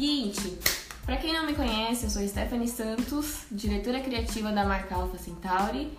seguinte, 0.00 0.58
para 1.04 1.18
quem 1.18 1.30
não 1.30 1.44
me 1.44 1.52
conhece, 1.52 2.04
eu 2.04 2.10
sou 2.10 2.26
Stephanie 2.26 2.66
Santos, 2.66 3.42
diretora 3.52 4.00
criativa 4.00 4.50
da 4.50 4.64
marca 4.64 4.94
Alpha 4.94 5.18
Centauri. 5.18 5.92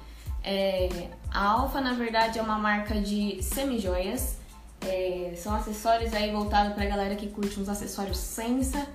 É, 0.43 1.11
a 1.29 1.49
Alpha, 1.51 1.79
na 1.79 1.93
verdade, 1.93 2.39
é 2.39 2.41
uma 2.41 2.57
marca 2.57 2.99
de 2.99 3.43
semi-joias. 3.43 4.37
É, 4.81 5.35
são 5.37 5.53
acessórios 5.53 6.11
aí 6.15 6.31
voltados 6.31 6.73
pra 6.73 6.83
galera 6.85 7.15
que 7.15 7.27
curte 7.27 7.59
uns 7.59 7.69
acessórios 7.69 8.17
sensa, 8.17 8.87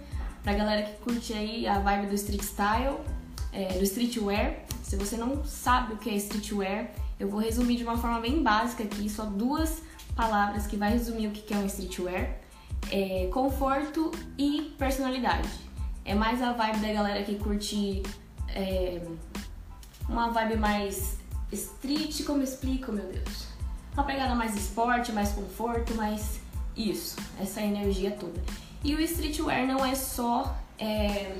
pra 0.42 0.54
galera 0.54 0.82
que 0.82 0.96
curte 0.96 1.32
aí 1.32 1.68
a 1.68 1.79
vibe 1.79 2.09
do 2.09 2.14
street 2.16 2.43
style, 2.43 2.96
é, 3.52 3.79
do 3.79 3.84
streetwear. 3.84 4.57
Se 4.82 4.96
você 4.96 5.16
não 5.16 5.45
sabe 5.45 5.95
o 5.95 5.98
que 5.98 6.11
é 6.11 6.14
streetwear, 6.16 6.91
eu 7.20 7.29
vou 7.29 7.38
resumir 7.38 7.77
de 7.77 7.84
uma 7.84 7.96
forma 7.96 8.18
bem 8.18 8.43
básica 8.43 8.82
aqui, 8.82 9.09
só 9.09 9.25
duas 9.25 9.82
palavras 10.16 10.66
que 10.66 10.76
vai 10.76 10.90
resumir 10.90 11.29
o 11.29 11.30
que 11.30 11.54
é 11.54 11.57
um 11.57 11.66
streetwear. 11.66 12.44
É, 12.90 13.29
conforto 13.32 14.13
e 14.39 14.75
personalidade. 14.79 15.49
É 16.04 16.14
mais 16.14 16.40
a 16.40 16.53
vibe 16.53 16.79
da 16.79 16.93
galera 16.93 17.22
que 17.25 17.35
curte 17.36 18.03
é, 18.49 19.00
uma 20.08 20.31
vibe 20.31 20.57
mais 20.57 21.18
street, 21.53 22.25
como 22.25 22.39
eu 22.39 22.44
explico, 22.44 22.93
meu 22.93 23.04
Deus? 23.07 23.46
Uma 23.94 24.04
pegada 24.04 24.35
mais 24.35 24.54
esporte, 24.54 25.13
mais 25.13 25.32
conforto, 25.32 25.94
mais 25.94 26.41
isso, 26.77 27.17
essa 27.41 27.61
energia 27.61 28.11
toda. 28.13 28.41
E 28.85 28.94
o 28.94 29.00
streetwear 29.00 29.66
não 29.66 29.85
é 29.85 29.94
só 29.94 30.57
é, 30.79 31.35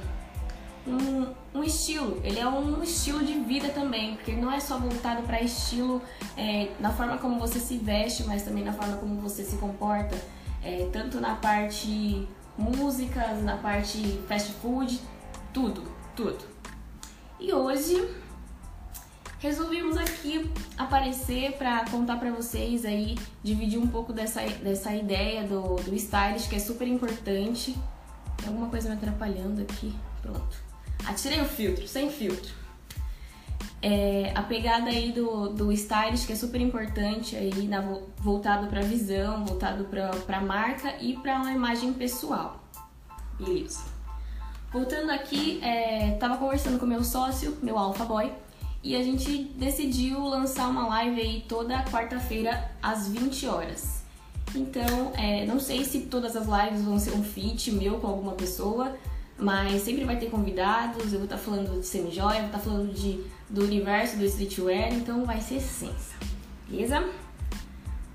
um, 0.87 1.59
um, 1.59 1.63
estilo, 1.63 2.21
ele 2.25 2.39
é 2.39 2.49
um 2.49 2.83
estilo 2.83 3.25
de 3.25 3.35
vida 3.41 3.69
também, 3.69 4.17
porque 4.17 4.33
não 4.33 4.51
é 4.51 4.61
só 4.61 4.79
voltado 4.79 5.23
para 5.23 5.43
estilo 5.43 6.01
é, 6.37 6.71
na 6.81 6.91
forma 6.91 7.19
como 7.19 7.39
você 7.39 7.59
se 7.59 7.77
veste, 7.77 8.25
mas 8.25 8.43
também 8.43 8.65
na 8.65 8.73
forma 8.73 8.97
como 8.97 9.21
você 9.21 9.45
se 9.45 9.57
comporta, 9.57 10.17
é, 10.67 10.89
tanto 10.93 11.21
na 11.21 11.37
parte 11.37 12.27
músicas, 12.59 13.43
na 13.45 13.57
parte 13.57 14.21
fast 14.27 14.53
food, 14.55 15.01
tudo, 15.55 15.83
tudo. 16.17 16.45
E 17.39 17.53
hoje 17.53 18.09
resolvimos 19.39 19.97
aqui 19.97 20.51
aparecer 20.77 21.53
para 21.53 21.85
contar 21.89 22.17
para 22.17 22.33
vocês 22.33 22.85
aí, 22.85 23.17
dividir 23.45 23.79
um 23.79 23.87
pouco 23.87 24.13
dessa, 24.13 24.41
dessa 24.41 24.93
ideia 24.93 25.45
do, 25.45 25.77
do 25.77 25.95
stylish, 25.95 26.49
que 26.49 26.57
é 26.57 26.59
super 26.59 26.89
importante. 26.89 27.77
Tem 28.39 28.49
alguma 28.49 28.69
coisa 28.69 28.89
me 28.89 28.97
atrapalhando 28.97 29.63
aqui. 29.63 29.95
Pronto. 30.21 30.57
Atirei 31.07 31.41
o 31.41 31.45
filtro, 31.45 31.87
sem 31.87 32.11
filtro. 32.11 32.66
É, 33.83 34.33
a 34.35 34.43
pegada 34.43 34.89
aí 34.89 35.13
do, 35.13 35.51
do 35.51 35.71
stylish, 35.73 36.27
que 36.27 36.33
é 36.33 36.37
super 36.37 36.61
importante 36.61 37.37
aí, 37.37 37.69
na, 37.69 37.81
voltado 38.19 38.67
para 38.67 38.81
visão, 38.81 39.45
voltado 39.45 39.85
para 39.85 40.41
marca 40.41 40.95
e 41.01 41.15
para 41.15 41.37
uma 41.37 41.53
imagem 41.53 41.93
pessoal. 41.93 42.63
Beleza. 43.39 43.85
Voltando 44.73 45.11
aqui, 45.11 45.61
é, 45.63 46.13
tava 46.13 46.37
conversando 46.37 46.79
com 46.79 46.87
meu 46.87 47.05
sócio, 47.05 47.57
meu 47.63 47.79
alpha 47.79 48.05
boy, 48.05 48.33
e 48.83 48.95
a 48.97 49.03
gente 49.03 49.45
decidiu 49.57 50.25
lançar 50.25 50.69
uma 50.69 50.87
live 50.89 51.21
aí 51.21 51.45
toda 51.49 51.83
quarta-feira 51.85 52.71
às 52.83 53.09
20 53.09 53.47
horas. 53.47 54.03
Então, 54.55 55.13
é, 55.17 55.45
não 55.45 55.59
sei 55.59 55.85
se 55.85 56.01
todas 56.03 56.37
as 56.37 56.47
lives 56.47 56.85
vão 56.85 56.99
ser 56.99 57.13
um 57.13 57.23
feat 57.23 57.73
meu 57.73 57.99
com 57.99 58.07
alguma 58.07 58.33
pessoa, 58.33 58.97
mas 59.39 59.83
sempre 59.83 60.05
vai 60.05 60.19
ter 60.19 60.31
convidados. 60.31 61.13
Eu 61.13 61.19
vou 61.19 61.25
estar 61.25 61.37
tá 61.37 61.43
falando 61.43 61.81
de 61.81 61.87
semi-joia, 61.87 62.41
vou 62.41 62.47
estar 62.47 62.59
tá 62.59 62.65
falando 62.65 62.93
de, 62.93 63.25
do 63.49 63.63
universo 63.63 64.17
do 64.17 64.25
streetwear, 64.25 64.93
então 64.93 65.25
vai 65.25 65.41
ser 65.41 65.61
sensa, 65.61 66.15
beleza? 66.69 67.09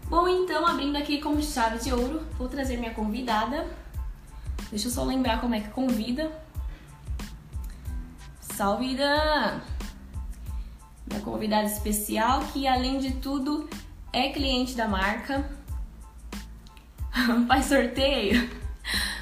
Bom, 0.10 0.28
então, 0.28 0.68
abrindo 0.68 0.98
aqui 0.98 1.22
com 1.22 1.42
chave 1.42 1.80
de 1.80 1.94
ouro, 1.94 2.22
vou 2.38 2.50
trazer 2.50 2.78
minha 2.78 2.94
convidada. 2.94 3.66
Deixa 4.70 4.88
eu 4.88 4.92
só 4.92 5.04
lembrar 5.04 5.40
como 5.40 5.56
é 5.56 5.62
que 5.62 5.70
convida. 5.70 6.32
Salve, 8.42 8.96
Dan! 8.96 9.62
minha 11.08 11.22
convidada 11.22 11.66
especial, 11.66 12.42
que 12.54 12.68
além 12.68 13.00
de 13.00 13.12
tudo 13.16 13.70
é 14.14 14.30
cliente 14.30 14.76
da 14.76 14.88
marca. 14.88 15.50
Faz 17.48 17.66
sorteio? 17.66 18.50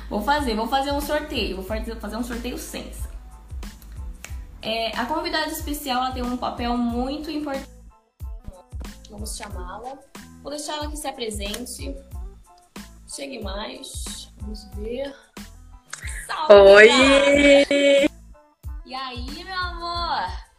Vou 0.09 0.22
fazer, 0.22 0.56
vou 0.56 0.68
fazer 0.68 0.92
um 0.92 1.02
sorteio, 1.02 1.56
vou 1.58 1.66
fazer 1.66 2.16
um 2.16 2.24
sorteio 2.24 2.58
sensa. 2.58 3.09
É, 4.62 4.96
a 4.97 5.06
convidada 5.06 5.47
especial 5.47 6.03
ela 6.03 6.14
tem 6.14 6.24
um 6.24 6.38
papel 6.38 6.78
muito 6.78 7.31
importante. 7.31 7.70
Vamos 9.09 9.36
chamá-la. 9.36 9.97
Vou 10.42 10.52
deixar 10.52 10.74
ela 10.78 10.90
que 10.90 10.97
se 10.97 11.08
apresente. 11.08 11.96
Chegue 13.08 13.42
mais. 13.44 14.31
Vamos 14.42 14.66
ver. 14.75 15.16
Salve, 16.28 16.53
Oi! 16.53 16.90
E 18.86 18.94
aí, 18.94 19.44
meu 19.44 19.56
amor? 19.56 20.50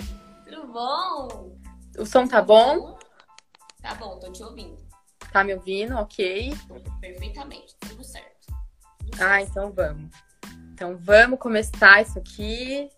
bom? 0.71 1.57
O 1.99 2.07
som 2.07 2.27
tá 2.27 2.41
bom? 2.41 2.99
Tá 3.83 3.95
bom, 3.95 4.19
tô 4.19 4.31
te 4.31 4.43
ouvindo. 4.43 4.79
Tá 5.33 5.45
me 5.45 5.55
ouvindo? 5.55 5.97
Ok. 5.97 6.53
Perfeitamente, 7.01 7.77
tudo 7.81 8.03
certo. 8.05 8.47
Tudo 8.99 9.15
ah, 9.15 9.39
certo. 9.39 9.51
então 9.51 9.73
vamos. 9.73 10.11
Então 10.73 10.97
vamos 10.99 11.39
começar 11.39 12.03
isso 12.03 12.19
aqui. 12.19 12.89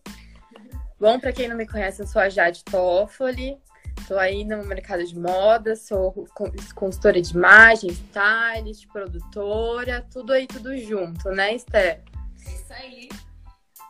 Bom, 1.02 1.18
para 1.18 1.32
quem 1.32 1.48
não 1.48 1.56
me 1.56 1.66
conhece, 1.66 2.00
eu 2.00 2.06
sou 2.06 2.22
a 2.22 2.28
Jade 2.28 2.62
Toffoli. 2.62 3.60
Tô 4.06 4.16
aí 4.16 4.44
no 4.44 4.64
mercado 4.64 5.04
de 5.04 5.18
moda, 5.18 5.74
sou 5.74 6.28
consultora 6.76 7.20
de 7.20 7.32
imagem, 7.32 7.90
stylist, 7.90 8.86
produtora, 8.86 10.06
tudo 10.12 10.32
aí, 10.32 10.46
tudo 10.46 10.78
junto, 10.78 11.28
né, 11.30 11.56
Esther? 11.56 12.04
Isso 12.38 12.72
aí. 12.72 13.08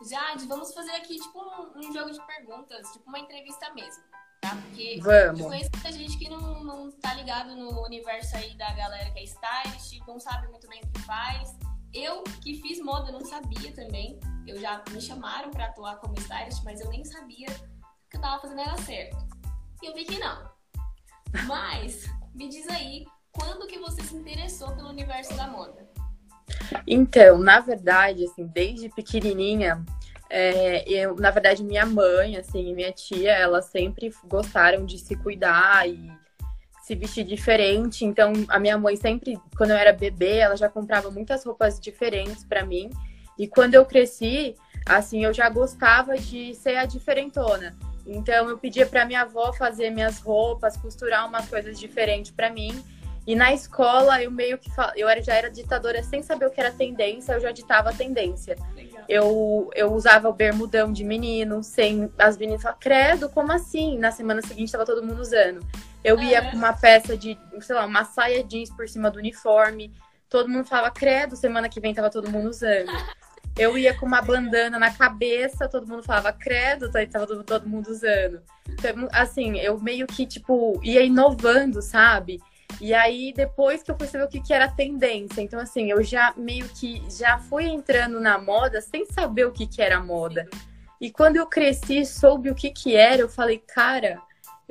Jade, 0.09 0.47
vamos 0.47 0.73
fazer 0.73 0.89
aqui 0.93 1.19
tipo 1.19 1.39
um, 1.39 1.87
um, 1.87 1.93
jogo 1.93 2.09
de 2.09 2.19
perguntas, 2.25 2.91
tipo 2.91 3.07
uma 3.07 3.19
entrevista 3.19 3.71
mesmo, 3.75 4.01
tá? 4.41 4.55
Porque 4.55 4.99
vamos. 4.99 5.39
eu 5.39 5.45
conheço 5.45 5.69
muita 5.71 5.91
gente 5.91 6.17
que 6.17 6.27
não, 6.27 6.63
não 6.63 6.91
tá 6.93 7.13
ligado 7.13 7.55
no 7.55 7.85
universo 7.85 8.35
aí 8.37 8.57
da 8.57 8.73
galera 8.73 9.11
que 9.11 9.19
é 9.19 9.23
stylist, 9.23 9.99
não 10.07 10.19
sabe 10.19 10.47
muito 10.47 10.67
bem 10.67 10.81
o 10.83 10.87
que 10.87 11.01
faz. 11.03 11.55
Eu 11.93 12.23
que 12.41 12.59
fiz 12.61 12.79
moda 12.79 13.11
não 13.11 13.23
sabia 13.23 13.71
também. 13.73 14.19
Eu 14.47 14.59
já 14.59 14.83
me 14.91 14.99
chamaram 14.99 15.51
para 15.51 15.65
atuar 15.65 15.97
como 15.97 16.17
stylist, 16.17 16.63
mas 16.63 16.81
eu 16.81 16.89
nem 16.89 17.05
sabia 17.05 17.47
que 18.09 18.17
eu 18.17 18.21
tava 18.21 18.41
fazendo 18.41 18.61
era 18.61 18.77
certo. 18.77 19.17
E 19.81 19.85
eu 19.85 19.93
vi 19.93 20.03
que 20.03 20.17
não. 20.17 20.49
Mas 21.45 22.05
me 22.33 22.49
diz 22.49 22.67
aí, 22.69 23.05
quando 23.31 23.67
que 23.67 23.77
você 23.77 24.01
se 24.01 24.15
interessou 24.15 24.75
pelo 24.75 24.89
universo 24.89 25.35
da 25.35 25.47
moda? 25.47 25.87
Então, 26.87 27.37
na 27.37 27.59
verdade, 27.59 28.25
assim, 28.25 28.47
desde 28.47 28.89
pequenininha, 28.89 29.83
é, 30.29 30.87
eu, 30.89 31.15
na 31.15 31.29
verdade, 31.29 31.63
minha 31.63 31.85
mãe, 31.85 32.37
assim, 32.37 32.69
e 32.69 32.73
minha 32.73 32.91
tia, 32.91 33.31
elas 33.31 33.65
sempre 33.65 34.11
gostaram 34.25 34.85
de 34.85 34.97
se 34.97 35.15
cuidar 35.15 35.87
e 35.87 36.11
se 36.83 36.95
vestir 36.95 37.23
diferente. 37.23 38.03
Então, 38.03 38.33
a 38.49 38.59
minha 38.59 38.77
mãe 38.77 38.97
sempre, 38.97 39.39
quando 39.57 39.71
eu 39.71 39.77
era 39.77 39.93
bebê, 39.93 40.39
ela 40.39 40.57
já 40.57 40.67
comprava 40.67 41.09
muitas 41.09 41.45
roupas 41.45 41.79
diferentes 41.79 42.43
para 42.43 42.65
mim. 42.65 42.89
E 43.39 43.47
quando 43.47 43.73
eu 43.73 43.85
cresci, 43.85 44.53
assim, 44.85 45.23
eu 45.23 45.33
já 45.33 45.49
gostava 45.49 46.17
de 46.17 46.53
ser 46.53 46.75
a 46.75 46.85
diferentona. 46.85 47.73
Então, 48.05 48.49
eu 48.49 48.57
pedia 48.57 48.85
para 48.85 49.05
minha 49.05 49.21
avó 49.21 49.53
fazer 49.53 49.91
minhas 49.91 50.19
roupas, 50.19 50.75
costurar 50.75 51.25
umas 51.25 51.47
coisas 51.47 51.79
diferentes 51.79 52.31
para 52.31 52.49
mim. 52.49 52.83
E 53.25 53.33
na 53.33 53.53
escola 53.53 54.21
eu 54.21 54.29
meio 54.29 54.57
que 54.57 54.69
eu 54.97 55.07
era, 55.07 55.21
já 55.21 55.35
era 55.35 55.49
ditadora 55.49 56.03
sem 56.03 56.21
saber 56.21 56.47
o 56.47 56.51
que 56.51 56.59
era 56.59 56.69
tendência, 56.69 57.31
eu 57.31 57.39
já 57.39 57.53
ditava 57.53 57.91
a 57.91 57.93
tendência. 57.93 58.57
Eu, 59.07 59.69
eu 59.73 59.93
usava 59.93 60.27
o 60.27 60.33
bermudão 60.33 60.91
de 60.91 61.05
menino, 61.05 61.63
sem 61.63 62.11
as 62.17 62.37
meninas 62.37 62.61
falavam, 62.61 62.81
credo, 62.81 63.29
como 63.29 63.53
assim? 63.53 63.97
Na 63.97 64.11
semana 64.11 64.41
seguinte 64.41 64.65
estava 64.65 64.85
todo 64.85 65.01
mundo 65.01 65.21
usando. 65.21 65.65
Eu 66.03 66.21
ia 66.21 66.49
com 66.49 66.57
uma 66.57 66.73
peça 66.73 67.17
de, 67.17 67.37
sei 67.61 67.75
lá, 67.75 67.85
uma 67.85 68.03
saia 68.03 68.43
jeans 68.43 68.69
por 68.69 68.87
cima 68.87 69.09
do 69.09 69.19
uniforme. 69.19 69.93
Todo 70.29 70.49
mundo 70.49 70.65
falava, 70.65 70.91
credo, 70.91 71.35
semana 71.35 71.69
que 71.69 71.79
vem 71.79 71.93
tava 71.93 72.09
todo 72.09 72.29
mundo 72.29 72.49
usando. 72.49 72.91
Eu 73.57 73.77
ia 73.77 73.97
com 73.97 74.05
uma 74.05 74.21
bandana 74.21 74.79
na 74.79 74.91
cabeça, 74.91 75.69
todo 75.69 75.87
mundo 75.87 76.03
falava, 76.03 76.33
credo, 76.33 76.91
tava 76.91 77.27
todo, 77.27 77.43
todo 77.43 77.69
mundo 77.69 77.87
usando. 77.87 78.41
Então, 78.67 79.07
assim, 79.11 79.59
eu 79.59 79.79
meio 79.79 80.07
que, 80.07 80.25
tipo, 80.25 80.79
ia 80.83 81.03
inovando, 81.03 81.81
sabe? 81.81 82.41
E 82.81 82.93
aí, 82.93 83.31
depois 83.35 83.83
que 83.83 83.91
eu 83.91 83.97
fui 83.97 84.07
saber 84.07 84.25
o 84.25 84.27
que, 84.27 84.41
que 84.41 84.53
era 84.53 84.67
tendência, 84.67 85.41
então 85.41 85.59
assim, 85.59 85.91
eu 85.91 86.03
já 86.03 86.33
meio 86.35 86.67
que 86.69 87.03
já 87.09 87.37
fui 87.37 87.65
entrando 87.65 88.19
na 88.19 88.37
moda 88.37 88.81
sem 88.81 89.05
saber 89.05 89.45
o 89.45 89.51
que, 89.51 89.67
que 89.67 89.81
era 89.81 89.99
moda. 90.01 90.47
E 90.99 91.11
quando 91.11 91.35
eu 91.35 91.45
cresci, 91.45 92.05
soube 92.05 92.49
o 92.49 92.55
que, 92.55 92.71
que 92.71 92.95
era, 92.95 93.21
eu 93.21 93.29
falei, 93.29 93.59
cara, 93.59 94.21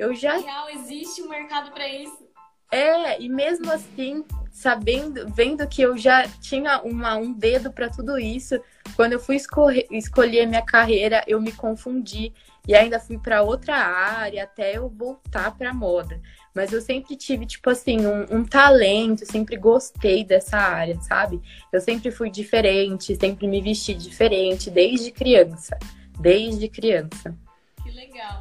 eu 0.03 0.15
já. 0.15 0.39
Real, 0.39 0.69
existe 0.71 1.23
um 1.23 1.29
mercado 1.29 1.71
para 1.73 1.89
isso. 1.89 2.27
É, 2.71 3.21
e 3.21 3.29
mesmo 3.29 3.71
assim, 3.71 4.25
sabendo, 4.51 5.29
vendo 5.29 5.67
que 5.69 5.83
eu 5.83 5.97
já 5.97 6.27
tinha 6.27 6.81
uma, 6.83 7.17
um 7.17 7.33
dedo 7.33 7.71
para 7.71 7.91
tudo 7.91 8.19
isso, 8.19 8.59
quando 8.97 9.13
eu 9.13 9.21
fui 9.21 9.37
escolher, 9.37 9.87
escolher 9.91 10.47
minha 10.47 10.63
carreira, 10.63 11.23
eu 11.27 11.39
me 11.41 11.53
confundi 11.53 12.33
e 12.67 12.75
ainda 12.75 12.99
fui 12.99 13.19
para 13.19 13.43
outra 13.43 13.77
área 13.77 14.45
até 14.45 14.79
eu 14.79 14.89
voltar 14.89 15.55
para 15.57 15.75
moda. 15.75 16.21
Mas 16.55 16.73
eu 16.73 16.81
sempre 16.81 17.17
tive, 17.17 17.45
tipo 17.45 17.69
assim, 17.69 18.07
um, 18.07 18.39
um, 18.39 18.45
talento, 18.45 19.27
sempre 19.27 19.57
gostei 19.57 20.25
dessa 20.25 20.57
área, 20.57 20.99
sabe? 21.01 21.43
Eu 21.73 21.81
sempre 21.81 22.11
fui 22.11 22.31
diferente, 22.31 23.17
sempre 23.17 23.47
me 23.47 23.61
vesti 23.61 23.95
diferente, 23.95 24.71
desde 24.71 25.11
criança. 25.11 25.79
Desde 26.19 26.69
criança. 26.69 27.35
Que 27.83 27.91
legal. 27.91 28.41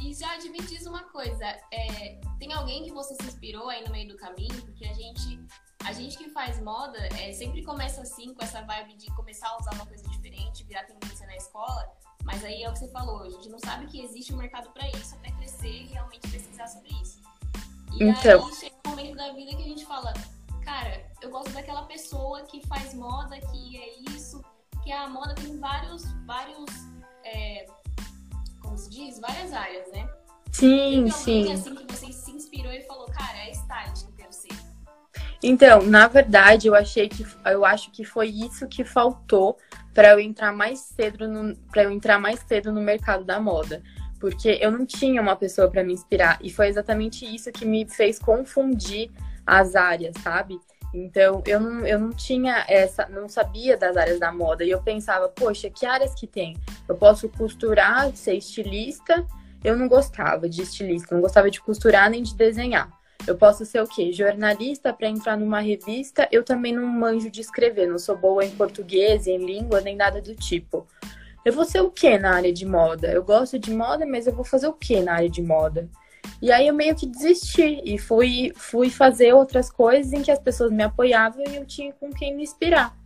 E 0.00 0.14
já 0.14 0.36
me 0.38 0.60
diz 0.60 0.86
uma 0.86 1.02
coisa, 1.04 1.44
é, 1.72 2.20
tem 2.38 2.52
alguém 2.52 2.84
que 2.84 2.92
você 2.92 3.14
se 3.14 3.24
inspirou 3.24 3.68
aí 3.68 3.84
no 3.84 3.90
meio 3.90 4.08
do 4.08 4.16
caminho? 4.16 4.62
Porque 4.62 4.86
a 4.86 4.92
gente, 4.92 5.40
a 5.84 5.92
gente 5.92 6.16
que 6.16 6.30
faz 6.30 6.60
moda 6.62 6.98
é, 7.20 7.32
sempre 7.32 7.64
começa 7.64 8.00
assim, 8.02 8.32
com 8.32 8.42
essa 8.42 8.62
vibe 8.62 8.96
de 8.96 9.06
começar 9.14 9.48
a 9.48 9.58
usar 9.58 9.74
uma 9.74 9.86
coisa 9.86 10.08
diferente, 10.08 10.64
virar 10.64 10.84
tendência 10.84 11.26
na 11.26 11.36
escola. 11.36 11.92
Mas 12.24 12.44
aí 12.44 12.62
é 12.62 12.68
o 12.68 12.72
que 12.72 12.78
você 12.80 12.88
falou, 12.88 13.22
a 13.22 13.30
gente 13.30 13.48
não 13.48 13.58
sabe 13.58 13.86
que 13.86 14.00
existe 14.00 14.32
um 14.32 14.36
mercado 14.36 14.70
para 14.70 14.88
isso, 14.90 15.14
até 15.16 15.30
crescer 15.32 15.82
e 15.82 15.86
realmente 15.86 16.28
pesquisar 16.28 16.68
sobre 16.68 16.90
isso. 17.02 17.20
E 17.92 18.04
então... 18.04 18.46
aí 18.46 18.54
chega 18.54 18.76
um 18.86 18.90
momento 18.90 19.16
da 19.16 19.32
vida 19.32 19.56
que 19.56 19.62
a 19.62 19.68
gente 19.68 19.84
fala, 19.84 20.12
cara, 20.64 21.10
eu 21.20 21.30
gosto 21.30 21.50
daquela 21.52 21.82
pessoa 21.84 22.42
que 22.42 22.64
faz 22.66 22.94
moda, 22.94 23.40
que 23.40 23.78
é 23.78 24.00
isso, 24.10 24.42
que 24.84 24.92
a 24.92 25.08
moda 25.08 25.34
tem 25.34 25.58
vários, 25.58 26.04
vários, 26.24 26.70
é, 27.24 27.66
como 28.68 28.78
se 28.78 28.90
diz, 28.90 29.18
várias 29.18 29.52
áreas, 29.52 29.90
né? 29.92 30.06
Sim, 30.52 31.10
sim. 31.10 31.52
assim 31.52 31.74
que 31.74 31.92
você 31.92 32.12
se 32.12 32.30
inspirou 32.30 32.72
e 32.72 32.82
falou, 32.82 33.06
cara, 33.06 33.38
é 33.38 33.50
stylist 33.50 34.04
que 34.04 34.10
eu 34.10 34.16
quero 34.16 34.32
ser. 34.32 34.52
Então, 35.42 35.82
na 35.82 36.06
verdade, 36.06 36.68
eu 36.68 36.74
achei 36.74 37.08
que 37.08 37.24
eu 37.46 37.64
acho 37.64 37.90
que 37.90 38.04
foi 38.04 38.28
isso 38.28 38.66
que 38.68 38.84
faltou 38.84 39.56
para 39.94 40.10
eu 40.10 40.20
entrar 40.20 40.52
mais 40.52 40.80
cedo 40.80 41.26
no 41.26 41.56
para 41.70 41.84
eu 41.84 41.90
entrar 41.90 42.18
mais 42.18 42.40
cedo 42.40 42.72
no 42.72 42.80
mercado 42.80 43.24
da 43.24 43.40
moda, 43.40 43.82
porque 44.20 44.58
eu 44.60 44.70
não 44.70 44.84
tinha 44.84 45.22
uma 45.22 45.36
pessoa 45.36 45.70
para 45.70 45.84
me 45.84 45.92
inspirar 45.92 46.38
e 46.42 46.50
foi 46.50 46.68
exatamente 46.68 47.24
isso 47.24 47.52
que 47.52 47.64
me 47.64 47.88
fez 47.88 48.18
confundir 48.18 49.10
as 49.46 49.74
áreas, 49.76 50.14
sabe? 50.22 50.58
Então, 50.92 51.42
eu 51.46 51.60
não, 51.60 51.86
eu 51.86 51.98
não 51.98 52.10
tinha 52.10 52.64
essa, 52.66 53.06
não 53.08 53.28
sabia 53.28 53.76
das 53.76 53.96
áreas 53.96 54.18
da 54.18 54.32
moda 54.32 54.64
e 54.64 54.70
eu 54.70 54.80
pensava, 54.80 55.28
poxa, 55.28 55.68
que 55.68 55.84
áreas 55.84 56.14
que 56.14 56.26
tem? 56.26 56.56
Eu 56.88 56.96
posso 56.96 57.28
costurar, 57.28 58.10
ser 58.16 58.34
estilista. 58.34 59.26
Eu 59.62 59.76
não 59.76 59.88
gostava 59.88 60.48
de 60.48 60.62
estilista, 60.62 61.14
não 61.14 61.20
gostava 61.20 61.50
de 61.50 61.60
costurar 61.60 62.08
nem 62.08 62.22
de 62.22 62.34
desenhar. 62.34 62.90
Eu 63.26 63.36
posso 63.36 63.66
ser 63.66 63.82
o 63.82 63.86
quê? 63.86 64.12
Jornalista 64.12 64.92
para 64.92 65.08
entrar 65.08 65.36
numa 65.36 65.60
revista. 65.60 66.26
Eu 66.32 66.42
também 66.42 66.72
não 66.72 66.86
manjo 66.86 67.30
de 67.30 67.40
escrever, 67.40 67.86
não 67.86 67.98
sou 67.98 68.16
boa 68.16 68.44
em 68.44 68.50
português, 68.50 69.26
em 69.26 69.44
língua, 69.44 69.80
nem 69.80 69.96
nada 69.96 70.22
do 70.22 70.34
tipo. 70.34 70.86
Eu 71.44 71.52
vou 71.52 71.64
ser 71.64 71.80
o 71.80 71.90
quê 71.90 72.18
na 72.18 72.34
área 72.34 72.52
de 72.52 72.64
moda? 72.64 73.10
Eu 73.10 73.22
gosto 73.22 73.58
de 73.58 73.70
moda, 73.70 74.06
mas 74.06 74.26
eu 74.26 74.32
vou 74.32 74.44
fazer 74.44 74.68
o 74.68 74.72
quê 74.72 75.02
na 75.02 75.14
área 75.14 75.28
de 75.28 75.42
moda? 75.42 75.88
E 76.40 76.52
aí 76.52 76.68
eu 76.68 76.74
meio 76.74 76.94
que 76.94 77.06
desisti 77.06 77.80
e 77.84 77.98
fui, 77.98 78.52
fui 78.54 78.90
fazer 78.90 79.32
outras 79.32 79.70
coisas 79.70 80.12
em 80.12 80.22
que 80.22 80.30
as 80.30 80.38
pessoas 80.38 80.70
me 80.70 80.82
apoiavam 80.82 81.42
e 81.48 81.56
eu 81.56 81.66
tinha 81.66 81.92
com 81.92 82.12
quem 82.12 82.34
me 82.34 82.44
inspirar. 82.44 82.96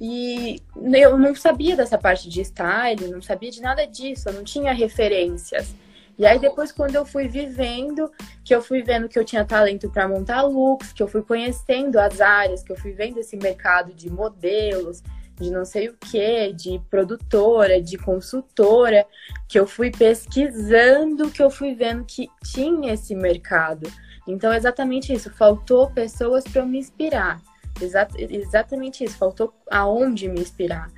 E 0.00 0.62
eu 0.92 1.18
não 1.18 1.34
sabia 1.34 1.74
dessa 1.74 1.98
parte 1.98 2.28
de 2.28 2.44
style, 2.44 3.08
não 3.08 3.22
sabia 3.22 3.50
de 3.50 3.60
nada 3.60 3.86
disso, 3.86 4.28
eu 4.28 4.34
não 4.34 4.44
tinha 4.44 4.72
referências. 4.72 5.74
E 6.18 6.26
aí 6.26 6.38
depois 6.38 6.70
quando 6.70 6.94
eu 6.94 7.06
fui 7.06 7.26
vivendo, 7.26 8.10
que 8.44 8.54
eu 8.54 8.60
fui 8.60 8.82
vendo 8.82 9.08
que 9.08 9.18
eu 9.18 9.24
tinha 9.24 9.44
talento 9.44 9.88
para 9.88 10.06
montar 10.06 10.42
looks, 10.42 10.92
que 10.92 11.02
eu 11.02 11.08
fui 11.08 11.22
conhecendo 11.22 11.98
as 11.98 12.20
áreas, 12.20 12.62
que 12.62 12.70
eu 12.70 12.76
fui 12.76 12.92
vendo 12.92 13.18
esse 13.18 13.36
mercado 13.36 13.94
de 13.94 14.10
modelos, 14.10 15.02
de 15.40 15.50
não 15.50 15.64
sei 15.64 15.88
o 15.88 15.96
que, 15.96 16.52
de 16.52 16.80
produtora, 16.90 17.80
de 17.80 17.96
consultora, 17.96 19.06
que 19.48 19.58
eu 19.58 19.66
fui 19.66 19.90
pesquisando, 19.90 21.30
que 21.30 21.42
eu 21.42 21.50
fui 21.50 21.74
vendo 21.74 22.04
que 22.04 22.28
tinha 22.44 22.94
esse 22.94 23.14
mercado. 23.14 23.90
Então, 24.26 24.52
exatamente 24.52 25.12
isso, 25.12 25.30
faltou 25.30 25.90
pessoas 25.90 26.44
para 26.44 26.64
me 26.64 26.78
inspirar. 26.78 27.40
Exa 27.80 28.08
exatamente 28.16 29.04
isso, 29.04 29.16
faltou 29.16 29.54
aonde 29.70 30.28
me 30.28 30.40
inspirar. 30.40 30.90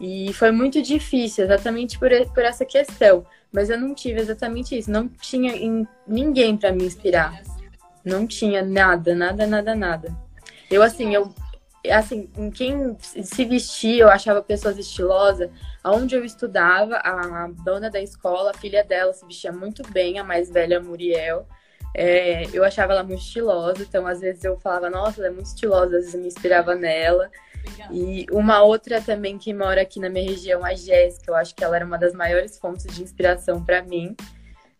E 0.00 0.32
foi 0.32 0.52
muito 0.52 0.80
difícil, 0.80 1.44
exatamente 1.44 1.98
por, 1.98 2.10
por 2.32 2.44
essa 2.44 2.64
questão. 2.64 3.26
Mas 3.52 3.68
eu 3.70 3.80
não 3.80 3.94
tive 3.94 4.20
exatamente 4.20 4.78
isso. 4.78 4.90
Não 4.90 5.08
tinha 5.08 5.52
ninguém 6.06 6.56
para 6.56 6.72
me 6.72 6.84
inspirar. 6.84 7.42
Não 8.04 8.26
tinha 8.26 8.62
nada, 8.62 9.14
nada, 9.14 9.46
nada, 9.46 9.74
nada. 9.74 10.16
Eu, 10.70 10.82
assim, 10.82 11.14
eu. 11.14 11.34
Assim, 11.90 12.30
em 12.36 12.50
quem 12.50 12.96
se 13.00 13.44
vestia, 13.44 14.04
eu 14.04 14.08
achava 14.08 14.42
pessoas 14.42 14.78
estilosas. 14.78 15.50
Onde 15.84 16.14
eu 16.14 16.24
estudava, 16.24 16.96
a 16.96 17.48
dona 17.64 17.90
da 17.90 18.00
escola, 18.00 18.50
a 18.50 18.54
filha 18.54 18.84
dela, 18.84 19.12
se 19.12 19.24
vestia 19.26 19.52
muito 19.52 19.82
bem, 19.90 20.18
a 20.18 20.24
mais 20.24 20.50
velha, 20.50 20.80
Muriel. 20.80 21.46
É, 21.94 22.44
eu 22.52 22.64
achava 22.64 22.92
ela 22.92 23.02
muito 23.02 23.20
estilosa, 23.20 23.82
então 23.82 24.06
às 24.06 24.20
vezes 24.20 24.44
eu 24.44 24.58
falava, 24.58 24.90
nossa, 24.90 25.20
ela 25.20 25.28
é 25.28 25.30
muito 25.30 25.46
estilosa, 25.46 25.96
às 25.96 26.02
vezes 26.02 26.14
eu 26.14 26.20
me 26.20 26.28
inspirava 26.28 26.74
nela. 26.74 27.30
E 27.90 28.26
uma 28.30 28.62
outra 28.62 29.00
também 29.00 29.38
que 29.38 29.52
mora 29.52 29.82
aqui 29.82 29.98
na 29.98 30.08
minha 30.08 30.28
região, 30.28 30.64
a 30.64 30.74
Jéssica, 30.74 31.30
eu 31.30 31.34
acho 31.34 31.54
que 31.54 31.64
ela 31.64 31.76
era 31.76 31.84
uma 31.84 31.98
das 31.98 32.12
maiores 32.14 32.58
fontes 32.58 32.86
de 32.94 33.02
inspiração 33.02 33.64
para 33.64 33.82
mim. 33.82 34.14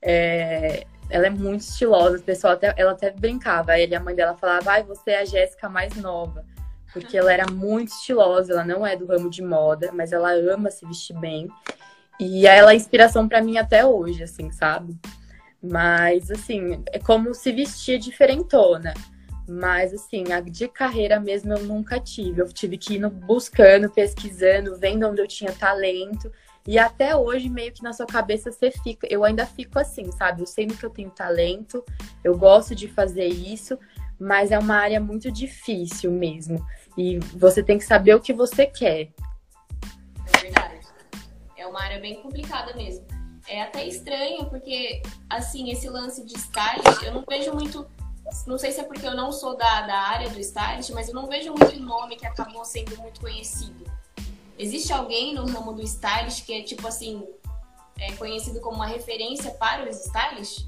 É... 0.02 0.84
Ela 1.10 1.26
é 1.28 1.30
muito 1.30 1.62
estilosa, 1.62 2.18
o 2.18 2.22
pessoal 2.22 2.52
até, 2.52 2.74
ela 2.76 2.92
até 2.92 3.10
brincava. 3.10 3.72
Aí 3.72 3.92
a 3.94 4.00
mãe 4.00 4.14
dela 4.14 4.36
falava, 4.36 4.72
ai, 4.72 4.82
você 4.82 5.12
é 5.12 5.20
a 5.20 5.24
Jéssica 5.24 5.68
mais 5.68 5.96
nova. 5.96 6.44
Porque 6.92 7.16
ela 7.16 7.32
era 7.32 7.50
muito 7.50 7.88
estilosa, 7.88 8.52
ela 8.52 8.64
não 8.64 8.86
é 8.86 8.96
do 8.96 9.06
ramo 9.06 9.28
de 9.28 9.42
moda, 9.42 9.90
mas 9.92 10.12
ela 10.12 10.32
ama 10.32 10.70
se 10.70 10.86
vestir 10.86 11.18
bem. 11.18 11.48
E 12.18 12.46
ela 12.46 12.72
é 12.72 12.76
inspiração 12.76 13.28
para 13.28 13.42
mim 13.42 13.58
até 13.58 13.84
hoje, 13.84 14.22
assim, 14.22 14.50
sabe? 14.50 14.98
Mas, 15.62 16.30
assim, 16.30 16.82
é 16.92 16.98
como 16.98 17.34
se 17.34 17.52
vestia 17.52 17.98
diferentona. 17.98 18.94
Mas, 19.48 19.94
assim, 19.94 20.32
a 20.32 20.40
de 20.40 20.68
carreira 20.68 21.18
mesmo 21.18 21.52
eu 21.52 21.64
nunca 21.64 21.98
tive. 21.98 22.42
Eu 22.42 22.52
tive 22.52 22.76
que 22.76 22.94
ir 22.94 23.08
buscando, 23.08 23.90
pesquisando, 23.90 24.76
vendo 24.76 25.06
onde 25.08 25.20
eu 25.20 25.26
tinha 25.26 25.52
talento. 25.52 26.30
E 26.66 26.78
até 26.78 27.16
hoje, 27.16 27.48
meio 27.48 27.72
que 27.72 27.82
na 27.82 27.94
sua 27.94 28.06
cabeça 28.06 28.52
você 28.52 28.70
fica. 28.70 29.06
Eu 29.10 29.24
ainda 29.24 29.46
fico 29.46 29.78
assim, 29.78 30.12
sabe? 30.12 30.42
Eu 30.42 30.46
sei 30.46 30.66
que 30.66 30.84
eu 30.84 30.90
tenho 30.90 31.08
talento, 31.08 31.82
eu 32.22 32.36
gosto 32.36 32.74
de 32.74 32.86
fazer 32.88 33.26
isso, 33.26 33.78
mas 34.18 34.50
é 34.50 34.58
uma 34.58 34.76
área 34.76 35.00
muito 35.00 35.30
difícil 35.30 36.10
mesmo. 36.10 36.64
E 36.96 37.18
você 37.36 37.62
tem 37.62 37.78
que 37.78 37.84
saber 37.84 38.14
o 38.14 38.20
que 38.20 38.32
você 38.32 38.66
quer. 38.66 39.08
É 40.34 40.40
verdade. 40.40 40.80
É 41.56 41.66
uma 41.66 41.82
área 41.82 42.00
bem 42.00 42.22
complicada 42.22 42.74
mesmo. 42.74 43.06
É 43.46 43.62
até 43.62 43.86
estranho, 43.86 44.46
porque, 44.46 45.02
assim, 45.30 45.70
esse 45.70 45.88
lance 45.88 46.24
de 46.24 46.36
stylist, 46.36 47.02
eu 47.02 47.14
não 47.14 47.24
vejo 47.26 47.52
muito 47.52 47.86
não 48.46 48.58
sei 48.58 48.72
se 48.72 48.80
é 48.80 48.84
porque 48.84 49.06
eu 49.06 49.14
não 49.14 49.32
sou 49.32 49.56
da, 49.56 49.82
da 49.86 49.96
área 49.96 50.28
do 50.28 50.38
stylist, 50.38 50.90
mas 50.90 51.08
eu 51.08 51.14
não 51.14 51.26
vejo 51.26 51.52
muito 51.52 51.80
nome 51.80 52.16
que 52.16 52.26
acabou 52.26 52.64
sendo 52.64 52.96
muito 52.98 53.20
conhecido. 53.20 53.90
Existe 54.58 54.92
alguém 54.92 55.34
no 55.34 55.46
ramo 55.46 55.72
do 55.72 55.82
stylist 55.82 56.44
que 56.44 56.52
é 56.52 56.62
tipo 56.62 56.86
assim, 56.86 57.26
é 57.98 58.12
conhecido 58.12 58.60
como 58.60 58.76
uma 58.76 58.86
referência 58.86 59.50
para 59.52 59.88
os 59.88 60.04
stylists? 60.04 60.66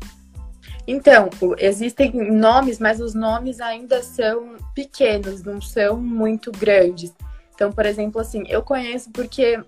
Então, 0.87 1.31
existem 1.59 2.13
nomes, 2.31 2.79
mas 2.79 3.01
os 3.01 3.15
nomes 3.15 3.61
ainda 3.61 4.03
são 4.03 4.57
pequenos, 4.75 5.43
não 5.43 5.61
são 5.61 5.97
muito 5.97 6.51
grandes. 6.51 7.15
Então, 7.55 7.71
por 7.71 7.87
exemplo, 7.87 8.21
assim, 8.21 8.45
eu 8.49 8.63
conheço 8.63 9.11
porque 9.11 9.63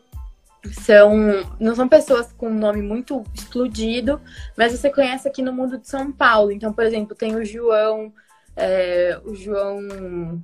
são 0.71 1.13
não 1.59 1.75
são 1.75 1.89
pessoas 1.89 2.33
com 2.33 2.49
um 2.49 2.55
nome 2.55 2.81
muito 2.81 3.25
explodido, 3.35 4.21
mas 4.57 4.73
você 4.73 4.91
conhece 4.91 5.27
aqui 5.27 5.43
no 5.43 5.53
mundo 5.53 5.79
de 5.79 5.89
São 5.89 6.13
Paulo. 6.13 6.53
Então, 6.53 6.73
por 6.73 6.85
exemplo, 6.85 7.17
tem 7.17 7.35
o 7.35 7.45
João, 7.45 8.13
é, 8.57 9.21
o 9.25 9.35
João 9.35 10.43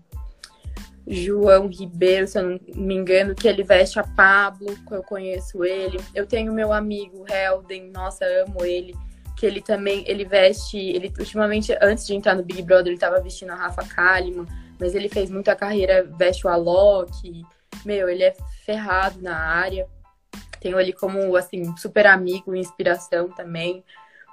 João 1.07 1.69
Ribeiro, 1.69 2.26
se 2.26 2.38
eu 2.38 2.43
não 2.43 2.61
me 2.75 2.95
engano, 2.95 3.35
que 3.35 3.49
ele 3.49 3.62
veste 3.62 3.99
a 3.99 4.05
Pablo, 4.05 4.76
eu 4.90 5.02
conheço 5.02 5.64
ele. 5.64 5.99
Eu 6.14 6.26
tenho 6.26 6.52
meu 6.52 6.73
amigo 6.73 7.25
Helden, 7.26 7.90
nossa, 7.90 8.26
amo 8.26 8.62
ele, 8.64 8.95
que 9.38 9.47
ele 9.47 9.62
também, 9.62 10.02
ele 10.09 10.25
veste, 10.25 10.76
ele 10.76 11.12
ultimamente, 11.18 11.73
antes 11.80 12.04
de 12.04 12.14
entrar 12.14 12.35
no 12.35 12.42
Big 12.42 12.61
Brother, 12.62 12.88
ele 12.88 12.97
estava 12.97 13.21
vestindo 13.21 13.52
a 13.52 13.54
Rafa 13.54 13.85
Kalimann, 13.85 14.47
mas 14.80 14.97
ele 14.97 15.09
fez 15.09 15.30
muita 15.30 15.54
carreira, 15.54 16.04
veste 16.18 16.45
o 16.45 16.50
Alok, 16.50 17.45
meu, 17.85 18.09
ele 18.09 18.25
é 18.25 18.35
ferrado 18.64 19.23
na 19.23 19.37
área. 19.37 19.87
Tenho 20.61 20.80
ele 20.80 20.92
como, 20.92 21.37
assim, 21.37 21.76
super 21.76 22.07
amigo, 22.07 22.54
inspiração 22.54 23.28
também. 23.28 23.85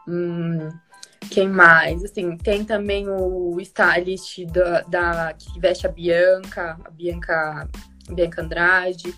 Hum, 0.08 0.70
quem 1.30 1.48
mais? 1.48 2.04
Assim, 2.04 2.36
tem 2.36 2.66
também 2.66 3.08
o 3.08 3.60
stylist 3.62 4.44
da, 4.46 4.82
da, 4.82 5.34
que 5.34 5.60
veste 5.60 5.86
a 5.86 5.92
Bianca, 5.92 6.80
a 6.84 6.90
Bianca, 6.90 7.70
Bianca 8.10 8.42
Andrade. 8.42 9.14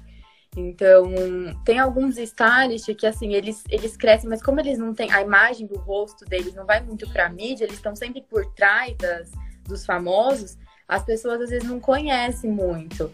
Então, 0.57 1.13
tem 1.63 1.77
alguns 1.77 2.17
stylists 2.17 2.95
que, 2.95 3.05
assim, 3.05 3.35
eles, 3.35 3.63
eles 3.69 3.95
crescem, 3.95 4.27
mas 4.27 4.41
como 4.41 4.59
eles 4.59 4.79
não 4.79 4.91
têm 4.91 5.11
a 5.11 5.21
imagem 5.21 5.67
do 5.67 5.77
rosto 5.77 6.25
deles, 6.25 6.55
não 6.55 6.65
vai 6.65 6.81
muito 6.81 7.07
pra 7.09 7.29
mídia, 7.29 7.65
eles 7.65 7.75
estão 7.75 7.95
sempre 7.95 8.23
por 8.23 8.43
trás 8.53 8.97
das, 8.97 9.29
dos 9.63 9.85
famosos, 9.85 10.57
as 10.87 11.03
pessoas 11.03 11.41
às 11.41 11.51
vezes 11.51 11.69
não 11.69 11.79
conhecem 11.79 12.49
muito. 12.49 13.13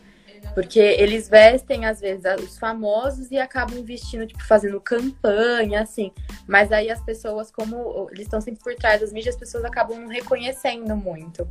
Porque 0.53 0.79
eles 0.79 1.27
vestem, 1.27 1.85
às 1.85 1.99
vezes, 1.99 2.23
os 2.41 2.57
famosos 2.57 3.29
e 3.29 3.37
acabam 3.37 3.83
vestindo, 3.83 4.25
tipo, 4.25 4.43
fazendo 4.45 4.79
campanha, 4.79 5.81
assim. 5.81 6.13
Mas 6.47 6.71
aí 6.71 6.89
as 6.89 7.03
pessoas, 7.03 7.51
como 7.51 8.07
eles 8.11 8.23
estão 8.23 8.39
sempre 8.39 8.63
por 8.63 8.75
trás 8.75 9.01
das 9.01 9.11
mídias, 9.11 9.35
as 9.35 9.39
pessoas 9.39 9.65
acabam 9.65 9.99
não 9.99 10.07
reconhecendo 10.07 10.95
muito. 10.95 11.47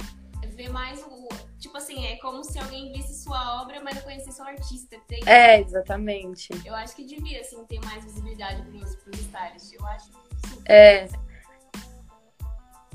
Vê 0.54 0.68
mais 0.68 1.02
o. 1.02 1.28
Tipo 1.62 1.76
assim, 1.76 2.04
é 2.06 2.16
como 2.16 2.42
se 2.42 2.58
alguém 2.58 2.90
visse 2.92 3.22
sua 3.22 3.62
obra, 3.62 3.80
mas 3.80 3.94
não 3.94 4.02
conhecesse 4.02 4.42
o 4.42 4.44
artista. 4.44 4.98
Tem... 5.06 5.22
É, 5.24 5.60
exatamente. 5.60 6.48
Eu 6.66 6.74
acho 6.74 6.96
que 6.96 7.04
devia, 7.04 7.40
assim, 7.40 7.64
ter 7.66 7.78
mais 7.84 8.02
visibilidade 8.02 8.62
pros, 8.62 8.96
pros 8.96 9.20
stylists. 9.20 9.72
Eu 9.72 9.86
acho 9.86 10.10
super. 10.44 10.68
É. 10.72 11.08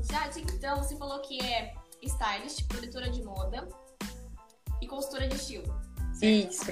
Já, 0.01 0.27
então, 0.35 0.83
você 0.83 0.97
falou 0.97 1.21
que 1.21 1.41
é 1.41 1.73
stylist, 2.03 2.67
produtora 2.67 3.09
de 3.09 3.23
moda 3.23 3.69
e 4.81 4.87
consultora 4.87 5.29
de 5.29 5.35
estilo. 5.37 5.73
Isso. 6.21 6.65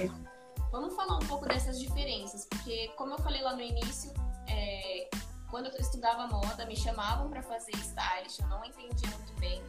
Vamos 0.70 0.94
falar 0.94 1.16
um 1.16 1.26
pouco 1.26 1.46
dessas 1.46 1.80
diferenças, 1.80 2.44
porque 2.44 2.88
como 2.88 3.14
eu 3.14 3.18
falei 3.20 3.40
lá 3.40 3.54
no 3.54 3.62
início, 3.62 4.12
é, 4.46 5.08
quando 5.50 5.68
eu 5.68 5.80
estudava 5.80 6.26
moda, 6.26 6.66
me 6.66 6.76
chamavam 6.76 7.30
para 7.30 7.42
fazer 7.42 7.72
stylist, 7.76 8.40
eu 8.40 8.48
não 8.48 8.62
entendia 8.62 9.08
muito 9.16 9.32
bem. 9.40 9.62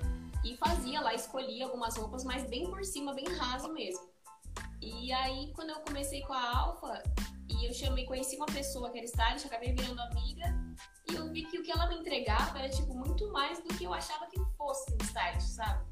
E 0.48 0.56
fazia 0.56 1.02
lá, 1.02 1.14
escolhia 1.14 1.66
algumas 1.66 1.98
roupas, 1.98 2.24
mas 2.24 2.46
bem 2.46 2.70
por 2.70 2.82
cima, 2.86 3.14
bem 3.14 3.28
raso 3.38 3.68
mesmo. 3.74 4.08
E 4.82 5.12
aí, 5.12 5.52
quando 5.54 5.72
eu 5.72 5.82
comecei 5.82 6.22
com 6.22 6.32
a 6.32 6.58
Alfa, 6.58 7.04
e 7.50 7.68
eu 7.68 7.74
chamei, 7.74 8.06
conheci 8.06 8.38
uma 8.38 8.46
pessoa 8.46 8.90
que 8.90 8.98
era 8.98 9.06
stylist, 9.06 9.46
acabei 9.46 9.74
virando 9.74 10.00
amiga, 10.04 10.46
e 11.12 11.16
eu 11.16 11.30
vi 11.34 11.44
que 11.44 11.60
o 11.60 11.64
que 11.64 11.70
ela 11.70 11.88
me 11.90 11.96
entregava 11.96 12.60
era, 12.60 12.70
tipo, 12.70 12.96
muito 12.96 13.30
mais 13.34 13.62
do 13.62 13.68
que 13.76 13.84
eu 13.84 13.94
achava 13.94 14.26
que 14.28 14.40
fosse 14.58 14.90
um 14.94 14.98
stylist, 15.02 15.50
sabe? 15.50 15.84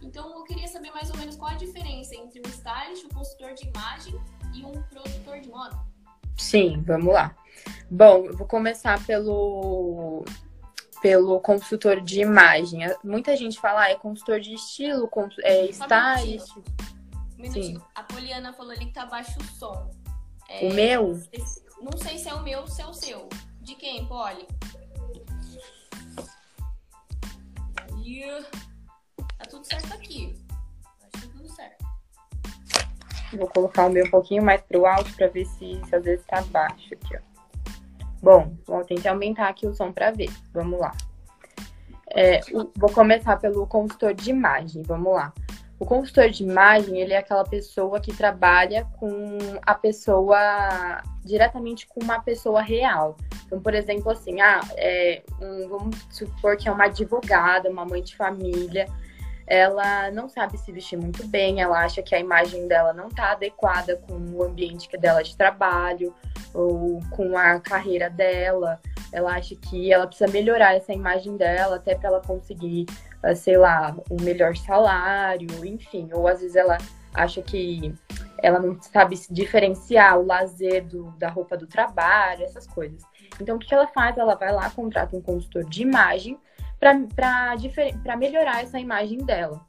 Então 0.00 0.34
eu 0.34 0.44
queria 0.44 0.66
saber 0.66 0.90
mais 0.92 1.10
ou 1.10 1.18
menos 1.18 1.36
qual 1.36 1.50
a 1.50 1.56
diferença 1.56 2.14
entre 2.14 2.40
um 2.40 2.48
stylist, 2.48 3.04
um 3.04 3.10
consultor 3.10 3.52
de 3.52 3.68
imagem 3.68 4.18
e 4.54 4.64
um 4.64 4.82
produtor 4.84 5.40
de 5.40 5.50
moda. 5.50 5.78
Sim, 6.38 6.82
vamos 6.86 7.12
lá. 7.12 7.36
Bom, 7.90 8.24
eu 8.24 8.34
vou 8.34 8.46
começar 8.46 9.04
pelo 9.04 10.24
pelo 11.00 11.40
consultor 11.40 12.00
de 12.00 12.20
imagem. 12.20 12.80
Muita 13.02 13.36
gente 13.36 13.58
fala, 13.58 13.82
ah, 13.82 13.90
é 13.90 13.94
consultor 13.94 14.40
de 14.40 14.54
estilo, 14.54 15.08
é 15.42 15.66
stylist. 15.66 16.56
Um. 17.38 17.80
A 17.94 18.02
Poliana 18.02 18.52
falou 18.52 18.72
ali 18.72 18.86
que 18.86 18.92
tá 18.92 19.06
baixo 19.06 19.38
o 19.40 19.44
som. 19.44 19.90
É, 20.48 20.66
o 20.66 20.74
meu? 20.74 21.20
Não 21.80 21.96
sei 21.96 22.18
se 22.18 22.28
é 22.28 22.34
o 22.34 22.42
meu 22.42 22.60
ou 22.60 22.66
se 22.66 22.82
é 22.82 22.86
o 22.86 22.92
seu. 22.92 23.28
De 23.60 23.74
quem, 23.74 24.06
Poli? 24.06 24.46
Tá 29.38 29.44
tudo 29.48 29.64
certo 29.64 29.94
aqui. 29.94 30.34
Acho 31.00 31.22
que 31.22 31.28
tá 31.28 31.32
tudo 31.34 31.48
certo. 31.54 31.84
Vou 33.32 33.48
colocar 33.48 33.86
o 33.86 33.90
meu 33.90 34.04
um 34.04 34.10
pouquinho 34.10 34.42
mais 34.42 34.60
pro 34.62 34.84
alto 34.84 35.14
para 35.14 35.28
ver 35.28 35.46
se, 35.46 35.80
se 35.88 35.96
às 35.96 36.04
vezes 36.04 36.24
tá 36.26 36.42
baixo 36.42 36.92
aqui, 36.92 37.16
ó. 37.16 37.29
Bom, 38.22 38.54
vou 38.66 38.84
tentar 38.84 39.10
aumentar 39.10 39.48
aqui 39.48 39.66
o 39.66 39.74
som 39.74 39.92
para 39.92 40.10
ver. 40.10 40.30
Vamos 40.52 40.78
lá. 40.78 40.92
É, 42.12 42.40
vou 42.76 42.90
começar 42.92 43.36
pelo 43.38 43.66
consultor 43.66 44.14
de 44.14 44.30
imagem. 44.30 44.82
Vamos 44.82 45.12
lá. 45.12 45.32
O 45.78 45.86
consultor 45.86 46.28
de 46.28 46.42
imagem, 46.42 47.00
ele 47.00 47.14
é 47.14 47.16
aquela 47.16 47.44
pessoa 47.44 47.98
que 48.00 48.14
trabalha 48.14 48.86
com 48.98 49.38
a 49.64 49.74
pessoa 49.74 51.02
diretamente 51.24 51.86
com 51.86 52.04
uma 52.04 52.20
pessoa 52.20 52.60
real. 52.60 53.16
Então, 53.46 53.60
por 53.60 53.74
exemplo, 53.74 54.10
assim, 54.10 54.42
ah, 54.42 54.60
é, 54.76 55.22
um, 55.40 55.68
vamos 55.68 55.96
supor 56.10 56.58
que 56.58 56.68
é 56.68 56.72
uma 56.72 56.84
advogada, 56.84 57.70
uma 57.70 57.86
mãe 57.86 58.02
de 58.02 58.14
família, 58.14 58.86
ela 59.50 60.12
não 60.12 60.28
sabe 60.28 60.56
se 60.56 60.70
vestir 60.70 60.96
muito 60.96 61.26
bem, 61.26 61.60
ela 61.60 61.84
acha 61.84 62.00
que 62.00 62.14
a 62.14 62.20
imagem 62.20 62.68
dela 62.68 62.92
não 62.92 63.08
está 63.08 63.32
adequada 63.32 63.96
com 63.96 64.14
o 64.14 64.44
ambiente 64.44 64.88
dela 64.96 65.24
de 65.24 65.36
trabalho 65.36 66.14
ou 66.54 67.00
com 67.10 67.36
a 67.36 67.58
carreira 67.58 68.08
dela. 68.08 68.80
Ela 69.12 69.34
acha 69.34 69.56
que 69.56 69.92
ela 69.92 70.06
precisa 70.06 70.30
melhorar 70.30 70.76
essa 70.76 70.92
imagem 70.92 71.36
dela 71.36 71.76
até 71.76 71.96
para 71.96 72.10
ela 72.10 72.20
conseguir, 72.20 72.86
ah, 73.24 73.34
sei 73.34 73.56
lá, 73.56 73.96
um 74.08 74.22
melhor 74.22 74.56
salário, 74.56 75.48
enfim. 75.66 76.08
Ou 76.12 76.28
às 76.28 76.40
vezes 76.40 76.54
ela 76.54 76.78
acha 77.12 77.42
que 77.42 77.92
ela 78.40 78.60
não 78.60 78.80
sabe 78.80 79.16
se 79.16 79.34
diferenciar 79.34 80.16
o 80.16 80.26
lazer 80.26 80.84
do, 80.86 81.10
da 81.18 81.28
roupa 81.28 81.56
do 81.56 81.66
trabalho, 81.66 82.44
essas 82.44 82.68
coisas. 82.68 83.02
Então, 83.40 83.56
o 83.56 83.58
que 83.58 83.74
ela 83.74 83.88
faz? 83.88 84.16
Ela 84.16 84.36
vai 84.36 84.52
lá, 84.52 84.70
contrata 84.70 85.16
um 85.16 85.20
consultor 85.20 85.64
de 85.64 85.82
imagem 85.82 86.38
para 86.80 88.16
melhorar 88.16 88.62
essa 88.62 88.80
imagem 88.80 89.18
dela. 89.18 89.60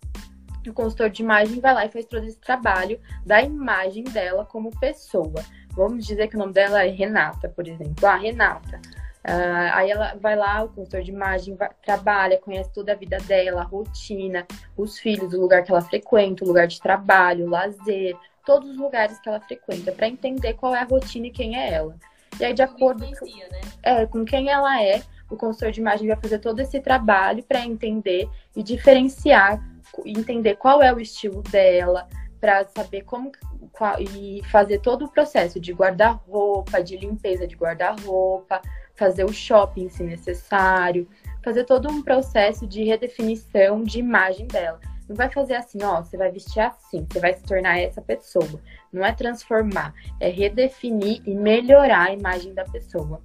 O 0.68 0.74
consultor 0.74 1.10
de 1.10 1.22
imagem 1.22 1.60
vai 1.60 1.74
lá 1.74 1.86
e 1.86 1.90
faz 1.90 2.06
todo 2.06 2.26
esse 2.26 2.40
trabalho 2.40 3.00
da 3.26 3.42
imagem 3.42 4.04
dela 4.06 4.46
como 4.46 4.72
pessoa. 4.80 5.44
Vamos 5.74 6.06
dizer 6.06 6.28
que 6.28 6.36
o 6.36 6.40
nome 6.40 6.54
dela 6.54 6.86
é 6.86 6.90
Renata, 6.90 7.50
por 7.50 7.68
exemplo. 7.68 8.06
Ah, 8.06 8.16
Renata. 8.16 8.80
Uh, 9.24 9.70
aí 9.74 9.92
ela 9.92 10.16
vai 10.20 10.36
lá, 10.36 10.64
o 10.64 10.70
consultor 10.70 11.04
de 11.04 11.12
imagem 11.12 11.56
vai, 11.56 11.70
trabalha, 11.84 12.40
conhece 12.40 12.72
toda 12.74 12.92
a 12.92 12.96
vida 12.96 13.18
dela, 13.20 13.62
a 13.62 13.66
rotina, 13.66 14.48
os 14.76 14.98
filhos, 14.98 15.34
o 15.34 15.40
lugar 15.40 15.64
que 15.64 15.72
ela 15.72 15.82
frequenta, 15.82 16.44
o 16.44 16.48
lugar 16.48 16.68
de 16.68 16.82
trabalho, 16.82 17.46
o 17.46 17.50
lazer, 17.50 18.18
todos 18.44 18.72
os 18.72 18.78
lugares 18.78 19.20
que 19.20 19.30
ela 19.30 19.40
frequenta, 19.40 19.92
para 19.92 20.08
entender 20.08 20.56
qual 20.56 20.76
é 20.76 20.80
a 20.80 20.86
rotina 20.86 21.28
e 21.28 21.32
quem 21.32 21.56
é 21.56 21.72
ela. 21.72 21.96
E 22.40 22.46
aí, 22.46 22.54
de 22.54 22.64
acordo 22.64 23.06
com, 23.20 23.26
né? 23.26 23.62
é, 23.84 24.06
com 24.08 24.26
quem 24.26 24.50
ela 24.50 24.82
é, 24.82 25.04
o 25.32 25.38
consultor 25.38 25.72
de 25.72 25.80
imagem 25.80 26.08
vai 26.08 26.18
fazer 26.18 26.40
todo 26.40 26.60
esse 26.60 26.80
trabalho 26.80 27.44
para 27.44 27.66
entender 27.66 28.30
e 28.56 28.62
diferenciar, 28.62 29.64
entender 30.06 30.56
qual 30.56 30.84
é 30.84 30.94
o 30.94 31.00
estilo 31.00 31.42
dela, 31.44 32.08
para 32.40 32.66
saber 32.66 33.04
como 33.04 33.32
qual, 33.72 34.00
e 34.00 34.42
fazer 34.52 34.80
todo 34.80 35.06
o 35.06 35.12
processo 35.12 35.60
de 35.60 35.72
guarda-roupa, 35.72 36.84
de 36.84 36.98
limpeza 36.98 37.48
de 37.48 37.56
guarda-roupa, 37.56 38.62
fazer 38.96 39.24
o 39.24 39.34
shopping 39.34 39.90
se 39.90 40.04
necessário, 40.04 41.08
fazer 41.44 41.64
todo 41.64 41.90
um 41.90 42.02
processo 42.02 42.68
de 42.68 42.84
redefinição 42.84 43.84
de 43.84 44.00
imagem 44.00 44.48
dela. 44.48 44.80
Não 45.08 45.16
vai 45.16 45.30
fazer 45.30 45.56
assim, 45.56 45.84
ó, 45.84 46.02
você 46.02 46.18
vai 46.18 46.32
vestir 46.32 46.62
assim, 46.62 47.06
você 47.10 47.20
vai 47.20 47.34
se 47.34 47.44
tornar 47.44 47.80
essa 47.80 48.02
pessoa. 48.02 48.62
Não 48.92 49.06
é 49.06 49.12
transformar, 49.12 49.94
é 50.20 50.30
redefinir 50.30 51.22
e 51.26 51.36
melhorar 51.36 52.08
a 52.08 52.14
imagem 52.14 52.54
da 52.54 52.64
pessoa. 52.64 53.22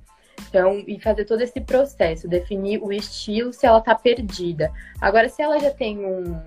E 0.86 1.00
fazer 1.00 1.24
todo 1.24 1.40
esse 1.40 1.60
processo, 1.60 2.28
definir 2.28 2.82
o 2.82 2.92
estilo 2.92 3.52
se 3.52 3.66
ela 3.66 3.80
tá 3.80 3.94
perdida. 3.94 4.72
Agora, 5.00 5.28
se 5.28 5.42
ela 5.42 5.58
já 5.58 5.70
tem 5.70 6.04
um, 6.04 6.40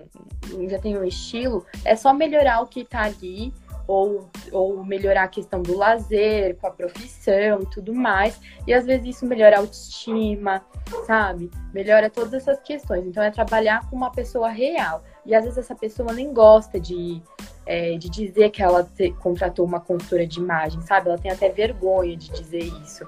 já 0.67 0.79
tem 0.79 0.97
um 0.97 1.03
estilo, 1.03 1.65
é 1.83 1.95
só 1.95 2.13
melhorar 2.13 2.61
o 2.61 2.67
que 2.67 2.83
tá 2.83 3.03
ali, 3.03 3.53
ou, 3.89 4.29
ou 4.51 4.85
melhorar 4.85 5.23
a 5.23 5.27
questão 5.27 5.63
do 5.63 5.75
lazer, 5.75 6.55
com 6.57 6.67
a 6.67 6.71
profissão 6.71 7.65
tudo 7.65 7.91
mais. 7.91 8.39
E 8.67 8.73
às 8.73 8.85
vezes 8.85 9.15
isso 9.15 9.25
melhora 9.25 9.55
a 9.55 9.59
autoestima, 9.59 10.63
sabe? 11.07 11.49
Melhora 11.73 12.07
todas 12.07 12.35
essas 12.35 12.59
questões. 12.59 13.03
Então, 13.07 13.23
é 13.23 13.31
trabalhar 13.31 13.89
com 13.89 13.95
uma 13.95 14.11
pessoa 14.11 14.49
real. 14.49 15.03
E 15.25 15.33
às 15.33 15.43
vezes 15.43 15.57
essa 15.57 15.73
pessoa 15.73 16.13
nem 16.13 16.31
gosta 16.31 16.79
de, 16.79 17.19
é, 17.65 17.97
de 17.97 18.09
dizer 18.11 18.51
que 18.51 18.61
ela 18.61 18.83
te, 18.83 19.11
contratou 19.13 19.65
uma 19.65 19.79
consultora 19.79 20.27
de 20.27 20.39
imagem, 20.39 20.79
sabe? 20.81 21.09
Ela 21.09 21.17
tem 21.17 21.31
até 21.31 21.49
vergonha 21.49 22.15
de 22.15 22.29
dizer 22.29 22.65
isso. 22.83 23.07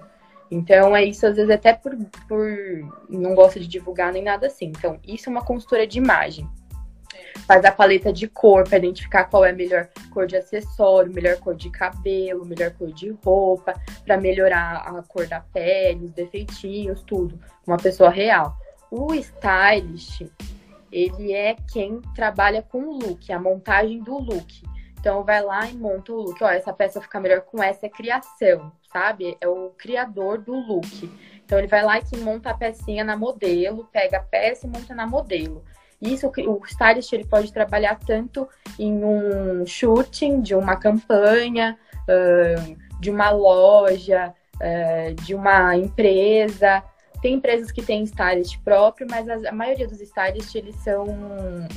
Então, 0.51 0.93
é 0.93 1.05
isso, 1.05 1.25
às 1.25 1.37
vezes, 1.37 1.49
até 1.49 1.71
por, 1.71 1.95
por 2.27 2.45
não 3.09 3.33
gosta 3.33 3.57
de 3.57 3.67
divulgar 3.67 4.11
nem 4.11 4.21
nada 4.21 4.47
assim. 4.47 4.65
Então, 4.65 4.99
isso 5.07 5.29
é 5.29 5.31
uma 5.31 5.45
consultora 5.45 5.87
de 5.87 5.97
imagem. 5.97 6.45
Faz 7.47 7.63
a 7.63 7.71
paleta 7.71 8.11
de 8.11 8.27
cor 8.27 8.67
para 8.67 8.77
identificar 8.77 9.23
qual 9.25 9.45
é 9.45 9.51
a 9.51 9.55
melhor 9.55 9.87
cor 10.13 10.27
de 10.27 10.35
acessório, 10.35 11.13
melhor 11.13 11.37
cor 11.37 11.55
de 11.55 11.69
cabelo, 11.69 12.45
melhor 12.45 12.71
cor 12.71 12.91
de 12.91 13.11
roupa, 13.23 13.73
para 14.05 14.17
melhorar 14.17 14.83
a 14.85 15.01
cor 15.03 15.25
da 15.25 15.39
pele, 15.39 16.05
os 16.05 16.11
defeitinhos, 16.11 17.01
tudo. 17.03 17.39
Uma 17.65 17.77
pessoa 17.77 18.09
real. 18.09 18.53
O 18.91 19.13
stylist, 19.13 20.25
ele 20.91 21.31
é 21.31 21.55
quem 21.71 22.01
trabalha 22.13 22.61
com 22.61 22.83
o 22.83 22.99
look, 22.99 23.31
a 23.31 23.39
montagem 23.39 24.03
do 24.03 24.17
look. 24.17 24.63
Então 25.01 25.23
vai 25.23 25.41
lá 25.41 25.67
e 25.67 25.75
monta 25.75 26.13
o 26.13 26.15
look. 26.15 26.43
Ó, 26.43 26.47
essa 26.47 26.71
peça 26.71 27.01
fica 27.01 27.19
melhor 27.19 27.41
com 27.41 27.61
essa 27.61 27.89
criação, 27.89 28.71
sabe? 28.93 29.35
É 29.41 29.47
o 29.47 29.71
criador 29.71 30.37
do 30.37 30.53
look. 30.53 31.11
Então 31.43 31.57
ele 31.57 31.67
vai 31.67 31.83
lá 31.83 31.97
e 31.97 32.17
monta 32.17 32.51
a 32.51 32.53
pecinha 32.53 33.03
na 33.03 33.17
modelo, 33.17 33.89
pega 33.91 34.17
a 34.17 34.23
peça 34.23 34.67
e 34.67 34.69
monta 34.69 34.93
na 34.93 35.07
modelo. 35.07 35.65
Isso 35.99 36.31
o 36.47 36.61
stylist 36.67 37.11
ele 37.13 37.25
pode 37.25 37.51
trabalhar 37.51 37.97
tanto 37.97 38.47
em 38.77 39.03
um 39.03 39.65
shooting 39.65 40.39
de 40.39 40.53
uma 40.53 40.75
campanha, 40.75 41.79
de 42.99 43.09
uma 43.09 43.31
loja, 43.31 44.35
de 45.23 45.33
uma 45.33 45.75
empresa. 45.75 46.83
Tem 47.23 47.33
empresas 47.33 47.71
que 47.71 47.81
têm 47.81 48.03
stylist 48.03 48.59
próprio, 48.63 49.07
mas 49.09 49.27
a 49.27 49.51
maioria 49.51 49.87
dos 49.87 49.99
stylists 49.99 50.53
eles 50.53 50.75
são, 50.75 51.05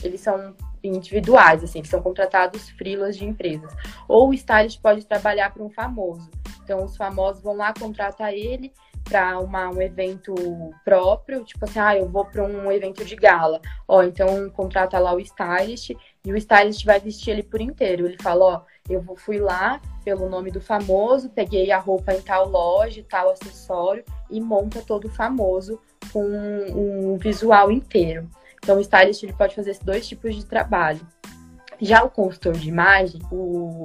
eles 0.02 0.20
são 0.20 0.54
individuais, 0.88 1.62
assim, 1.64 1.82
que 1.82 1.88
são 1.88 2.02
contratados 2.02 2.70
frilas 2.70 3.16
de 3.16 3.24
empresas. 3.24 3.72
Ou 4.08 4.30
o 4.30 4.34
stylist 4.34 4.80
pode 4.80 5.06
trabalhar 5.06 5.52
para 5.52 5.62
um 5.62 5.70
famoso. 5.70 6.30
Então, 6.62 6.84
os 6.84 6.96
famosos 6.96 7.42
vão 7.42 7.56
lá 7.56 7.72
contratar 7.72 8.32
ele 8.32 8.72
para 9.04 9.38
um 9.38 9.82
evento 9.82 10.34
próprio, 10.82 11.44
tipo 11.44 11.64
assim, 11.64 11.78
ah, 11.78 11.96
eu 11.96 12.08
vou 12.08 12.24
para 12.24 12.42
um 12.42 12.72
evento 12.72 13.04
de 13.04 13.14
gala. 13.14 13.60
Ó, 13.86 14.02
então 14.02 14.48
contrata 14.50 14.98
lá 14.98 15.14
o 15.14 15.20
stylist 15.20 15.90
e 16.24 16.32
o 16.32 16.36
stylist 16.36 16.84
vai 16.84 16.98
vestir 16.98 17.32
ele 17.32 17.42
por 17.42 17.60
inteiro. 17.60 18.06
Ele 18.06 18.16
fala, 18.20 18.44
ó, 18.44 18.62
eu 18.88 19.04
fui 19.16 19.38
lá 19.38 19.80
pelo 20.04 20.28
nome 20.28 20.50
do 20.50 20.60
famoso, 20.60 21.30
peguei 21.30 21.70
a 21.70 21.78
roupa 21.78 22.14
em 22.14 22.20
tal 22.20 22.48
loja, 22.48 23.04
tal 23.08 23.30
acessório 23.30 24.04
e 24.30 24.40
monta 24.40 24.80
todo 24.80 25.06
o 25.06 25.10
famoso 25.10 25.78
com 26.12 26.24
um 26.24 27.16
visual 27.18 27.70
inteiro. 27.70 28.28
Então, 28.64 28.78
o 28.78 28.80
stylist 28.80 29.22
ele 29.22 29.34
pode 29.34 29.54
fazer 29.54 29.72
esses 29.72 29.84
dois 29.84 30.08
tipos 30.08 30.34
de 30.34 30.46
trabalho. 30.46 31.06
Já 31.82 32.02
o 32.02 32.08
consultor 32.08 32.54
de 32.54 32.66
imagem, 32.66 33.20
o 33.30 33.82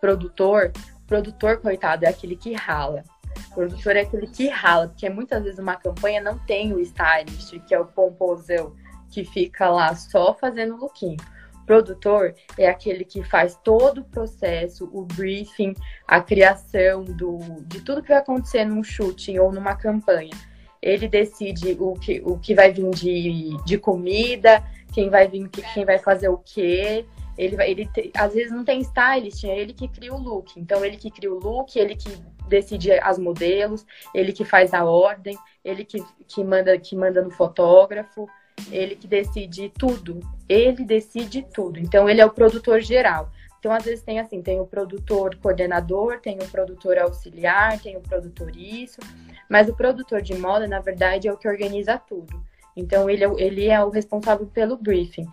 produtor, 0.00 0.72
o 0.96 1.06
produtor, 1.06 1.60
coitado, 1.60 2.06
é 2.06 2.08
aquele 2.08 2.34
que 2.34 2.54
rala. 2.54 3.04
O 3.50 3.54
produtor 3.54 3.96
é 3.96 4.00
aquele 4.00 4.26
que 4.26 4.48
rala, 4.48 4.88
porque 4.88 5.10
muitas 5.10 5.44
vezes 5.44 5.58
uma 5.58 5.76
campanha 5.76 6.22
não 6.22 6.38
tem 6.38 6.72
o 6.72 6.80
stylist, 6.80 7.60
que 7.66 7.74
é 7.74 7.78
o 7.78 7.84
pomposão, 7.84 8.74
que 9.10 9.26
fica 9.26 9.68
lá 9.68 9.94
só 9.94 10.32
fazendo 10.32 10.76
lookinho. 10.76 11.18
O 11.62 11.66
produtor 11.66 12.34
é 12.56 12.66
aquele 12.66 13.04
que 13.04 13.22
faz 13.22 13.60
todo 13.62 14.00
o 14.00 14.04
processo, 14.04 14.88
o 14.90 15.04
briefing, 15.04 15.74
a 16.08 16.22
criação 16.22 17.04
do, 17.04 17.62
de 17.66 17.82
tudo 17.82 18.00
que 18.00 18.08
vai 18.08 18.18
acontecer 18.18 18.64
num 18.64 18.82
shooting 18.82 19.38
ou 19.38 19.52
numa 19.52 19.76
campanha 19.76 20.32
ele 20.84 21.08
decide 21.08 21.74
o 21.80 21.94
que, 21.94 22.20
o 22.26 22.38
que 22.38 22.54
vai 22.54 22.70
vir 22.70 22.90
de, 22.90 23.56
de 23.64 23.78
comida, 23.78 24.62
quem 24.92 25.08
vai 25.08 25.26
vir, 25.26 25.48
quem 25.48 25.82
vai 25.82 25.98
fazer 25.98 26.28
o 26.28 26.36
quê. 26.36 27.06
Ele, 27.38 27.56
ele 27.62 27.86
te, 27.86 28.12
às 28.14 28.34
vezes 28.34 28.52
não 28.52 28.64
tem 28.64 28.80
stylist, 28.80 29.44
é 29.44 29.58
ele 29.58 29.72
que 29.72 29.88
cria 29.88 30.12
o 30.12 30.22
look. 30.22 30.52
Então, 30.60 30.84
ele 30.84 30.98
que 30.98 31.10
cria 31.10 31.32
o 31.32 31.38
look, 31.38 31.74
ele 31.74 31.96
que 31.96 32.10
decide 32.46 32.92
as 33.00 33.18
modelos, 33.18 33.86
ele 34.14 34.30
que 34.30 34.44
faz 34.44 34.74
a 34.74 34.84
ordem, 34.84 35.38
ele 35.64 35.86
que, 35.86 36.04
que, 36.28 36.44
manda, 36.44 36.78
que 36.78 36.94
manda 36.94 37.22
no 37.22 37.30
fotógrafo, 37.30 38.28
ele 38.70 38.94
que 38.94 39.06
decide 39.06 39.72
tudo. 39.76 40.20
Ele 40.46 40.84
decide 40.84 41.46
tudo. 41.50 41.80
Então, 41.80 42.10
ele 42.10 42.20
é 42.20 42.26
o 42.26 42.30
produtor 42.30 42.82
geral. 42.82 43.30
Então, 43.64 43.74
às 43.74 43.84
vezes 43.84 44.02
tem 44.02 44.20
assim, 44.20 44.42
tem 44.42 44.60
o 44.60 44.66
produtor 44.66 45.36
coordenador, 45.36 46.20
tem 46.20 46.36
o 46.36 46.46
produtor 46.50 46.98
auxiliar, 46.98 47.80
tem 47.80 47.96
o 47.96 48.00
produtor 48.02 48.54
isso. 48.54 49.00
Mas 49.48 49.70
o 49.70 49.74
produtor 49.74 50.20
de 50.20 50.34
moda, 50.34 50.68
na 50.68 50.80
verdade, 50.80 51.28
é 51.28 51.32
o 51.32 51.36
que 51.38 51.48
organiza 51.48 51.96
tudo. 51.96 52.44
Então, 52.76 53.08
ele 53.08 53.24
é, 53.24 53.34
ele 53.38 53.66
é 53.68 53.82
o 53.82 53.88
responsável 53.88 54.46
pelo 54.48 54.76
briefing. 54.76 55.26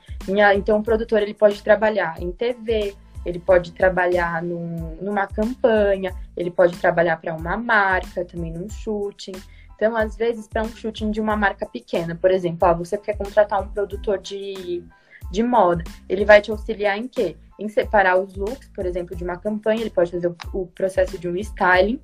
Então, 0.55 0.79
o 0.79 0.81
produtor 0.81 1.21
ele 1.21 1.33
pode 1.33 1.61
trabalhar 1.61 2.21
em 2.21 2.31
TV, 2.31 2.95
ele 3.25 3.38
pode 3.38 3.73
trabalhar 3.73 4.41
num, 4.41 4.95
numa 5.01 5.27
campanha, 5.27 6.15
ele 6.38 6.51
pode 6.51 6.77
trabalhar 6.77 7.17
para 7.17 7.35
uma 7.35 7.57
marca, 7.57 8.23
também 8.23 8.53
num 8.53 8.69
shooting. 8.69 9.33
Então, 9.75 9.93
às 9.97 10.15
vezes, 10.15 10.47
para 10.47 10.63
um 10.63 10.69
shooting 10.69 11.11
de 11.11 11.19
uma 11.19 11.35
marca 11.35 11.65
pequena, 11.65 12.15
por 12.15 12.31
exemplo, 12.31 12.65
ó, 12.65 12.73
você 12.73 12.97
quer 12.97 13.17
contratar 13.17 13.61
um 13.61 13.67
produtor 13.67 14.19
de, 14.19 14.85
de 15.31 15.41
moda, 15.41 15.83
ele 16.09 16.25
vai 16.25 16.41
te 16.41 16.51
auxiliar 16.51 16.97
em 16.97 17.07
quê? 17.07 17.38
Em 17.57 17.69
separar 17.69 18.17
os 18.17 18.35
looks, 18.35 18.69
por 18.75 18.85
exemplo, 18.85 19.15
de 19.15 19.23
uma 19.23 19.38
campanha, 19.38 19.81
ele 19.81 19.89
pode 19.89 20.11
fazer 20.11 20.33
o, 20.53 20.67
processo 20.67 21.17
de 21.17 21.27
um 21.27 21.35
styling, 21.38 22.01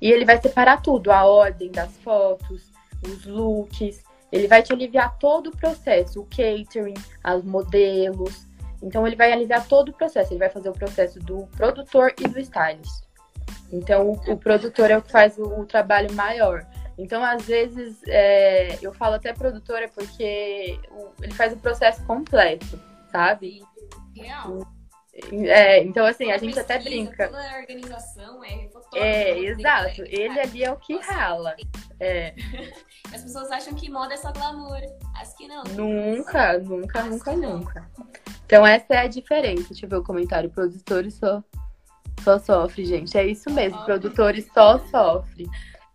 e 0.00 0.10
ele 0.10 0.24
vai 0.24 0.40
separar 0.40 0.82
tudo, 0.82 1.10
a 1.10 1.24
ordem 1.24 1.70
das 1.70 1.96
fotos, 1.98 2.70
os 3.02 3.26
looks. 3.26 4.04
Ele 4.30 4.46
vai 4.46 4.62
te 4.62 4.72
aliviar 4.72 5.16
todo 5.18 5.48
o 5.48 5.56
processo, 5.56 6.20
o 6.20 6.26
catering, 6.26 6.94
os 7.36 7.44
modelos. 7.44 8.46
Então 8.82 9.06
ele 9.06 9.16
vai 9.16 9.32
aliviar 9.32 9.66
todo 9.66 9.88
o 9.88 9.92
processo. 9.92 10.32
Ele 10.32 10.40
vai 10.40 10.50
fazer 10.50 10.68
o 10.68 10.72
processo 10.72 11.18
do 11.20 11.46
produtor 11.56 12.12
e 12.20 12.28
do 12.28 12.38
stylist. 12.38 13.04
Então 13.72 14.10
o, 14.10 14.32
o 14.32 14.36
produtor 14.36 14.90
é 14.90 14.98
o 14.98 15.02
que 15.02 15.10
faz 15.10 15.38
o, 15.38 15.60
o 15.60 15.64
trabalho 15.64 16.12
maior. 16.12 16.66
Então, 16.98 17.22
às 17.22 17.44
vezes, 17.44 18.00
é, 18.06 18.78
eu 18.80 18.92
falo 18.92 19.14
até 19.16 19.32
produtora 19.32 19.88
porque 19.88 20.78
ele 21.22 21.34
faz 21.34 21.52
o 21.52 21.58
processo 21.58 22.04
completo, 22.06 22.80
sabe? 23.10 23.62
Real. 24.14 24.60
É, 25.32 25.82
então 25.82 26.04
assim, 26.04 26.30
a 26.30 26.36
gente 26.36 26.58
até 26.58 26.78
brinca. 26.78 27.28
Toda 27.28 27.50
a 27.50 27.58
organização 27.58 28.44
é 28.44 28.68
É, 28.94 29.38
exato. 29.38 30.02
Ele 30.02 30.38
ali 30.38 30.64
é 30.64 30.70
o 30.70 30.76
que 30.76 30.96
rala. 30.98 31.56
É. 31.98 32.34
As 33.14 33.22
pessoas 33.22 33.50
acham 33.50 33.74
que 33.74 33.90
moda 33.90 34.12
é 34.12 34.16
só 34.16 34.30
glamour. 34.30 34.80
Acho 35.14 35.36
que 35.36 35.48
não. 35.48 35.64
Nunca, 35.64 36.58
nunca, 36.58 37.02
nunca, 37.04 37.32
nunca. 37.34 37.90
Então 38.44 38.66
essa 38.66 38.94
é 38.94 38.98
a 38.98 39.06
diferença. 39.06 39.68
Deixa 39.70 39.86
eu 39.86 39.90
ver 39.90 39.96
o 39.96 40.04
comentário. 40.04 40.50
Produtores 40.50 41.14
só, 41.14 41.42
só 42.22 42.38
sofre, 42.38 42.84
gente. 42.84 43.16
É 43.16 43.26
isso 43.26 43.50
mesmo. 43.50 43.82
Produtores 43.84 44.46
só 44.52 44.78
sofrem. 44.86 45.48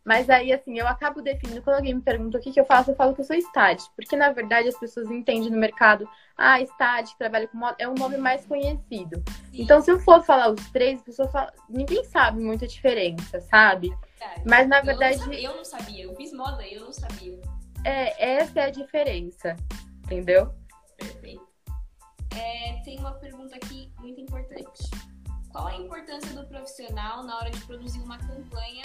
Mas 0.04 0.30
aí, 0.30 0.52
assim, 0.52 0.80
eu 0.80 0.88
acabo 0.88 1.22
definindo, 1.22 1.62
quando 1.62 1.76
alguém 1.76 1.94
me 1.94 2.02
pergunta 2.02 2.38
o 2.38 2.42
que, 2.42 2.52
que 2.52 2.60
eu 2.60 2.66
faço, 2.66 2.92
eu 2.92 2.96
falo 2.96 3.14
que 3.14 3.22
eu 3.22 3.26
sou 3.26 3.36
stylist. 3.36 3.88
Porque, 3.96 4.16
na 4.16 4.32
verdade, 4.32 4.68
as 4.68 4.80
pessoas 4.80 5.10
entendem 5.12 5.52
no 5.52 5.58
mercado, 5.58 6.10
ah, 6.36 6.60
stylist, 6.62 7.16
trabalha 7.18 7.48
com 7.48 7.58
moda, 7.58 7.76
é 7.78 7.88
um 7.88 7.94
nome 7.94 8.18
mais 8.18 8.46
conhecido. 8.46 9.24
Sim. 9.52 9.62
Então, 9.62 9.80
se 9.80 9.92
eu 9.92 10.00
for 10.00 10.24
falar 10.24 10.50
os 10.50 10.70
três, 10.72 11.02
pessoas 11.04 11.32
falam, 11.32 11.52
ninguém 11.70 12.04
sabe 12.06 12.42
muita 12.42 12.68
diferença, 12.68 13.40
sabe? 13.42 13.96
É, 14.20 14.42
Mas, 14.44 14.68
na 14.68 14.82
verdade... 14.82 15.16
Eu 15.16 15.20
não, 15.20 15.26
sabia, 15.26 15.44
eu 15.44 15.56
não 15.56 15.66
sabia, 15.66 16.04
eu 16.06 16.16
fiz 16.16 16.34
moda 16.34 16.66
e 16.66 16.74
eu 16.74 16.86
não 16.86 16.94
sabia. 16.94 17.40
É, 17.86 18.38
essa 18.38 18.60
é 18.60 18.66
a 18.66 18.70
diferença, 18.72 19.56
entendeu? 20.04 20.52
Perfeito. 20.98 21.52
É, 22.36 22.82
tem 22.84 22.98
uma 23.00 23.14
pergunta 23.14 23.56
aqui 23.56 23.92
muito 24.00 24.20
importante. 24.20 24.90
Qual 25.52 25.68
a 25.68 25.76
importância 25.76 26.34
do 26.34 26.48
profissional 26.48 27.24
na 27.24 27.38
hora 27.38 27.52
de 27.52 27.60
produzir 27.66 28.00
uma 28.00 28.18
campanha 28.18 28.84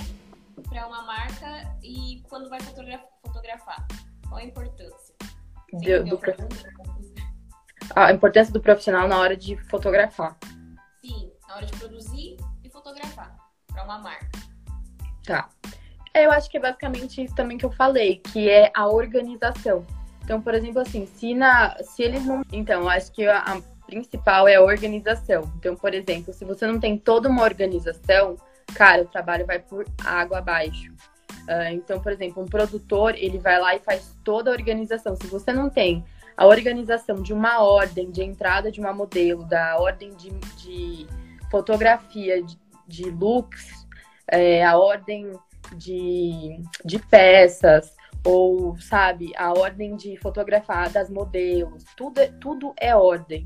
para 0.62 0.86
uma 0.86 1.02
marca 1.02 1.76
e 1.82 2.22
quando 2.28 2.48
vai 2.48 2.60
fotografar? 2.60 3.86
Qual 4.28 4.40
a 4.40 4.44
importância? 4.44 5.14
Do, 5.72 6.04
do 6.04 6.18
prof... 6.18 6.38
A 7.94 8.12
importância 8.12 8.52
do 8.52 8.60
profissional 8.60 9.06
na 9.08 9.18
hora 9.18 9.36
de 9.36 9.56
fotografar. 9.68 10.36
Sim, 11.00 11.30
na 11.48 11.56
hora 11.56 11.66
de 11.66 11.72
produzir 11.78 12.36
e 12.64 12.70
fotografar 12.70 13.36
para 13.66 13.84
uma 13.84 13.98
marca. 13.98 14.30
Tá. 15.24 15.48
Eu 16.14 16.30
acho 16.32 16.50
que 16.50 16.56
é 16.56 16.60
basicamente 16.60 17.22
isso 17.22 17.34
também 17.34 17.58
que 17.58 17.64
eu 17.64 17.70
falei, 17.70 18.16
que 18.18 18.48
é 18.48 18.70
a 18.74 18.88
organização. 18.88 19.84
Então, 20.24 20.40
por 20.40 20.54
exemplo, 20.54 20.80
assim, 20.80 21.06
se, 21.06 21.34
na, 21.34 21.76
se 21.82 22.02
eles 22.02 22.24
não. 22.24 22.42
Então, 22.50 22.88
acho 22.88 23.12
que 23.12 23.26
a, 23.26 23.38
a 23.38 23.60
principal 23.86 24.48
é 24.48 24.56
a 24.56 24.62
organização. 24.62 25.52
Então, 25.58 25.76
por 25.76 25.94
exemplo, 25.94 26.32
se 26.32 26.44
você 26.44 26.66
não 26.66 26.80
tem 26.80 26.98
toda 26.98 27.28
uma 27.28 27.42
organização, 27.42 28.36
cara, 28.76 29.02
o 29.02 29.06
trabalho 29.06 29.46
vai 29.46 29.58
por 29.58 29.86
água 30.04 30.38
abaixo. 30.38 30.92
Uh, 31.48 31.72
então, 31.72 32.00
por 32.00 32.12
exemplo, 32.12 32.42
um 32.42 32.46
produtor, 32.46 33.14
ele 33.16 33.38
vai 33.38 33.58
lá 33.58 33.74
e 33.74 33.78
faz 33.78 34.14
toda 34.22 34.50
a 34.50 34.52
organização. 34.52 35.16
Se 35.16 35.26
você 35.28 35.52
não 35.52 35.70
tem 35.70 36.04
a 36.36 36.46
organização 36.46 37.22
de 37.22 37.32
uma 37.32 37.62
ordem 37.62 38.10
de 38.10 38.22
entrada 38.22 38.70
de 38.70 38.80
uma 38.80 38.92
modelo, 38.92 39.44
da 39.44 39.78
ordem 39.78 40.14
de, 40.16 40.30
de 40.56 41.06
fotografia, 41.50 42.42
de, 42.42 42.58
de 42.86 43.10
looks, 43.10 43.86
é, 44.30 44.62
a 44.64 44.76
ordem 44.76 45.32
de, 45.76 46.60
de 46.84 46.98
peças, 46.98 47.94
ou, 48.24 48.76
sabe, 48.80 49.32
a 49.36 49.52
ordem 49.52 49.96
de 49.96 50.16
fotografar 50.18 50.90
das 50.90 51.08
modelos, 51.08 51.84
tudo, 51.96 52.18
é, 52.18 52.26
tudo 52.26 52.74
é 52.78 52.94
ordem. 52.94 53.44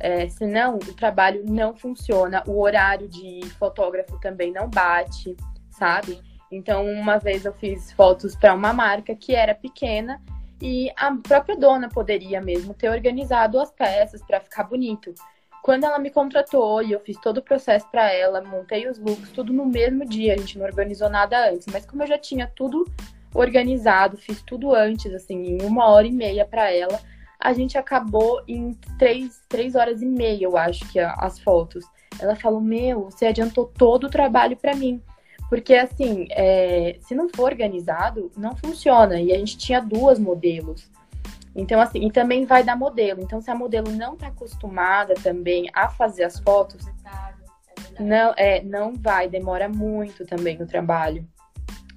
É, 0.00 0.28
senão, 0.30 0.76
o 0.76 0.94
trabalho 0.94 1.44
não 1.46 1.76
funciona, 1.76 2.42
o 2.46 2.58
horário 2.58 3.06
de 3.06 3.42
fotógrafo 3.58 4.18
também 4.18 4.50
não 4.50 4.68
bate, 4.68 5.36
sabe? 5.70 6.18
Então, 6.50 6.86
uma 6.86 7.18
vez 7.18 7.44
eu 7.44 7.52
fiz 7.52 7.92
fotos 7.92 8.34
para 8.34 8.54
uma 8.54 8.72
marca 8.72 9.14
que 9.14 9.34
era 9.34 9.54
pequena 9.54 10.20
e 10.60 10.90
a 10.96 11.14
própria 11.14 11.56
dona 11.56 11.88
poderia 11.88 12.40
mesmo 12.40 12.72
ter 12.74 12.88
organizado 12.88 13.60
as 13.60 13.70
peças 13.70 14.22
para 14.22 14.40
ficar 14.40 14.64
bonito. 14.64 15.14
Quando 15.62 15.84
ela 15.84 15.98
me 15.98 16.10
contratou 16.10 16.82
e 16.82 16.92
eu 16.92 17.00
fiz 17.00 17.18
todo 17.18 17.38
o 17.38 17.42
processo 17.42 17.86
para 17.90 18.10
ela, 18.10 18.42
montei 18.42 18.88
os 18.88 18.98
looks, 18.98 19.30
tudo 19.30 19.52
no 19.52 19.66
mesmo 19.66 20.06
dia, 20.06 20.32
a 20.32 20.36
gente 20.38 20.58
não 20.58 20.64
organizou 20.64 21.10
nada 21.10 21.50
antes, 21.50 21.66
mas 21.70 21.84
como 21.84 22.02
eu 22.02 22.06
já 22.06 22.18
tinha 22.18 22.50
tudo 22.56 22.90
organizado, 23.34 24.16
fiz 24.16 24.42
tudo 24.42 24.74
antes, 24.74 25.12
assim, 25.12 25.58
em 25.58 25.62
uma 25.62 25.86
hora 25.88 26.06
e 26.06 26.12
meia 26.12 26.46
para 26.46 26.72
ela, 26.72 26.98
a 27.40 27.52
gente 27.52 27.78
acabou 27.78 28.42
em 28.46 28.74
três, 28.98 29.40
três 29.48 29.74
horas 29.74 30.02
e 30.02 30.06
meia, 30.06 30.44
eu 30.44 30.56
acho 30.56 30.86
que 30.90 30.98
as 30.98 31.38
fotos. 31.40 31.84
Ela 32.18 32.36
falou: 32.36 32.60
Meu, 32.60 33.04
você 33.04 33.26
adiantou 33.26 33.66
todo 33.66 34.04
o 34.04 34.10
trabalho 34.10 34.56
para 34.56 34.74
mim. 34.74 35.02
Porque, 35.48 35.74
assim, 35.74 36.28
é, 36.30 36.96
se 37.00 37.14
não 37.14 37.28
for 37.28 37.50
organizado, 37.50 38.30
não 38.36 38.54
funciona. 38.54 39.20
E 39.20 39.32
a 39.32 39.38
gente 39.38 39.58
tinha 39.58 39.80
duas 39.80 40.16
modelos. 40.18 40.88
Então, 41.56 41.80
assim, 41.80 42.06
e 42.06 42.12
também 42.12 42.44
vai 42.44 42.62
dar 42.62 42.76
modelo. 42.76 43.20
Então, 43.20 43.40
se 43.40 43.50
a 43.50 43.54
modelo 43.54 43.90
não 43.90 44.14
está 44.14 44.28
acostumada 44.28 45.14
também 45.14 45.68
a 45.74 45.88
fazer 45.88 46.22
as 46.22 46.38
fotos, 46.38 46.86
é 46.86 48.02
não, 48.02 48.32
é, 48.36 48.62
não 48.62 48.94
vai, 48.94 49.28
demora 49.28 49.68
muito 49.68 50.24
também 50.24 50.60
o 50.62 50.66
trabalho. 50.66 51.26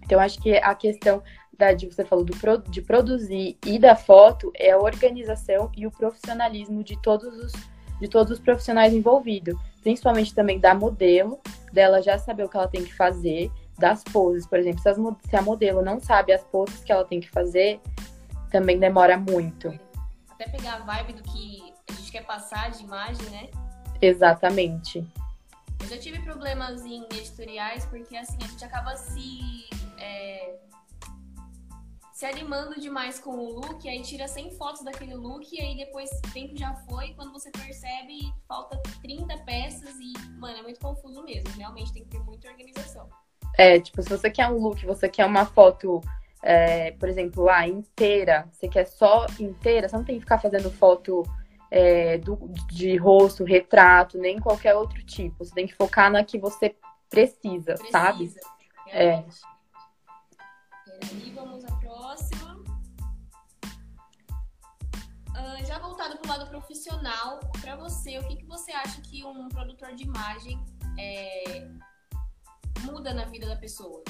Então, 0.04 0.20
acho 0.20 0.39
que 0.42 0.56
a 0.58 0.76
questão 0.76 1.24
da 1.58 1.74
de 1.74 1.88
você 1.88 2.04
falou 2.04 2.26
do, 2.26 2.34
de 2.70 2.82
produzir 2.82 3.58
e 3.66 3.78
da 3.78 3.96
foto 3.96 4.52
é 4.56 4.72
a 4.72 4.78
organização 4.78 5.72
e 5.76 5.86
o 5.86 5.92
profissionalismo 5.92 6.84
de 6.84 7.00
todos 7.02 7.34
os 7.38 7.74
de 8.02 8.08
todos 8.10 8.34
os 8.34 8.39
profissionais 8.39 8.94
envolvidos, 8.94 9.56
principalmente 9.82 10.34
também 10.34 10.60
da 10.60 10.76
modelo, 10.76 11.39
dela 11.72 12.02
já 12.02 12.18
saber 12.18 12.44
o 12.44 12.50
que 12.50 12.58
ela 12.58 12.68
tem 12.68 12.84
que 12.84 12.94
fazer, 12.94 13.50
das 13.78 14.04
poses, 14.04 14.46
por 14.46 14.60
exemplo, 14.60 14.82
se, 14.82 14.89
as, 14.89 14.98
se 14.98 15.36
a 15.36 15.42
modelo 15.42 15.82
não 15.82 16.02
sabe 16.02 16.34
as 16.34 16.44
poses 16.44 16.84
que 16.84 16.92
ela 16.92 17.06
tem 17.06 17.22
que 17.22 17.30
fazer, 17.30 17.80
também 18.52 18.78
demora 18.78 19.18
muito. 19.18 19.70
Até 20.30 20.50
pegar 20.50 20.76
a 20.76 20.80
vibe 20.80 21.13
do 21.13 21.24
que 21.24 21.74
a 21.89 21.94
gente 21.94 22.12
quer 22.12 22.26
passar 22.26 22.72
de 22.72 22.84
imagem, 22.84 23.30
né? 23.30 23.50
Exatamente. 24.02 25.06
Eu 25.80 25.88
já 25.88 25.98
tive 25.98 26.20
problemas 26.20 26.86
em 26.86 27.04
editoriais 27.04 27.86
porque 27.86 28.18
assim 28.18 28.38
a 28.44 28.48
gente 28.48 28.66
acaba 28.66 28.96
se 28.96 29.70
é, 30.04 30.60
se 32.13 32.26
animando 32.26 32.80
demais 32.80 33.20
com 33.20 33.32
o 33.32 33.60
look, 33.60 33.88
aí 33.89 34.02
tira 34.02 34.28
100 34.28 34.52
fotos 34.52 34.84
daquele 34.84 35.16
look 35.16 35.52
e 35.52 35.60
aí 35.60 35.76
depois 35.76 36.10
o 36.10 36.34
tempo 36.34 36.56
já 36.56 36.74
foi, 36.88 37.13
quando 37.16 37.34
você 37.34 37.50
percebe, 37.52 38.20
falta 38.48 38.82
30 39.02 39.38
peças 39.39 39.96
e, 40.00 40.13
mano, 40.38 40.60
é 40.60 40.62
muito 40.62 40.80
confuso 40.80 41.24
mesmo. 41.24 41.50
Realmente 41.58 41.92
tem 41.92 42.04
que 42.04 42.12
ter 42.12 42.20
muita 42.20 42.50
organização. 42.50 43.10
É, 43.58 43.80
tipo, 43.80 44.02
se 44.02 44.10
você 44.10 44.30
quer 44.30 44.48
um 44.48 44.58
look, 44.58 44.86
você 44.86 45.10
quer 45.10 45.26
uma 45.26 45.46
foto, 45.46 46.02
é, 46.42 46.92
por 46.92 47.10
exemplo, 47.10 47.44
lá, 47.44 47.68
inteira, 47.68 48.48
você 48.52 48.68
quer 48.68 48.86
só 48.86 49.26
inteira, 49.39 49.89
você 49.89 49.96
não 49.98 50.04
tem 50.04 50.16
que 50.16 50.22
ficar 50.22 50.39
fazendo 50.39 50.72
foto 50.72 51.24
é, 51.70 52.20
do, 52.20 52.38
de 52.70 52.96
rosto, 52.96 53.44
retrato, 53.44 54.18
nem 54.18 54.39
qualquer 54.39 54.76
outro 54.76 55.04
tipo. 55.04 55.44
Você 55.44 55.54
tem 55.54 55.68
que 55.68 55.76
focar 55.76 56.12
na 56.12 56.24
que 56.24 56.38
você 56.38 56.76
precisa, 57.10 57.74
precisa 57.74 57.92
sabe? 57.92 58.34
Realmente. 58.86 59.42
É. 59.50 59.53
E 61.12 61.32
vamos 61.32 61.66
à 61.66 61.76
próxima. 61.76 62.63
Uh, 65.30 65.66
já 65.66 65.78
voltado 65.80 66.18
para 66.18 66.26
o 66.26 66.38
lado 66.38 66.50
profissional, 66.50 67.39
para 67.60 67.76
você, 67.76 68.18
o 68.20 68.28
que, 68.28 68.38
que 68.38 68.46
você 68.46 68.72
acha 68.72 69.02
que 69.02 69.26
um 69.26 69.50
produtor 69.50 69.94
de 69.96 70.04
imagem 70.04 70.63
é, 70.98 71.68
muda 72.84 73.13
na 73.13 73.26
vida 73.26 73.48
da 73.48 73.56
pessoa? 73.56 74.02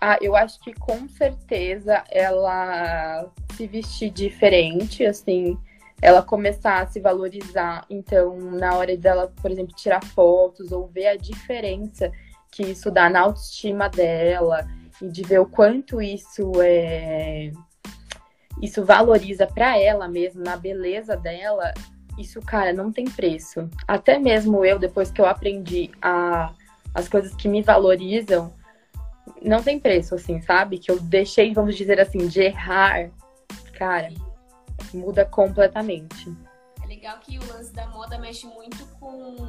Ah, 0.00 0.18
eu 0.20 0.34
acho 0.34 0.58
que 0.60 0.74
com 0.74 1.08
certeza 1.08 2.04
ela 2.10 3.30
se 3.56 3.66
vestir 3.66 4.10
diferente, 4.10 5.06
assim, 5.06 5.56
ela 6.02 6.22
começar 6.22 6.82
a 6.82 6.86
se 6.86 6.98
valorizar. 7.00 7.86
Então, 7.88 8.36
na 8.38 8.76
hora 8.76 8.96
dela, 8.96 9.32
por 9.40 9.50
exemplo, 9.50 9.74
tirar 9.76 10.04
fotos 10.04 10.72
ou 10.72 10.88
ver 10.88 11.06
a 11.06 11.16
diferença 11.16 12.10
que 12.54 12.62
isso 12.62 12.88
dá 12.88 13.10
na 13.10 13.20
autoestima 13.20 13.88
dela 13.88 14.64
e 15.02 15.08
de 15.08 15.22
ver 15.22 15.40
o 15.40 15.46
quanto 15.46 16.00
isso 16.00 16.52
é 16.62 17.50
isso 18.62 18.84
valoriza 18.84 19.44
para 19.44 19.76
ela 19.76 20.06
mesmo, 20.06 20.42
na 20.42 20.56
beleza 20.56 21.16
dela, 21.16 21.74
isso, 22.16 22.40
cara, 22.40 22.72
não 22.72 22.92
tem 22.92 23.04
preço. 23.04 23.68
Até 23.86 24.16
mesmo 24.16 24.64
eu, 24.64 24.78
depois 24.78 25.10
que 25.10 25.20
eu 25.20 25.26
aprendi 25.26 25.90
a, 26.00 26.54
as 26.94 27.08
coisas 27.08 27.34
que 27.34 27.48
me 27.48 27.62
valorizam, 27.62 28.54
não 29.42 29.60
tem 29.60 29.80
preço, 29.80 30.14
assim, 30.14 30.40
sabe? 30.40 30.78
Que 30.78 30.92
eu 30.92 31.00
deixei, 31.00 31.52
vamos 31.52 31.76
dizer 31.76 32.00
assim, 32.00 32.28
de 32.28 32.42
errar, 32.42 33.10
cara, 33.76 34.10
muda 34.94 35.24
completamente. 35.24 36.32
É 36.82 36.86
legal 36.86 37.18
que 37.18 37.36
o 37.36 37.46
lance 37.48 37.72
da 37.72 37.88
moda 37.88 38.16
mexe 38.18 38.46
muito 38.46 38.86
com 39.00 39.48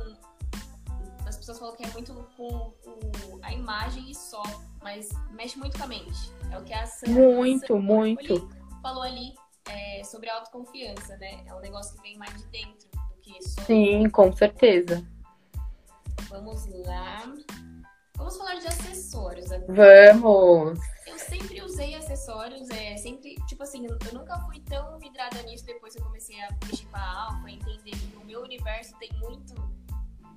pessoas 1.45 1.59
falam 1.59 1.75
que 1.75 1.83
é 1.83 1.87
muito 1.89 2.13
com 2.35 2.73
o, 2.87 3.39
a 3.43 3.53
imagem 3.53 4.09
e 4.09 4.15
só, 4.15 4.41
mas 4.81 5.09
mexe 5.31 5.59
muito 5.59 5.77
com 5.77 5.83
a 5.83 5.87
mente. 5.87 6.31
É 6.51 6.57
o 6.57 6.63
que 6.63 6.73
a 6.73 6.87
Sandra, 6.87 7.13
Muito, 7.13 7.67
Sandra 7.67 7.81
muito. 7.83 8.49
Falou 8.81 9.03
ali 9.03 9.35
é, 9.69 10.03
sobre 10.03 10.27
autoconfiança, 10.29 11.15
né? 11.17 11.43
É 11.45 11.53
um 11.53 11.59
negócio 11.59 11.95
que 11.95 12.01
vem 12.01 12.17
mais 12.17 12.33
de 12.35 12.47
dentro 12.47 12.89
do 12.89 13.21
que 13.21 13.47
só. 13.47 13.61
Sim, 13.61 14.09
com 14.09 14.33
certeza. 14.33 15.05
Vamos 16.29 16.65
lá. 16.87 17.31
Vamos 18.17 18.37
falar 18.37 18.55
de 18.55 18.67
acessórios 18.67 19.51
agora. 19.51 20.13
Vamos! 20.13 20.79
Eu 21.05 21.19
sempre 21.19 21.61
usei 21.61 21.93
acessórios, 21.93 22.69
é 22.71 22.97
sempre, 22.97 23.35
tipo 23.47 23.61
assim, 23.61 23.85
eu 23.85 24.13
nunca 24.13 24.39
fui 24.39 24.59
tão 24.61 24.97
vidrada 24.97 25.43
nisso 25.43 25.65
depois 25.65 25.93
que 25.93 26.01
eu 26.01 26.05
comecei 26.05 26.41
a 26.41 26.49
mexer 26.65 26.87
com 26.87 26.97
a 26.97 27.27
alfa, 27.27 27.51
entender 27.51 27.91
que 27.91 28.17
o 28.17 28.25
meu 28.25 28.41
universo 28.41 28.97
tem 28.97 29.11
muito 29.19 29.53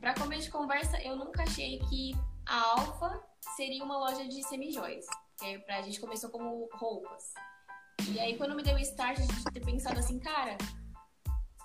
para 0.00 0.14
começo 0.14 0.44
de 0.44 0.50
conversa, 0.50 1.00
eu 1.02 1.16
nunca 1.16 1.42
achei 1.42 1.78
que 1.80 2.12
a 2.46 2.80
Alfa 2.80 3.22
seria 3.56 3.84
uma 3.84 3.98
loja 3.98 4.26
de 4.26 4.42
semijoias. 4.44 5.06
Que 5.38 5.58
pra 5.60 5.82
gente 5.82 6.00
começou 6.00 6.30
como 6.30 6.68
roupas. 6.72 7.32
E 8.12 8.18
aí 8.18 8.36
quando 8.36 8.54
me 8.54 8.62
deu 8.62 8.76
o 8.76 8.78
start 8.78 9.18
de 9.18 9.44
ter 9.44 9.64
pensado 9.64 9.98
assim, 9.98 10.18
cara, 10.18 10.56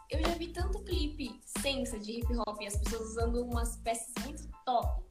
eu 0.09 0.21
já 0.21 0.35
vi 0.35 0.49
tanto 0.49 0.83
clipe 0.83 1.41
sensa 1.59 1.99
de 1.99 2.19
hip 2.19 2.27
hop 2.45 2.61
e 2.61 2.67
as 2.67 2.77
pessoas 2.77 3.09
usando 3.11 3.43
umas 3.43 3.77
peças 3.77 4.13
muito 4.23 4.47
top. 4.65 5.03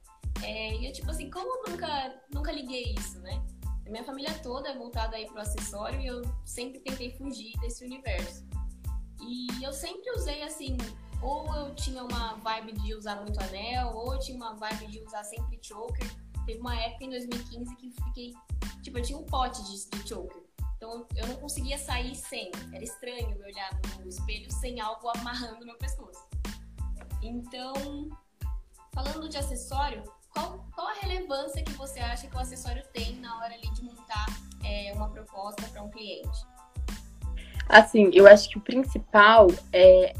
É, 0.43 0.75
e 0.77 0.87
eu, 0.87 0.93
tipo 0.93 1.11
assim, 1.11 1.31
como 1.31 1.67
eu 1.67 1.73
nunca, 1.73 2.23
nunca 2.33 2.53
liguei 2.53 2.95
isso, 2.99 3.21
né? 3.21 3.45
A 3.87 3.91
minha 3.91 4.05
família 4.05 4.33
toda 4.43 4.69
é 4.69 4.77
voltada 4.77 5.17
aí 5.17 5.27
pro 5.27 5.41
acessório 5.41 6.01
e 6.01 6.07
eu 6.07 6.23
sempre 6.45 6.81
tentei 6.81 7.11
fugir 7.17 7.53
desse 7.61 7.85
universo. 7.85 8.45
E 9.21 9.63
eu 9.63 9.73
sempre 9.73 10.11
usei, 10.13 10.43
assim, 10.43 10.77
ou 11.23 11.55
eu 11.55 11.75
tinha 11.75 12.03
uma 12.03 12.35
vibe 12.35 12.73
de 12.73 12.95
usar 12.95 13.17
muito 13.17 13.41
anel, 13.41 13.93
ou 13.95 14.15
eu 14.15 14.19
tinha 14.19 14.37
uma 14.37 14.55
vibe 14.55 14.87
de 14.89 15.01
usar 15.01 15.23
sempre 15.25 15.59
choker. 15.63 16.07
Teve 16.45 16.59
uma 16.59 16.77
época 16.77 17.05
em 17.05 17.11
2015 17.11 17.77
que 17.77 17.91
fiquei. 17.91 18.35
Tipo, 18.83 18.99
eu 18.99 19.03
tinha 19.03 19.19
um 19.19 19.25
pote 19.25 19.63
de, 19.65 19.89
de 19.89 20.09
choker. 20.09 20.43
Então 20.77 21.07
eu 21.15 21.29
não 21.29 21.37
conseguia 21.37 21.79
sair 21.79 22.15
sem. 22.17 22.51
Era 22.73 22.83
estranho 22.83 23.37
eu 23.39 23.47
olhar 23.47 23.71
no 24.01 24.09
espelho 24.09 24.51
sem 24.51 24.81
algo 24.81 25.09
amarrando 25.17 25.65
meu 25.65 25.77
pescoço. 25.79 26.27
Então, 27.23 27.73
falando 28.93 29.29
de 29.29 29.39
acessório, 29.39 30.03
qual, 30.35 30.67
qual 30.75 30.89
a 30.89 30.95
relevância 30.95 31.63
que 31.63 31.73
você 31.75 32.01
acha 32.01 32.27
que 32.27 32.35
o 32.35 32.39
acessório 32.39 32.83
tem 32.93 33.15
na 33.21 33.39
hora 33.39 33.55
ali 33.55 33.71
de 33.71 33.85
montar 33.85 34.27
é, 34.65 34.93
uma 34.95 35.09
proposta 35.09 35.63
para 35.69 35.83
um 35.83 35.91
cliente? 35.91 36.45
Assim, 37.69 38.11
eu 38.13 38.27
acho 38.27 38.49
que 38.49 38.59
o 38.59 38.61
principal 38.61 39.47
é 39.73 40.13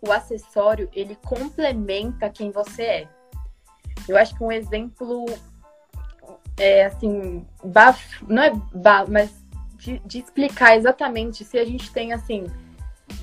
o 0.00 0.12
acessório 0.12 0.88
ele 0.92 1.16
complementa 1.16 2.30
quem 2.30 2.50
você 2.50 2.82
é. 2.82 3.08
Eu 4.08 4.16
acho 4.16 4.34
que 4.36 4.42
um 4.42 4.52
exemplo 4.52 5.26
é 6.56 6.86
assim, 6.86 7.46
baf, 7.64 8.24
não 8.26 8.42
é 8.42 8.52
baf, 8.74 9.10
mas 9.10 9.30
de, 9.76 9.98
de, 10.00 10.18
explicar 10.18 10.76
exatamente 10.76 11.44
se 11.44 11.58
a 11.58 11.64
gente 11.64 11.92
tem 11.92 12.12
assim 12.12 12.46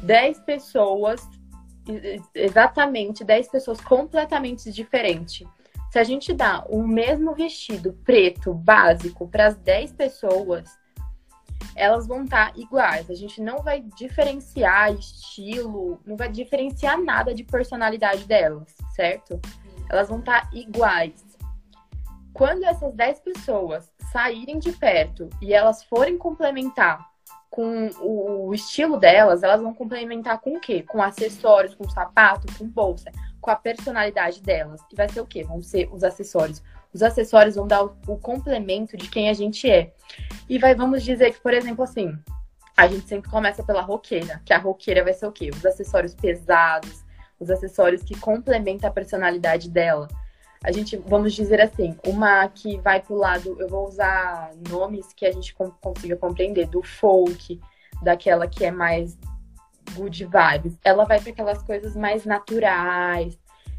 10 0.03 0.39
pessoas, 0.41 1.27
exatamente 2.33 3.23
10 3.23 3.49
pessoas 3.49 3.81
completamente 3.81 4.71
diferentes. 4.71 5.47
Se 5.91 5.99
a 5.99 6.03
gente 6.03 6.33
dá 6.33 6.65
o 6.69 6.85
mesmo 6.85 7.33
vestido 7.33 7.93
preto 8.03 8.53
básico 8.53 9.27
para 9.27 9.47
as 9.47 9.55
10 9.57 9.93
pessoas, 9.93 10.77
elas 11.75 12.07
vão 12.07 12.23
estar 12.23 12.53
tá 12.53 12.59
iguais. 12.59 13.09
A 13.09 13.13
gente 13.13 13.41
não 13.41 13.59
vai 13.61 13.81
diferenciar 13.81 14.93
estilo, 14.93 15.99
não 16.05 16.15
vai 16.15 16.29
diferenciar 16.29 16.99
nada 17.01 17.33
de 17.33 17.43
personalidade 17.43 18.25
delas, 18.25 18.73
certo? 18.95 19.39
Elas 19.89 20.07
vão 20.07 20.19
estar 20.19 20.49
tá 20.49 20.49
iguais. 20.53 21.23
Quando 22.33 22.63
essas 22.63 22.93
10 22.93 23.19
pessoas 23.19 23.91
saírem 24.11 24.59
de 24.59 24.71
perto 24.71 25.29
e 25.41 25.53
elas 25.53 25.83
forem 25.83 26.17
complementar 26.17 27.05
com 27.49 27.89
o 28.01 28.53
estilo 28.53 28.97
delas, 28.97 29.41
elas 29.41 29.61
vão 29.61 29.73
complementar 29.73 30.41
com 30.41 30.57
o 30.57 30.59
quê? 30.59 30.83
Com 30.83 31.01
acessórios, 31.01 31.73
com 31.73 31.89
sapato, 31.89 32.47
com 32.57 32.67
bolsa, 32.67 33.09
com 33.39 33.49
a 33.49 33.55
personalidade 33.55 34.41
delas. 34.41 34.81
E 34.91 34.95
vai 34.95 35.07
ser 35.07 35.21
o 35.21 35.25
quê? 35.25 35.43
Vão 35.43 35.61
ser 35.61 35.87
os 35.93 36.03
acessórios 36.03 36.61
os 36.95 37.03
acessórios 37.03 37.55
vão 37.55 37.67
dar 37.67 37.83
o, 37.83 37.97
o 38.07 38.17
complemento 38.17 38.95
de 38.95 39.09
quem 39.09 39.27
a 39.29 39.33
gente 39.33 39.69
é. 39.69 39.91
E 40.47 40.57
vai, 40.57 40.73
vamos 40.73 41.03
dizer 41.03 41.33
que, 41.33 41.41
por 41.41 41.53
exemplo, 41.53 41.83
assim, 41.83 42.17
a 42.77 42.87
gente 42.87 43.05
sempre 43.05 43.29
começa 43.29 43.61
pela 43.61 43.81
roqueira, 43.81 44.41
que 44.45 44.53
a 44.53 44.57
roqueira 44.57 45.03
vai 45.03 45.13
ser 45.13 45.25
o 45.25 45.31
quê? 45.31 45.49
Os 45.53 45.65
acessórios 45.65 46.15
pesados, 46.15 47.03
os 47.37 47.51
acessórios 47.51 48.01
que 48.01 48.17
complementam 48.17 48.89
a 48.89 48.93
personalidade 48.93 49.69
dela. 49.69 50.07
A 50.63 50.71
gente, 50.71 50.95
vamos 50.95 51.33
dizer 51.33 51.59
assim, 51.59 51.97
uma 52.07 52.47
que 52.47 52.79
vai 52.79 53.01
pro 53.01 53.15
lado, 53.15 53.57
eu 53.59 53.67
vou 53.67 53.85
usar 53.85 54.51
nomes 54.69 55.11
que 55.13 55.25
a 55.25 55.33
gente 55.33 55.53
consiga 55.53 56.15
compreender, 56.15 56.67
do 56.67 56.81
folk, 56.81 57.59
daquela 58.01 58.47
que 58.47 58.63
é 58.63 58.71
mais 58.71 59.17
good 59.95 60.23
vibes. 60.23 60.79
Ela 60.81 61.03
vai 61.03 61.19
para 61.19 61.31
aquelas 61.31 61.61
coisas 61.61 61.93
mais 61.93 62.23
naturais, 62.23 63.37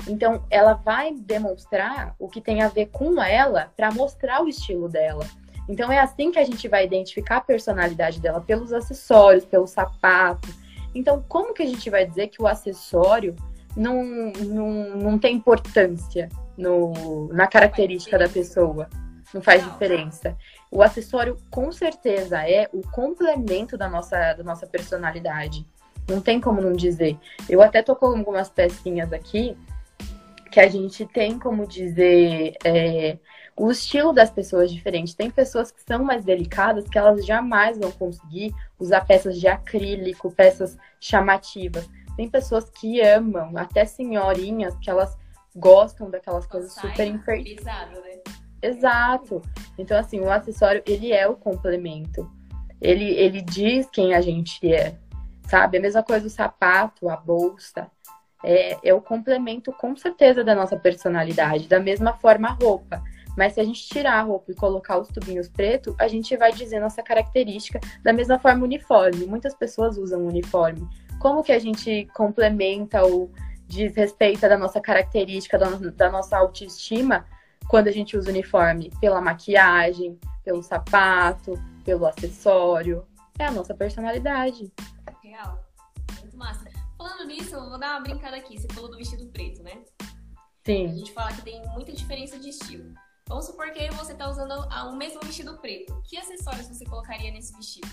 então, 0.09 0.45
ela 0.51 0.75
vai 0.75 1.13
demonstrar 1.15 2.15
o 2.19 2.29
que 2.29 2.41
tem 2.41 2.63
a 2.63 2.69
ver 2.69 2.87
com 2.87 3.21
ela 3.23 3.73
para 3.77 3.91
mostrar 3.91 4.43
o 4.43 4.49
estilo 4.49 4.89
dela. 4.89 5.27
Então, 5.69 5.91
é 5.91 5.99
assim 5.99 6.31
que 6.31 6.39
a 6.39 6.45
gente 6.45 6.69
vai 6.69 6.85
identificar 6.85 7.39
a 7.39 7.41
personalidade 7.41 8.21
dela 8.21 8.41
pelos 8.41 8.73
acessórios, 8.73 9.45
pelo 9.45 9.67
sapato. 9.67 10.49
Então, 10.95 11.25
como 11.29 11.53
que 11.53 11.63
a 11.63 11.67
gente 11.67 11.91
vai 11.91 12.07
dizer 12.07 12.29
que 12.29 12.41
o 12.41 12.47
acessório 12.47 13.35
não, 13.77 14.05
não, 14.47 14.97
não 14.97 15.19
tem 15.19 15.35
importância 15.35 16.29
no, 16.57 17.29
na 17.33 17.47
característica 17.47 18.17
da 18.17 18.29
pessoa? 18.29 18.89
não 19.35 19.43
faz 19.43 19.65
diferença. 19.65 20.37
O 20.71 20.83
acessório 20.83 21.37
com 21.51 21.71
certeza 21.73 22.49
é 22.49 22.69
o 22.73 22.81
complemento 22.81 23.77
da 23.77 23.89
nossa, 23.89 24.35
da 24.35 24.43
nossa 24.43 24.67
personalidade. 24.67 25.67
Não 26.09 26.21
tem 26.21 26.41
como 26.41 26.61
não 26.61 26.73
dizer. 26.73 27.19
Eu 27.49 27.61
até 27.61 27.83
tô 27.83 27.97
com 27.97 28.07
algumas 28.07 28.49
pecinhas 28.49 29.13
aqui 29.13 29.57
que 30.57 30.61
a 30.61 30.69
gente 30.69 31.05
tem 31.05 31.39
como 31.39 31.67
dizer 31.67 32.57
é, 32.65 33.19
o 33.55 33.71
estilo 33.71 34.11
das 34.11 34.31
pessoas 34.31 34.73
diferente. 34.73 35.15
Tem 35.15 35.31
pessoas 35.31 35.71
que 35.71 35.83
são 35.83 36.03
mais 36.03 36.25
delicadas 36.25 36.89
que 36.89 36.97
elas 36.97 37.27
jamais 37.27 37.77
vão 37.77 37.93
conseguir 37.93 38.55
usar 38.79 39.05
peças 39.05 39.39
de 39.39 39.47
acrílico, 39.47 40.33
peças 40.33 40.79
chamativas. 40.99 41.87
Tem 42.17 42.31
pessoas 42.31 42.71
que 42.71 43.03
amam, 43.03 43.53
até 43.55 43.85
senhorinhas, 43.85 44.75
que 44.79 44.89
elas 44.89 45.15
gostam 45.55 46.09
daquelas 46.09 46.47
coisas 46.47 46.73
super 46.73 47.07
enfeitadas. 47.07 48.03
Né? 48.03 48.23
Exato. 48.63 49.43
Então, 49.77 49.99
assim, 49.99 50.21
o 50.21 50.31
acessório, 50.31 50.83
ele 50.87 51.13
é 51.13 51.29
o 51.29 51.37
complemento. 51.37 52.31
Ele, 52.81 53.11
ele 53.11 53.43
diz 53.43 53.91
quem 53.91 54.15
a 54.15 54.23
gente 54.23 54.73
é, 54.73 54.97
sabe? 55.51 55.77
A 55.77 55.83
mesma 55.83 56.03
coisa 56.03 56.27
o 56.27 56.31
sapato, 56.31 57.11
a 57.11 57.17
bolsa. 57.19 57.91
É, 58.49 58.79
é 58.83 58.95
o 58.95 59.01
complemento, 59.01 59.73
com 59.73 59.97
certeza, 59.97 60.45
da 60.45 60.55
nossa 60.55 60.77
personalidade. 60.77 61.69
Da 61.69 61.81
mesma 61.81 62.13
forma, 62.15 62.49
a 62.49 62.53
roupa. 62.53 63.03
Mas 63.37 63.55
se 63.55 63.61
a 63.61 63.65
gente 63.65 63.87
tirar 63.87 64.15
a 64.15 64.23
roupa 64.23 64.53
e 64.53 64.55
colocar 64.55 64.99
os 64.99 65.09
tubinhos 65.09 65.49
preto, 65.49 65.95
a 65.99 66.09
gente 66.09 66.35
vai 66.37 66.53
dizer 66.53 66.81
nossa 66.81 67.03
característica 67.03 67.79
da 68.03 68.13
mesma 68.13 68.39
forma 68.39 68.65
uniforme. 68.65 69.27
Muitas 69.27 69.55
pessoas 69.55 69.99
usam 69.99 70.25
uniforme. 70.25 70.89
Como 71.19 71.43
que 71.43 71.53
a 71.53 71.59
gente 71.59 72.09
complementa 72.15 73.03
ou 73.03 73.31
diz 73.67 73.95
respeito 73.97 74.41
da 74.43 74.57
nossa 74.57 74.81
característica, 74.81 75.59
da, 75.59 75.69
da 75.69 76.11
nossa 76.11 76.39
autoestima 76.39 77.27
quando 77.69 77.89
a 77.89 77.93
gente 77.93 78.17
usa 78.17 78.31
uniforme? 78.31 78.91
Pela 79.01 79.21
maquiagem, 79.21 80.19
pelo 80.45 80.63
sapato, 80.63 81.55
pelo 81.85 82.07
acessório. 82.07 83.05
É 83.39 83.45
a 83.45 83.51
nossa 83.51 83.75
personalidade. 83.75 84.73
Real. 85.23 85.61
Muito 86.23 86.37
massa. 86.39 86.76
Falando 87.07 87.29
nisso, 87.29 87.55
eu 87.55 87.69
vou 87.69 87.79
dar 87.79 87.93
uma 87.93 88.01
brincada 88.01 88.37
aqui. 88.37 88.59
Você 88.59 88.67
falou 88.75 88.91
do 88.91 88.97
vestido 88.97 89.25
preto, 89.29 89.63
né? 89.63 89.81
Sim. 90.65 90.87
A 90.87 90.89
gente 90.89 91.13
fala 91.13 91.33
que 91.33 91.43
tem 91.43 91.63
muita 91.69 91.93
diferença 91.93 92.37
de 92.37 92.49
estilo. 92.49 92.93
Vamos 93.29 93.47
supor 93.47 93.71
que 93.71 93.89
você 93.91 94.11
está 94.11 94.29
usando 94.29 94.53
o 94.53 94.97
mesmo 94.97 95.21
vestido 95.21 95.57
preto. 95.59 96.03
Que 96.05 96.17
acessórios 96.17 96.67
você 96.67 96.85
colocaria 96.85 97.31
nesse 97.31 97.57
vestido? 97.57 97.89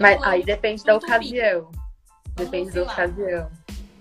Mas 0.00 0.20
aí 0.24 0.42
depende 0.42 0.82
da 0.82 0.96
ocasião. 0.96 1.70
Depende 2.34 2.72
da 2.72 2.82
ocasião. 2.82 3.48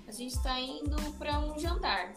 A 0.07 0.11
gente 0.11 0.33
está 0.33 0.59
indo 0.59 0.97
para 1.19 1.37
um 1.37 1.59
jantar. 1.59 2.13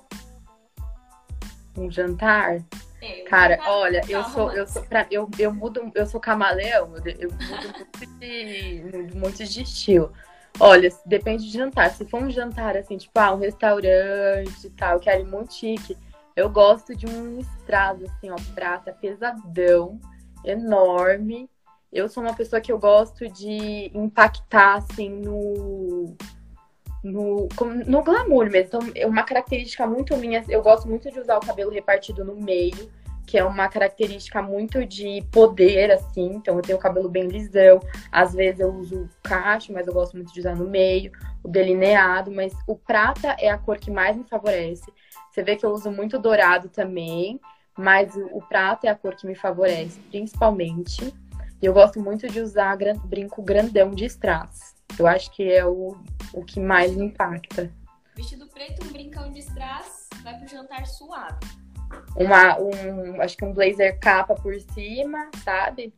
Um 1.76 1.90
jantar? 1.90 2.64
É, 3.02 3.24
Cara, 3.24 3.58
olha, 3.66 4.00
eu 4.08 4.24
sou, 4.24 4.50
eu 4.52 4.66
sou, 4.66 4.82
pra, 4.84 5.06
eu, 5.10 5.28
eu 5.38 5.52
mudo, 5.52 5.92
eu 5.94 6.06
sou 6.06 6.20
camaleão, 6.20 6.94
eu, 6.96 7.04
eu 7.18 7.30
mudo 7.30 8.18
de, 8.18 9.14
muito 9.14 9.44
de 9.44 9.62
estilo. 9.62 10.14
Olha, 10.60 10.90
depende 11.06 11.44
de 11.44 11.56
jantar. 11.56 11.90
Se 11.90 12.04
for 12.04 12.22
um 12.22 12.30
jantar 12.30 12.76
assim, 12.76 12.96
tipo, 12.96 13.18
ah, 13.18 13.34
um 13.34 13.38
restaurante 13.38 14.66
e 14.66 14.70
tal, 14.70 15.00
que 15.00 15.10
é 15.10 15.22
muito 15.24 15.54
chique, 15.54 15.96
eu 16.36 16.48
gosto 16.48 16.94
de 16.94 17.06
um 17.06 17.38
estrado, 17.38 18.04
assim, 18.04 18.30
ó, 18.30 18.36
prata, 18.54 18.92
pesadão, 18.92 19.98
enorme. 20.44 21.48
Eu 21.92 22.08
sou 22.08 22.22
uma 22.22 22.34
pessoa 22.34 22.60
que 22.60 22.72
eu 22.72 22.78
gosto 22.78 23.28
de 23.28 23.90
impactar, 23.94 24.76
assim, 24.76 25.10
no. 25.10 26.16
No, 27.04 27.48
no 27.84 28.02
glamour 28.04 28.48
mesmo. 28.48 28.78
Então, 28.78 28.92
é 28.94 29.04
uma 29.04 29.24
característica 29.24 29.84
muito 29.88 30.16
minha. 30.16 30.44
Eu 30.48 30.62
gosto 30.62 30.88
muito 30.88 31.10
de 31.10 31.18
usar 31.18 31.36
o 31.36 31.44
cabelo 31.44 31.72
repartido 31.72 32.24
no 32.24 32.36
meio, 32.36 32.88
que 33.26 33.38
é 33.38 33.44
uma 33.44 33.68
característica 33.68 34.42
muito 34.42 34.84
de 34.84 35.22
poder, 35.30 35.90
assim. 35.90 36.34
Então, 36.34 36.56
eu 36.56 36.62
tenho 36.62 36.78
o 36.78 36.80
cabelo 36.80 37.08
bem 37.08 37.28
lisão. 37.28 37.80
Às 38.10 38.34
vezes 38.34 38.60
eu 38.60 38.74
uso 38.74 39.08
cacho, 39.22 39.72
mas 39.72 39.86
eu 39.86 39.92
gosto 39.92 40.16
muito 40.16 40.32
de 40.32 40.40
usar 40.40 40.56
no 40.56 40.68
meio, 40.68 41.12
o 41.42 41.48
delineado. 41.48 42.30
Mas 42.30 42.52
o 42.66 42.76
prata 42.76 43.36
é 43.38 43.50
a 43.50 43.58
cor 43.58 43.78
que 43.78 43.90
mais 43.90 44.16
me 44.16 44.24
favorece. 44.24 44.92
Você 45.30 45.42
vê 45.42 45.56
que 45.56 45.64
eu 45.64 45.70
uso 45.70 45.90
muito 45.90 46.18
dourado 46.18 46.68
também, 46.68 47.40
mas 47.76 48.14
o, 48.14 48.26
o 48.36 48.42
prata 48.42 48.86
é 48.86 48.90
a 48.90 48.94
cor 48.94 49.14
que 49.14 49.26
me 49.26 49.34
favorece, 49.34 49.98
principalmente. 50.10 51.14
E 51.60 51.66
eu 51.66 51.72
gosto 51.72 52.00
muito 52.00 52.26
de 52.28 52.40
usar 52.40 52.76
gran, 52.76 52.98
brinco 52.98 53.40
grandão 53.40 53.92
de 53.92 54.04
strass. 54.06 54.74
Eu 54.98 55.06
acho 55.06 55.30
que 55.30 55.50
é 55.50 55.64
o, 55.64 55.96
o 56.34 56.44
que 56.44 56.60
mais 56.60 56.94
me 56.94 57.06
impacta. 57.06 57.72
Vestido 58.14 58.46
preto, 58.48 58.84
um 58.84 58.92
brincão 58.92 59.30
de 59.30 59.38
strass, 59.38 60.08
vai 60.22 60.36
pro 60.38 60.48
jantar 60.48 60.86
suado. 60.86 61.46
Uma, 62.16 62.58
um, 62.58 63.20
acho 63.20 63.36
que 63.36 63.44
um 63.44 63.52
blazer 63.52 63.98
capa 63.98 64.34
por 64.34 64.58
cima, 64.60 65.30
sabe? 65.44 65.94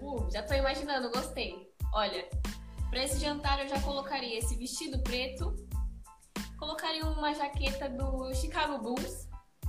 Uh, 0.00 0.28
já 0.30 0.42
tô 0.42 0.54
imaginando, 0.54 1.10
gostei. 1.10 1.70
Olha, 1.94 2.28
para 2.90 3.04
esse 3.04 3.18
jantar 3.18 3.60
eu 3.60 3.68
já 3.68 3.80
colocaria 3.80 4.38
esse 4.38 4.56
vestido 4.56 5.02
preto, 5.02 5.54
colocaria 6.58 7.04
uma 7.04 7.32
jaqueta 7.34 7.88
do 7.88 8.34
Chicago 8.34 8.78
Bulls. 8.78 9.28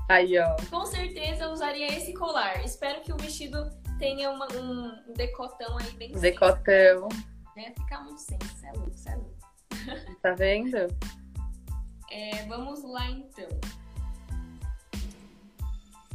Aí, 0.09 0.37
ó. 0.37 0.55
Com 0.69 0.85
certeza 0.85 1.49
usaria 1.49 1.87
esse 1.87 2.13
colar. 2.13 2.63
Espero 2.63 3.01
que 3.01 3.13
o 3.13 3.17
vestido 3.17 3.69
tenha 3.97 4.29
uma, 4.29 4.47
um, 4.53 5.13
decotão 5.13 5.77
aí 5.77 5.91
bem 5.91 6.11
Decotão. 6.11 7.07
Né? 7.55 7.73
Ficar 7.77 8.03
muito 8.03 8.19
sem. 8.19 8.37
Isso 8.43 8.65
é 8.65 8.71
louco, 8.73 8.91
é 9.07 9.15
louco. 9.15 10.19
Tá 10.21 10.33
vendo? 10.33 10.77
É, 12.15 12.45
vamos 12.45 12.83
lá 12.83 13.09
então. 13.09 13.49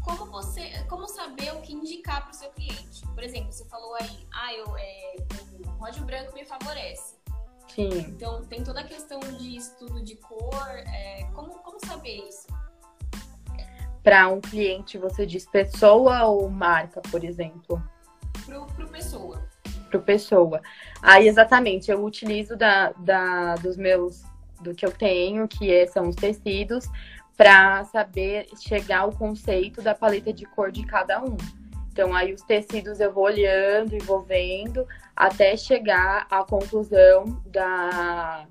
Como 0.09 0.25
você, 0.33 0.71
como 0.89 1.07
saber 1.07 1.53
o 1.53 1.61
que 1.61 1.75
indicar 1.75 2.23
para 2.23 2.31
o 2.31 2.35
seu 2.35 2.49
cliente? 2.51 3.07
Por 3.15 3.23
exemplo, 3.23 3.53
você 3.53 3.67
falou 3.67 3.95
aí, 4.01 4.27
ah, 4.33 4.55
eu, 4.55 4.75
é, 4.79 5.17
o 5.67 5.71
ródio 5.73 6.03
branco 6.05 6.33
me 6.33 6.47
favorece. 6.47 7.17
Sim. 7.69 7.91
Então, 8.09 8.43
tem 8.47 8.65
toda 8.65 8.81
a 8.81 8.85
questão 8.85 9.21
de 9.21 9.57
estudo 9.57 10.03
de 10.03 10.17
cor. 10.17 10.67
É, 10.67 11.29
como, 11.35 11.59
como 11.59 11.79
saber 11.85 12.27
isso? 12.27 12.47
Para 14.03 14.29
um 14.29 14.41
cliente, 14.41 14.97
você 14.97 15.27
diz 15.27 15.45
pessoa 15.45 16.25
ou 16.25 16.49
marca, 16.49 17.03
por 17.11 17.23
exemplo? 17.23 17.83
Pro, 18.47 18.67
pro 18.67 18.89
pessoa. 18.89 19.47
Pro 19.91 20.01
pessoa. 20.01 20.63
Aí, 21.03 21.29
exatamente, 21.29 21.91
eu 21.91 22.03
utilizo 22.03 22.57
da, 22.57 22.93
da, 22.93 23.57
dos 23.57 23.77
meus, 23.77 24.23
do 24.63 24.75
que 24.75 24.87
eu 24.87 24.91
tenho, 24.91 25.47
que 25.47 25.71
é, 25.71 25.87
são 25.87 26.09
os 26.09 26.17
tecidos, 26.17 26.89
para 27.39 27.85
saber 27.85 28.49
chegar 28.61 29.03
ao 29.03 29.13
conceito 29.13 29.81
da 29.81 29.95
paleta 29.95 30.33
de 30.33 30.45
cor 30.45 30.73
de 30.73 30.85
cada 30.85 31.23
um. 31.23 31.37
Então, 31.93 32.13
aí 32.13 32.35
os 32.35 32.43
tecidos 32.43 32.99
eu 32.99 33.13
vou 33.13 33.25
olhando 33.25 33.95
e 33.95 34.01
vou 34.01 34.21
vendo 34.23 34.85
até 35.15 35.57
chegar 35.57 36.27
à 36.29 36.43
conclusão 36.43 37.41
da, 37.47 38.45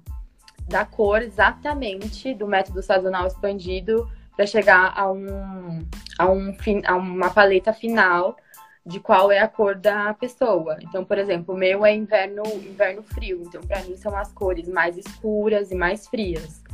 da 0.69 0.85
cor 0.85 1.21
exatamente 1.21 2.33
do 2.33 2.47
método 2.47 2.81
sazonal 2.81 3.27
expandido 3.27 4.09
para 4.37 4.45
chegar 4.45 4.93
a, 4.95 5.11
um, 5.11 5.85
a, 6.17 6.29
um, 6.29 6.55
a 6.85 6.95
uma 6.95 7.29
paleta 7.29 7.73
final 7.73 8.37
de 8.85 9.01
qual 9.01 9.29
é 9.29 9.39
a 9.39 9.49
cor 9.49 9.75
da 9.75 10.13
pessoa. 10.13 10.77
Então, 10.81 11.03
por 11.03 11.17
exemplo, 11.17 11.53
o 11.53 11.57
meu 11.57 11.85
é 11.85 11.93
inverno, 11.93 12.43
inverno 12.45 13.03
frio. 13.03 13.41
Então, 13.45 13.59
para 13.61 13.81
mim, 13.81 13.97
são 13.97 14.15
as 14.15 14.31
cores 14.31 14.65
mais 14.69 14.97
escuras 14.97 15.71
e 15.71 15.75
mais 15.75 16.07
frias. 16.07 16.65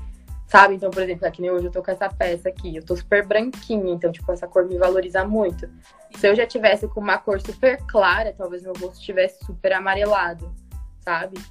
Sabe? 0.54 0.76
Então, 0.76 0.92
por 0.92 1.02
exemplo, 1.02 1.26
aqui 1.26 1.42
nem 1.42 1.50
hoje 1.50 1.66
eu 1.66 1.72
tô 1.72 1.82
com 1.82 1.90
essa 1.90 2.08
peça 2.08 2.48
aqui, 2.48 2.76
eu 2.76 2.86
tô 2.86 2.96
super 2.96 3.26
branquinha, 3.26 3.92
então, 3.92 4.12
tipo, 4.12 4.32
essa 4.32 4.48
cor 4.48 4.68
me 4.68 4.78
valoriza 4.78 5.26
muito. 5.26 5.68
Se 6.16 6.28
eu 6.28 6.36
já 6.36 6.46
tivesse 6.46 6.88
com 6.88 7.00
uma 7.00 7.18
cor 7.18 7.42
super 7.42 7.78
clara, 7.88 8.36
talvez 8.38 8.62
meu 8.62 8.74
rosto 8.74 9.00
estivesse 9.00 9.44
super 9.44 9.74
amarelado, 9.74 10.54
sabe? 11.02 11.42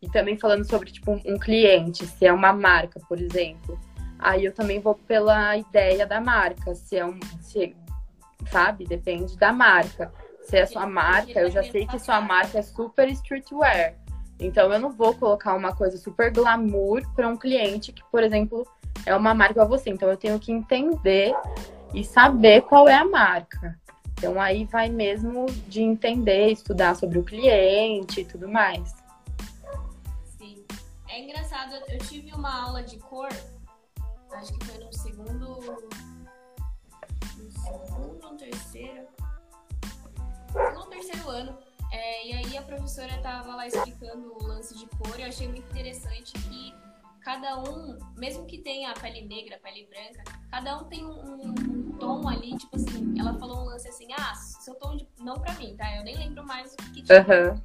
E 0.00 0.08
também 0.08 0.38
falando 0.38 0.64
sobre, 0.64 0.90
tipo, 0.90 1.12
um, 1.12 1.38
cliente, 1.38 2.06
se 2.06 2.24
é 2.24 2.32
uma 2.32 2.50
marca, 2.50 2.98
por 3.06 3.20
exemplo. 3.20 3.78
Aí 4.18 4.46
eu 4.46 4.54
também 4.54 4.80
vou 4.80 4.94
pela 4.94 5.54
ideia 5.58 6.06
da 6.06 6.18
marca, 6.18 6.74
se 6.74 6.96
é 6.96 7.04
um. 7.04 7.20
Se, 7.42 7.76
sabe? 8.50 8.86
Depende 8.86 9.36
da 9.36 9.52
marca. 9.52 10.10
Se 10.40 10.56
é 10.56 10.64
sua 10.64 10.86
marca, 10.86 11.40
eu 11.40 11.50
já 11.50 11.62
sei 11.62 11.86
que 11.86 11.98
sua 11.98 12.22
marca 12.22 12.58
é 12.58 12.62
super 12.62 13.06
streetwear. 13.10 13.96
Então 14.38 14.72
eu 14.72 14.78
não 14.78 14.90
vou 14.90 15.14
colocar 15.14 15.54
uma 15.54 15.74
coisa 15.74 15.96
super 15.96 16.30
glamour 16.30 17.02
para 17.14 17.28
um 17.28 17.36
cliente 17.36 17.92
que, 17.92 18.02
por 18.10 18.22
exemplo, 18.22 18.66
é 19.06 19.14
uma 19.16 19.34
marca 19.34 19.62
a 19.62 19.64
você. 19.64 19.90
Então 19.90 20.08
eu 20.08 20.16
tenho 20.16 20.38
que 20.38 20.52
entender 20.52 21.34
e 21.94 22.04
saber 22.04 22.62
qual 22.62 22.88
é 22.88 22.94
a 22.94 23.04
marca. 23.04 23.78
Então 24.12 24.40
aí 24.40 24.64
vai 24.64 24.88
mesmo 24.88 25.46
de 25.68 25.82
entender, 25.82 26.50
estudar 26.50 26.94
sobre 26.96 27.18
o 27.18 27.24
cliente 27.24 28.20
e 28.20 28.24
tudo 28.24 28.48
mais. 28.48 28.94
Sim. 30.38 30.64
É 31.08 31.22
engraçado, 31.22 31.74
eu 31.88 31.98
tive 31.98 32.32
uma 32.32 32.64
aula 32.64 32.82
de 32.82 32.98
cor, 32.98 33.28
acho 34.32 34.52
que 34.52 34.64
foi 34.66 34.84
no 34.84 34.92
segundo. 34.92 35.60
No 37.36 37.50
segundo 37.50 38.26
ou 38.26 38.36
terceiro. 38.36 39.06
Ou 40.76 40.86
terceiro 40.86 41.28
ano 41.28 41.65
é, 41.92 42.26
e 42.26 42.32
aí 42.32 42.56
a 42.56 42.62
professora 42.62 43.14
estava 43.16 43.54
lá 43.54 43.66
explicando 43.66 44.36
o 44.40 44.46
lance 44.46 44.76
de 44.76 44.86
cor 44.86 45.18
e 45.18 45.22
eu 45.22 45.28
achei 45.28 45.48
muito 45.48 45.68
interessante 45.70 46.32
que 46.32 46.74
cada 47.26 47.58
um, 47.58 47.98
mesmo 48.16 48.46
que 48.46 48.58
tenha 48.58 48.92
a 48.92 48.94
pele 48.94 49.22
negra, 49.22 49.56
a 49.56 49.58
pele 49.58 49.88
branca, 49.88 50.22
cada 50.48 50.78
um 50.78 50.84
tem 50.84 51.04
um, 51.04 51.50
um, 51.50 51.92
tom 51.98 52.28
ali, 52.28 52.56
tipo 52.56 52.76
assim, 52.76 53.18
ela 53.18 53.34
falou 53.34 53.62
um 53.62 53.64
lance 53.64 53.88
assim, 53.88 54.06
ah, 54.12 54.32
seu 54.34 54.76
tom 54.76 54.96
de. 54.96 55.08
Não 55.18 55.34
pra 55.34 55.52
mim, 55.54 55.74
tá? 55.76 55.96
Eu 55.96 56.04
nem 56.04 56.16
lembro 56.16 56.46
mais 56.46 56.72
o 56.74 56.76
que, 56.76 57.02
tinha. 57.02 57.18
Uhum. 57.18 57.60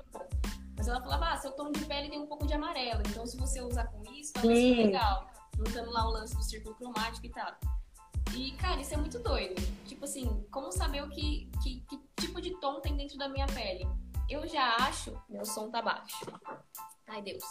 Mas 0.75 0.87
ela 0.87 0.99
falava, 0.99 1.33
ah, 1.33 1.37
seu 1.37 1.51
tom 1.51 1.71
de 1.71 1.85
pele 1.85 2.09
tem 2.09 2.19
um 2.19 2.25
pouco 2.25 2.47
de 2.47 2.53
amarelo. 2.53 3.03
Então 3.07 3.23
se 3.27 3.37
você 3.37 3.61
usar 3.61 3.85
com 3.85 4.03
isso, 4.11 4.33
vai 4.35 4.55
ser 4.55 4.75
legal. 4.85 5.29
Juntando 5.55 5.91
lá 5.91 6.07
o 6.07 6.11
lance 6.11 6.35
do 6.35 6.43
círculo 6.43 6.73
cromático 6.73 7.27
e 7.27 7.29
tal. 7.29 7.53
E, 8.35 8.51
cara, 8.53 8.81
isso 8.81 8.93
é 8.93 8.97
muito 8.97 9.19
doido. 9.19 9.61
Tipo 9.85 10.05
assim, 10.05 10.43
como 10.49 10.71
saber 10.71 11.03
o 11.03 11.09
que, 11.09 11.49
que, 11.61 11.81
que 11.81 12.01
tipo 12.19 12.41
de 12.41 12.59
tom 12.59 12.79
tem 12.79 12.95
dentro 12.95 13.17
da 13.17 13.29
minha 13.29 13.45
pele? 13.45 13.87
Eu 14.31 14.47
já 14.47 14.77
acho. 14.77 15.13
Meu 15.29 15.43
som 15.43 15.69
tá 15.69 15.81
baixo. 15.81 16.25
Ai, 17.05 17.21
Deus. 17.21 17.43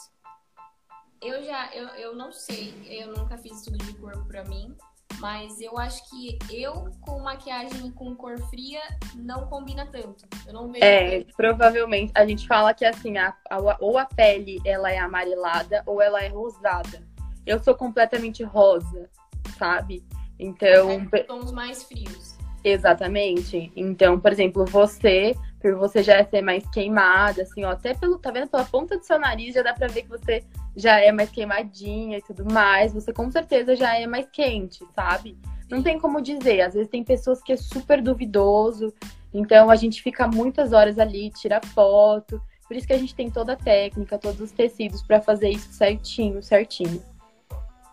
Eu 1.20 1.44
já. 1.44 1.70
Eu, 1.74 1.88
eu 1.88 2.16
não 2.16 2.32
sei. 2.32 2.74
Eu 2.88 3.08
nunca 3.08 3.36
fiz 3.36 3.58
estudo 3.58 3.76
de 3.76 3.92
corpo 3.98 4.24
pra 4.24 4.44
mim. 4.44 4.74
Mas 5.18 5.60
eu 5.60 5.76
acho 5.76 6.08
que 6.08 6.38
eu 6.50 6.90
com 7.02 7.20
maquiagem 7.20 7.90
com 7.90 8.16
cor 8.16 8.38
fria 8.48 8.80
não 9.14 9.46
combina 9.46 9.84
tanto. 9.92 10.26
Eu 10.46 10.54
não 10.54 10.72
vejo. 10.72 10.82
É, 10.82 11.22
provavelmente. 11.36 12.12
A 12.14 12.24
gente 12.24 12.46
fala 12.46 12.72
que 12.72 12.86
assim, 12.86 13.18
a, 13.18 13.36
a, 13.50 13.76
ou 13.78 13.98
a 13.98 14.06
pele 14.06 14.58
ela 14.64 14.90
é 14.90 14.96
amarelada 14.96 15.82
ou 15.84 16.00
ela 16.00 16.22
é 16.22 16.28
rosada. 16.28 17.06
Eu 17.44 17.62
sou 17.62 17.74
completamente 17.74 18.42
rosa, 18.42 19.10
sabe? 19.58 20.02
Então. 20.38 21.06
É, 21.12 21.24
tons 21.24 21.52
mais 21.52 21.82
frios. 21.82 22.39
Exatamente. 22.62 23.72
Então, 23.74 24.20
por 24.20 24.32
exemplo, 24.32 24.64
você, 24.66 25.34
por 25.60 25.74
você 25.76 26.02
já 26.02 26.24
ser 26.24 26.42
mais 26.42 26.66
queimada, 26.70 27.42
assim, 27.42 27.64
ó, 27.64 27.70
até 27.70 27.94
pelo, 27.94 28.18
tá 28.18 28.30
vendo? 28.30 28.48
Pela 28.48 28.64
ponta 28.64 28.98
do 28.98 29.04
seu 29.04 29.18
nariz 29.18 29.54
já 29.54 29.62
dá 29.62 29.72
pra 29.72 29.88
ver 29.88 30.02
que 30.02 30.08
você 30.08 30.44
já 30.76 31.00
é 31.00 31.10
mais 31.10 31.30
queimadinha 31.30 32.18
e 32.18 32.22
tudo 32.22 32.44
mais. 32.52 32.92
Você 32.92 33.12
com 33.12 33.30
certeza 33.30 33.74
já 33.74 33.96
é 33.98 34.06
mais 34.06 34.28
quente, 34.30 34.84
sabe? 34.94 35.38
Não 35.70 35.82
tem 35.82 35.98
como 35.98 36.20
dizer. 36.20 36.62
Às 36.62 36.74
vezes 36.74 36.90
tem 36.90 37.02
pessoas 37.02 37.42
que 37.42 37.52
é 37.52 37.56
super 37.56 38.02
duvidoso. 38.02 38.92
Então 39.32 39.70
a 39.70 39.76
gente 39.76 40.02
fica 40.02 40.26
muitas 40.26 40.72
horas 40.72 40.98
ali, 40.98 41.30
tira 41.30 41.60
foto. 41.74 42.42
Por 42.66 42.76
isso 42.76 42.86
que 42.86 42.92
a 42.92 42.98
gente 42.98 43.14
tem 43.14 43.30
toda 43.30 43.54
a 43.54 43.56
técnica, 43.56 44.18
todos 44.18 44.40
os 44.40 44.52
tecidos 44.52 45.02
para 45.02 45.20
fazer 45.20 45.48
isso 45.48 45.72
certinho, 45.72 46.42
certinho. 46.42 47.02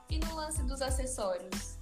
E 0.10 0.20
no 0.20 0.36
lance 0.36 0.62
dos 0.64 0.82
acessórios? 0.82 1.78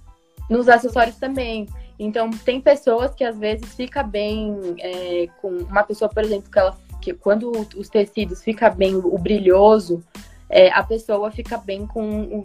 Nos 0.48 0.68
acessórios 0.68 1.16
também. 1.16 1.66
Então, 1.98 2.30
tem 2.30 2.60
pessoas 2.60 3.14
que 3.14 3.24
às 3.24 3.38
vezes 3.38 3.74
fica 3.74 4.02
bem 4.02 4.54
é, 4.78 5.28
com 5.40 5.48
uma 5.48 5.82
pessoa, 5.82 6.08
por 6.08 6.22
exemplo, 6.22 6.50
que 6.50 6.58
ela 6.58 6.76
que 7.06 7.14
quando 7.14 7.52
os 7.76 7.88
tecidos 7.88 8.42
fica 8.42 8.68
bem 8.68 8.96
o 8.96 9.16
brilhoso, 9.16 10.02
é, 10.48 10.70
a 10.70 10.82
pessoa 10.82 11.30
fica 11.30 11.56
bem 11.56 11.86
com. 11.86 12.44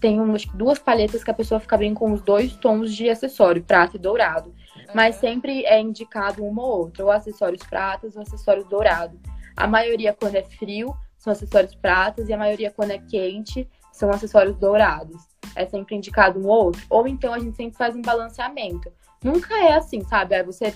Tem 0.00 0.18
umas, 0.18 0.46
duas 0.46 0.78
palhetas 0.78 1.22
que 1.22 1.30
a 1.30 1.34
pessoa 1.34 1.60
fica 1.60 1.76
bem 1.76 1.92
com 1.92 2.12
os 2.12 2.22
dois 2.22 2.54
tons 2.56 2.94
de 2.94 3.10
acessório, 3.10 3.62
prata 3.62 3.96
e 3.96 4.00
dourado. 4.00 4.54
Mas 4.94 5.16
sempre 5.16 5.64
é 5.66 5.78
indicado 5.78 6.42
uma 6.42 6.62
ou 6.62 6.78
outra, 6.78 7.04
ou 7.04 7.10
acessórios 7.10 7.62
pratas 7.62 8.16
ou 8.16 8.22
acessórios 8.22 8.66
dourados. 8.66 9.18
A 9.54 9.66
maioria, 9.66 10.14
quando 10.18 10.36
é 10.36 10.42
frio, 10.42 10.94
são 11.18 11.30
acessórios 11.30 11.74
pratas, 11.74 12.28
e 12.28 12.32
a 12.32 12.38
maioria, 12.38 12.70
quando 12.70 12.92
é 12.92 12.98
quente, 12.98 13.68
são 13.92 14.08
acessórios 14.10 14.56
dourados 14.56 15.20
é 15.54 15.66
sempre 15.66 15.96
indicado 15.96 16.38
um 16.38 16.46
ou 16.46 16.66
outro. 16.66 16.82
Ou 16.88 17.06
então 17.06 17.32
a 17.32 17.38
gente 17.38 17.56
sempre 17.56 17.76
faz 17.76 17.94
um 17.94 18.02
balanceamento. 18.02 18.92
Nunca 19.22 19.54
é 19.58 19.74
assim, 19.74 20.02
sabe? 20.04 20.34
Aí 20.34 20.42
você 20.42 20.74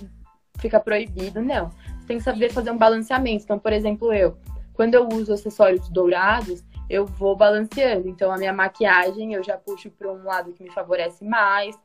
fica 0.59 0.81
proibido, 0.81 1.41
não. 1.41 1.71
Você 2.01 2.07
tem 2.07 2.19
que 2.19 2.25
saber 2.25 2.53
fazer 2.53 2.71
um 2.71 2.79
balanceamento. 2.79 3.45
Então, 3.45 3.59
por 3.59 3.73
exemplo, 3.73 4.13
eu, 4.13 4.37
quando 4.75 4.95
eu 4.95 5.09
uso 5.09 5.33
acessórios 5.33 5.89
dourados, 5.89 6.65
eu 6.89 7.07
vou 7.07 7.37
balanceando. 7.37 8.09
Então, 8.09 8.33
a 8.33 8.37
minha 8.37 8.53
maquiagem 8.53 9.35
eu 9.35 9.43
já 9.43 9.57
puxo 9.57 9.91
para 9.91 10.13
um 10.13 10.25
lado 10.25 10.53
que 10.53 10.63
me 10.63 10.71
favorece 10.71 11.25
mais 11.25 11.79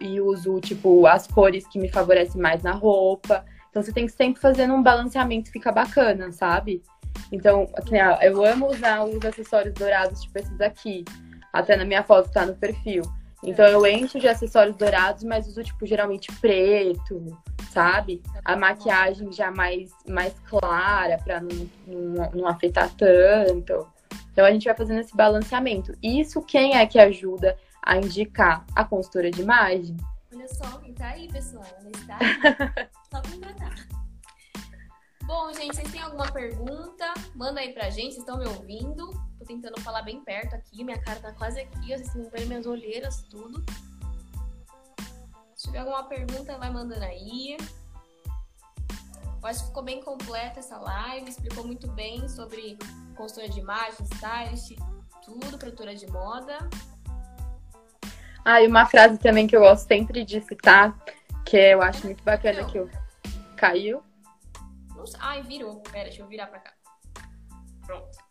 e 0.00 0.20
uso, 0.20 0.60
tipo, 0.60 1.06
as 1.06 1.26
cores 1.26 1.66
que 1.66 1.78
me 1.78 1.88
favorecem 1.88 2.40
mais 2.40 2.62
na 2.62 2.72
roupa. 2.72 3.44
Então, 3.70 3.82
você 3.82 3.92
tem 3.92 4.06
que 4.06 4.12
sempre 4.12 4.40
fazer 4.40 4.70
um 4.70 4.82
balanceamento, 4.82 5.50
fica 5.50 5.72
bacana, 5.72 6.30
sabe? 6.32 6.82
Então, 7.30 7.66
assim, 7.74 7.96
eu 8.22 8.44
amo 8.44 8.68
usar 8.68 9.04
os 9.04 9.24
acessórios 9.24 9.74
dourados, 9.74 10.22
tipo 10.22 10.38
esses 10.38 10.60
aqui. 10.60 11.04
Até 11.52 11.76
na 11.76 11.84
minha 11.84 12.02
foto 12.02 12.30
tá 12.30 12.46
no 12.46 12.54
perfil. 12.54 13.02
Então 13.44 13.66
eu 13.66 13.84
encho 13.86 14.20
de 14.20 14.28
acessórios 14.28 14.76
dourados, 14.76 15.24
mas 15.24 15.48
uso, 15.48 15.64
tipo, 15.64 15.84
geralmente 15.84 16.32
preto, 16.40 17.36
sabe? 17.70 18.22
A 18.44 18.56
maquiagem 18.56 19.32
já 19.32 19.50
mais, 19.50 19.90
mais 20.08 20.32
clara 20.48 21.18
pra 21.24 21.40
não, 21.40 21.68
não, 21.86 22.30
não 22.30 22.46
afetar 22.46 22.88
tanto. 22.94 23.86
Então 24.32 24.44
a 24.44 24.52
gente 24.52 24.64
vai 24.64 24.76
fazendo 24.76 25.00
esse 25.00 25.14
balanceamento. 25.14 25.92
Isso 26.00 26.40
quem 26.42 26.76
é 26.76 26.86
que 26.86 26.98
ajuda 26.98 27.56
a 27.84 27.96
indicar? 27.96 28.64
A 28.76 28.84
consultora 28.84 29.30
de 29.30 29.42
imagem. 29.42 29.96
Olha 30.32 30.48
só, 30.48 30.78
quem 30.78 30.94
tá 30.94 31.08
aí, 31.08 31.28
pessoal. 31.28 31.66
Ela 31.80 31.90
está 31.90 32.18
aí. 32.18 32.88
Só 33.10 33.20
contratar. 33.20 33.74
Bom, 35.24 35.52
gente, 35.52 35.76
vocês 35.76 35.90
têm 35.90 36.00
alguma 36.00 36.30
pergunta? 36.30 37.12
Manda 37.34 37.60
aí 37.60 37.72
pra 37.72 37.90
gente, 37.90 38.14
vocês 38.14 38.18
estão 38.18 38.38
me 38.38 38.46
ouvindo? 38.46 39.10
Tô 39.42 39.46
tentando 39.46 39.80
falar 39.80 40.02
bem 40.02 40.20
perto 40.20 40.54
aqui, 40.54 40.84
minha 40.84 41.00
cara 41.00 41.18
tá 41.18 41.32
quase 41.32 41.60
aqui, 41.60 41.88
vocês 41.88 42.02
estão 42.02 42.30
vendo 42.30 42.46
minhas 42.46 42.64
olheiras, 42.64 43.22
tudo. 43.28 43.64
Se 45.56 45.64
tiver 45.66 45.80
alguma 45.80 46.04
pergunta, 46.04 46.56
vai 46.58 46.70
mandando 46.70 47.04
aí. 47.04 47.56
Eu 47.58 49.48
acho 49.48 49.62
que 49.62 49.66
ficou 49.66 49.82
bem 49.82 50.00
completa 50.00 50.60
essa 50.60 50.78
live, 50.78 51.28
explicou 51.28 51.66
muito 51.66 51.90
bem 51.90 52.28
sobre 52.28 52.78
consultora 53.16 53.48
de 53.48 53.58
imagem, 53.58 54.06
stylist, 54.14 54.78
tudo, 55.24 55.58
produtora 55.58 55.92
de 55.92 56.06
moda. 56.06 56.56
Ah, 58.44 58.62
e 58.62 58.68
uma 58.68 58.86
frase 58.86 59.18
também 59.18 59.48
que 59.48 59.56
eu 59.56 59.60
gosto 59.62 59.88
sempre 59.88 60.24
de 60.24 60.40
citar, 60.40 60.96
que 61.44 61.56
eu 61.56 61.82
acho 61.82 62.06
muito 62.06 62.22
bacana 62.22 62.64
que 62.66 62.78
eu... 62.78 62.88
Caiu? 63.56 64.04
Ai, 65.18 65.42
virou. 65.42 65.80
Pera, 65.80 66.04
deixa 66.04 66.22
eu 66.22 66.28
virar 66.28 66.46
pra 66.46 66.60
cá. 66.60 66.72
Pronto. 67.84 68.21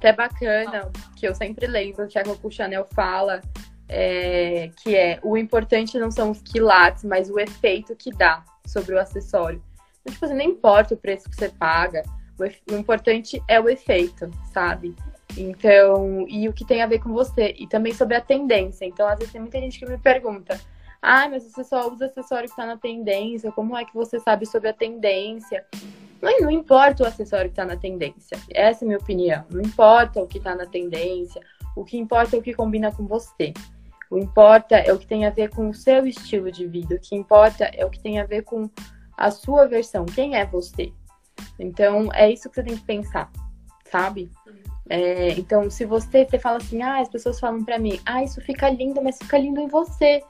Até 0.00 0.14
bacana, 0.14 0.90
que 1.14 1.28
eu 1.28 1.34
sempre 1.34 1.66
lembro 1.66 2.08
que 2.08 2.18
a 2.18 2.24
Coco 2.24 2.50
Chanel 2.50 2.88
fala, 2.94 3.42
é, 3.86 4.70
que 4.82 4.96
é 4.96 5.20
o 5.22 5.36
importante 5.36 5.98
não 5.98 6.10
são 6.10 6.30
os 6.30 6.40
quilates, 6.40 7.04
mas 7.04 7.28
o 7.28 7.38
efeito 7.38 7.94
que 7.94 8.10
dá 8.10 8.42
sobre 8.66 8.94
o 8.94 8.98
acessório. 8.98 9.62
Então, 10.00 10.14
tipo, 10.14 10.24
assim, 10.24 10.34
não 10.34 10.44
importa 10.44 10.94
o 10.94 10.96
preço 10.96 11.28
que 11.28 11.36
você 11.36 11.50
paga, 11.50 12.02
o, 12.38 12.72
o 12.72 12.78
importante 12.78 13.42
é 13.46 13.60
o 13.60 13.68
efeito, 13.68 14.30
sabe? 14.54 14.96
Então, 15.36 16.24
e 16.26 16.48
o 16.48 16.52
que 16.54 16.64
tem 16.64 16.80
a 16.80 16.86
ver 16.86 17.00
com 17.00 17.12
você. 17.12 17.54
E 17.58 17.66
também 17.66 17.92
sobre 17.92 18.16
a 18.16 18.22
tendência. 18.22 18.86
Então, 18.86 19.06
às 19.06 19.18
vezes 19.18 19.32
tem 19.32 19.40
muita 19.42 19.60
gente 19.60 19.78
que 19.78 19.84
me 19.84 19.98
pergunta: 19.98 20.58
ah, 21.02 21.28
mas 21.28 21.44
você 21.44 21.64
só 21.64 21.90
usa 21.90 22.06
acessório 22.06 22.44
que 22.44 22.52
está 22.52 22.66
na 22.66 22.76
tendência, 22.76 23.50
como 23.52 23.76
é 23.76 23.84
que 23.84 23.94
você 23.94 24.18
sabe 24.20 24.44
sobre 24.46 24.68
a 24.68 24.72
tendência? 24.72 25.64
Não, 26.20 26.40
não 26.40 26.50
importa 26.50 27.02
o 27.02 27.06
acessório 27.06 27.46
que 27.46 27.52
está 27.52 27.64
na 27.64 27.76
tendência. 27.76 28.38
Essa 28.50 28.84
é 28.84 28.86
a 28.86 28.88
minha 28.88 28.98
opinião. 28.98 29.44
Não 29.50 29.62
importa 29.62 30.20
o 30.20 30.26
que 30.26 30.38
está 30.38 30.54
na 30.54 30.66
tendência. 30.66 31.40
O 31.74 31.84
que 31.84 31.96
importa 31.96 32.36
é 32.36 32.38
o 32.38 32.42
que 32.42 32.52
combina 32.52 32.92
com 32.92 33.06
você. 33.06 33.54
O 34.10 34.16
que 34.16 34.22
importa 34.22 34.76
é 34.76 34.92
o 34.92 34.98
que 34.98 35.06
tem 35.06 35.24
a 35.24 35.30
ver 35.30 35.48
com 35.48 35.70
o 35.70 35.74
seu 35.74 36.06
estilo 36.06 36.52
de 36.52 36.66
vida. 36.66 36.94
O 36.94 37.00
que 37.00 37.16
importa 37.16 37.64
é 37.72 37.84
o 37.86 37.90
que 37.90 38.00
tem 38.00 38.18
a 38.18 38.26
ver 38.26 38.42
com 38.42 38.68
a 39.16 39.30
sua 39.30 39.66
versão. 39.66 40.04
Quem 40.04 40.36
é 40.36 40.44
você? 40.44 40.92
Então, 41.58 42.12
é 42.12 42.30
isso 42.30 42.50
que 42.50 42.56
você 42.56 42.62
tem 42.62 42.76
que 42.76 42.84
pensar, 42.84 43.30
sabe? 43.90 44.30
É, 44.88 45.30
então, 45.32 45.70
se 45.70 45.84
você, 45.84 46.26
você 46.26 46.38
fala 46.38 46.56
assim, 46.56 46.82
ah, 46.82 47.00
as 47.00 47.08
pessoas 47.08 47.38
falam 47.38 47.64
para 47.64 47.78
mim, 47.78 48.00
ah, 48.04 48.22
isso 48.22 48.40
fica 48.40 48.68
lindo, 48.68 49.00
mas 49.02 49.18
fica 49.18 49.38
lindo 49.38 49.60
em 49.60 49.68
você. 49.68 50.22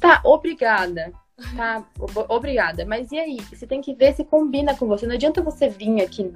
Tá, 0.00 0.20
obrigada. 0.24 1.12
Tá, 1.54 1.84
obrigada. 2.28 2.84
Mas 2.84 3.12
e 3.12 3.18
aí? 3.18 3.36
Você 3.52 3.66
tem 3.66 3.80
que 3.80 3.94
ver 3.94 4.14
se 4.14 4.24
combina 4.24 4.74
com 4.74 4.86
você. 4.86 5.06
Não 5.06 5.14
adianta 5.14 5.42
você 5.42 5.68
vir 5.68 6.00
aqui, 6.00 6.32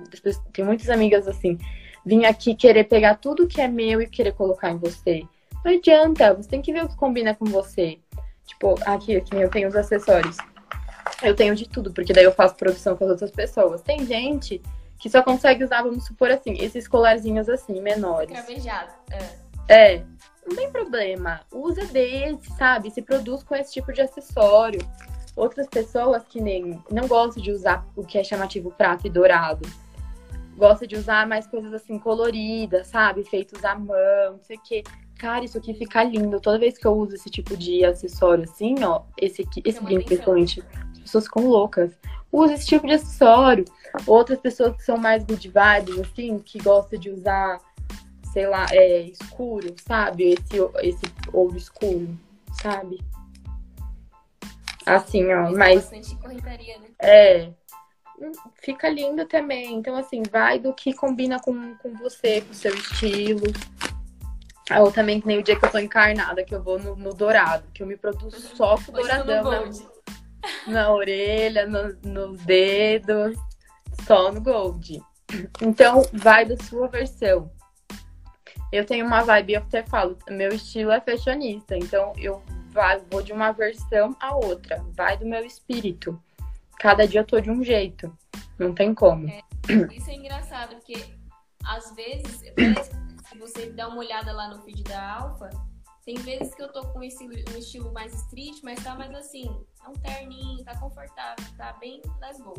tem 0.52 0.64
muitas 0.64 0.90
amigas 0.90 1.26
assim, 1.26 1.58
vir 2.04 2.24
aqui 2.26 2.54
querer 2.54 2.84
pegar 2.84 3.16
tudo 3.16 3.46
que 3.46 3.60
é 3.60 3.68
meu 3.68 4.00
e 4.00 4.06
querer 4.06 4.32
colocar 4.32 4.70
em 4.70 4.76
você. 4.76 5.22
Não 5.64 5.72
adianta, 5.72 6.34
você 6.34 6.48
tem 6.48 6.62
que 6.62 6.72
ver 6.72 6.84
o 6.84 6.88
que 6.88 6.96
combina 6.96 7.34
com 7.34 7.44
você. 7.46 7.98
Tipo, 8.46 8.74
aqui, 8.84 9.16
aqui 9.16 9.36
eu 9.36 9.50
tenho 9.50 9.68
os 9.68 9.76
acessórios. 9.76 10.36
Eu 11.22 11.34
tenho 11.34 11.54
de 11.54 11.68
tudo, 11.68 11.92
porque 11.92 12.12
daí 12.12 12.24
eu 12.24 12.32
faço 12.32 12.54
produção 12.56 12.96
com 12.96 13.04
as 13.04 13.10
outras 13.10 13.30
pessoas. 13.30 13.82
Tem 13.82 14.04
gente 14.06 14.60
que 14.98 15.08
só 15.08 15.22
consegue 15.22 15.64
usar, 15.64 15.82
vamos 15.82 16.04
supor 16.06 16.30
assim, 16.30 16.54
esses 16.58 16.86
colarzinhos 16.86 17.48
assim, 17.48 17.80
menores. 17.80 18.32
Cravejado. 18.32 18.92
É. 19.68 19.74
é 19.74 20.04
não 20.50 20.56
tem 20.56 20.70
problema. 20.70 21.40
Usa 21.52 21.84
desse, 21.86 22.50
sabe? 22.56 22.90
Se 22.90 23.00
produz 23.00 23.42
com 23.42 23.54
esse 23.54 23.72
tipo 23.72 23.92
de 23.92 24.02
acessório. 24.02 24.80
Outras 25.36 25.68
pessoas 25.68 26.24
que 26.28 26.40
nem 26.40 26.82
não 26.90 27.06
gostam 27.06 27.42
de 27.42 27.52
usar 27.52 27.86
o 27.94 28.04
que 28.04 28.18
é 28.18 28.24
chamativo 28.24 28.70
prata 28.72 29.06
e 29.06 29.10
dourado. 29.10 29.66
Gosta 30.56 30.86
de 30.86 30.96
usar 30.96 31.26
mais 31.26 31.46
coisas 31.46 31.72
assim 31.72 31.98
coloridas, 31.98 32.88
sabe? 32.88 33.24
Feitos 33.24 33.64
à 33.64 33.74
mão, 33.76 34.32
não 34.32 34.42
sei 34.42 34.56
o 34.56 34.60
quê. 34.60 34.82
Cara, 35.18 35.44
isso 35.44 35.56
aqui 35.56 35.72
fica 35.72 36.02
lindo. 36.02 36.40
Toda 36.40 36.58
vez 36.58 36.76
que 36.76 36.86
eu 36.86 36.92
uso 36.92 37.14
esse 37.14 37.30
tipo 37.30 37.56
de 37.56 37.84
acessório 37.84 38.44
assim, 38.44 38.74
ó, 38.82 39.02
esse 39.16 39.42
aqui, 39.42 39.62
esse 39.64 39.82
brinco 39.82 40.06
principalmente, 40.06 40.62
as 40.92 40.98
pessoas 40.98 41.24
ficam 41.24 41.46
loucas. 41.46 41.92
Usa 42.32 42.54
esse 42.54 42.66
tipo 42.66 42.86
de 42.86 42.94
acessório. 42.94 43.64
Outras 44.06 44.40
pessoas 44.40 44.76
que 44.76 44.82
são 44.82 44.96
mais 44.96 45.24
good 45.24 45.48
vibes, 45.48 46.00
assim, 46.00 46.38
que 46.38 46.58
gostam 46.58 46.98
de 46.98 47.10
usar 47.10 47.58
sei 48.32 48.46
lá, 48.46 48.66
é, 48.72 49.02
escuro, 49.02 49.74
sabe? 49.86 50.34
Esse, 50.34 50.56
esse 50.82 51.04
ovo 51.32 51.56
escuro, 51.56 52.08
sabe? 52.62 53.00
Assim, 54.86 55.24
ó, 55.32 55.42
Mas 55.42 55.56
mas 55.58 55.74
bastante 55.76 56.16
correntaria, 56.16 56.78
né? 56.78 56.88
é. 56.98 57.52
hum, 58.18 58.32
Fica 58.54 58.88
lindo 58.88 59.24
também. 59.26 59.74
Então, 59.74 59.94
assim, 59.96 60.22
vai 60.30 60.58
do 60.58 60.72
que 60.72 60.92
combina 60.94 61.38
com, 61.40 61.74
com 61.76 61.94
você, 61.96 62.40
com 62.40 62.50
o 62.52 62.54
seu 62.54 62.74
estilo. 62.74 63.42
Ou 64.78 64.92
também 64.92 65.20
que 65.20 65.26
nem 65.26 65.38
o 65.38 65.42
dia 65.42 65.58
que 65.58 65.64
eu 65.64 65.70
tô 65.70 65.78
encarnada, 65.78 66.44
que 66.44 66.54
eu 66.54 66.62
vou 66.62 66.78
no, 66.78 66.94
no 66.94 67.12
dourado, 67.12 67.64
que 67.74 67.82
eu 67.82 67.86
me 67.86 67.96
produzo 67.96 68.38
só 68.54 68.76
com 68.76 68.92
Hoje 68.92 69.08
douradão 69.08 69.44
na, 69.50 69.58
gold. 69.58 69.88
na 70.66 70.92
orelha, 70.94 71.66
no- 71.66 71.96
nos 72.04 72.40
dedos, 72.44 73.36
só 74.06 74.30
no 74.32 74.40
gold. 74.40 75.02
Então, 75.60 76.02
vai 76.12 76.44
da 76.44 76.56
sua 76.64 76.86
versão. 76.88 77.50
Eu 78.72 78.86
tenho 78.86 79.04
uma 79.04 79.22
vibe, 79.22 79.54
eu 79.54 79.60
até 79.60 79.82
falo, 79.82 80.16
meu 80.28 80.50
estilo 80.50 80.92
é 80.92 81.00
fashionista, 81.00 81.76
então 81.76 82.12
eu 82.16 82.42
vou 83.10 83.22
de 83.22 83.32
uma 83.32 83.50
versão 83.50 84.16
a 84.20 84.34
outra, 84.36 84.84
vai 84.92 85.16
do 85.16 85.26
meu 85.26 85.44
espírito. 85.44 86.20
Cada 86.78 87.06
dia 87.06 87.20
eu 87.20 87.26
tô 87.26 87.40
de 87.40 87.50
um 87.50 87.64
jeito, 87.64 88.16
não 88.58 88.72
tem 88.72 88.94
como. 88.94 89.26
Isso 89.92 90.10
é 90.10 90.14
engraçado, 90.14 90.76
porque 90.76 91.14
às 91.64 91.94
vezes, 91.94 92.42
se 93.28 93.38
você 93.38 93.70
dá 93.70 93.88
uma 93.88 93.98
olhada 93.98 94.32
lá 94.32 94.48
no 94.48 94.62
feed 94.62 94.84
da 94.84 95.16
Alfa, 95.16 95.50
tem 96.04 96.14
vezes 96.14 96.54
que 96.54 96.62
eu 96.62 96.72
tô 96.72 96.86
com 96.86 97.00
um 97.00 97.02
estilo, 97.02 97.34
um 97.54 97.58
estilo 97.58 97.92
mais 97.92 98.14
street, 98.14 98.60
mas 98.62 98.82
tá 98.82 98.94
mais 98.94 99.12
assim, 99.14 99.50
é 99.84 99.88
um 99.88 99.92
terninho, 99.92 100.64
tá 100.64 100.78
confortável, 100.78 101.44
tá 101.56 101.72
bem 101.74 102.00
let's 102.20 102.40
go. 102.40 102.54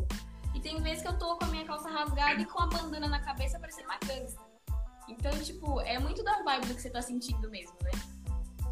E 0.54 0.60
tem 0.60 0.80
vezes 0.82 1.02
que 1.02 1.08
eu 1.08 1.18
tô 1.18 1.36
com 1.36 1.46
a 1.46 1.48
minha 1.48 1.64
calça 1.64 1.88
rasgada 1.88 2.40
e 2.40 2.44
com 2.44 2.62
a 2.62 2.66
bandana 2.66 3.08
na 3.08 3.20
cabeça 3.20 3.58
parecendo 3.58 3.88
uma 3.88 3.98
gangsta. 3.98 4.51
Então, 5.08 5.32
tipo, 5.38 5.80
é 5.80 5.98
muito 5.98 6.22
da 6.22 6.42
vibe 6.42 6.66
do 6.66 6.74
que 6.74 6.82
você 6.82 6.90
tá 6.90 7.02
sentindo 7.02 7.50
mesmo, 7.50 7.74
né? 7.82 7.90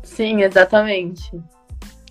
Sim, 0.02 0.42
exatamente. 0.42 1.30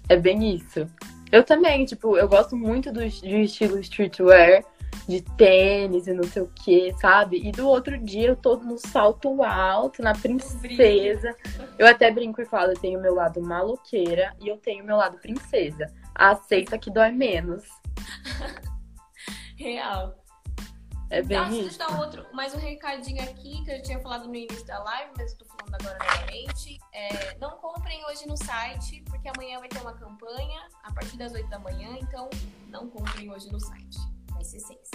É 0.08 0.16
bem 0.16 0.56
isso. 0.56 0.88
Eu 1.32 1.44
também, 1.44 1.86
tipo, 1.86 2.18
eu 2.18 2.28
gosto 2.28 2.56
muito 2.56 2.92
do, 2.92 3.00
do 3.00 3.06
estilo 3.06 3.80
streetwear, 3.80 4.64
de 5.08 5.22
tênis 5.22 6.08
e 6.08 6.14
não 6.14 6.24
sei 6.24 6.42
o 6.42 6.52
que, 6.54 6.94
sabe? 7.00 7.42
E 7.44 7.52
do 7.52 7.68
outro 7.68 7.98
dia 7.98 8.30
eu 8.30 8.36
tô 8.36 8.58
no 8.58 8.78
salto 8.78 9.44
alto, 9.44 10.02
na 10.02 10.14
princesa. 10.14 11.36
Eu 11.78 11.88
até 11.88 12.12
brinco 12.12 12.42
e 12.42 12.46
falo, 12.46 12.72
eu 12.72 12.80
tenho 12.80 13.02
meu 13.02 13.14
lado 13.14 13.42
maloqueira 13.42 14.36
e 14.40 14.48
eu 14.48 14.58
tenho 14.58 14.84
meu 14.84 14.98
lado 14.98 15.20
princesa. 15.20 15.92
Aceita 16.14 16.78
que 16.78 16.92
dói 16.92 17.12
menos. 17.12 17.64
Real. 19.58 20.19
É 21.12 21.22
bem 21.24 21.38
Tá, 21.40 21.46
deixa 21.50 21.84
eu 21.84 21.88
isso. 21.90 21.98
outro, 22.00 22.26
mais 22.34 22.54
um 22.54 22.58
recadinho 22.60 23.22
aqui 23.24 23.64
que 23.64 23.72
eu 23.72 23.82
tinha 23.82 24.00
falado 24.00 24.28
no 24.28 24.36
início 24.36 24.64
da 24.66 24.82
live, 24.84 25.12
mas 25.18 25.32
eu 25.32 25.40
tô 25.40 25.46
falando 25.46 25.74
agora 25.76 25.98
novamente. 25.98 26.80
É, 26.94 27.36
não 27.40 27.58
comprem 27.58 28.04
hoje 28.06 28.28
no 28.28 28.38
site, 28.38 29.02
porque 29.10 29.28
amanhã 29.28 29.60
vai 29.60 29.68
ter 29.70 29.80
uma 29.82 29.94
campanha 29.94 30.68
a 30.84 30.94
partir 30.94 31.18
das 31.18 31.34
8 31.34 31.50
da 31.50 31.58
manhã, 31.60 31.98
então 32.00 32.30
não 32.68 32.88
comprem 32.90 33.32
hoje 33.32 33.52
no 33.52 33.60
site. 33.60 33.98
Vai 34.32 34.44
ser 34.44 34.60
seis. 34.60 34.90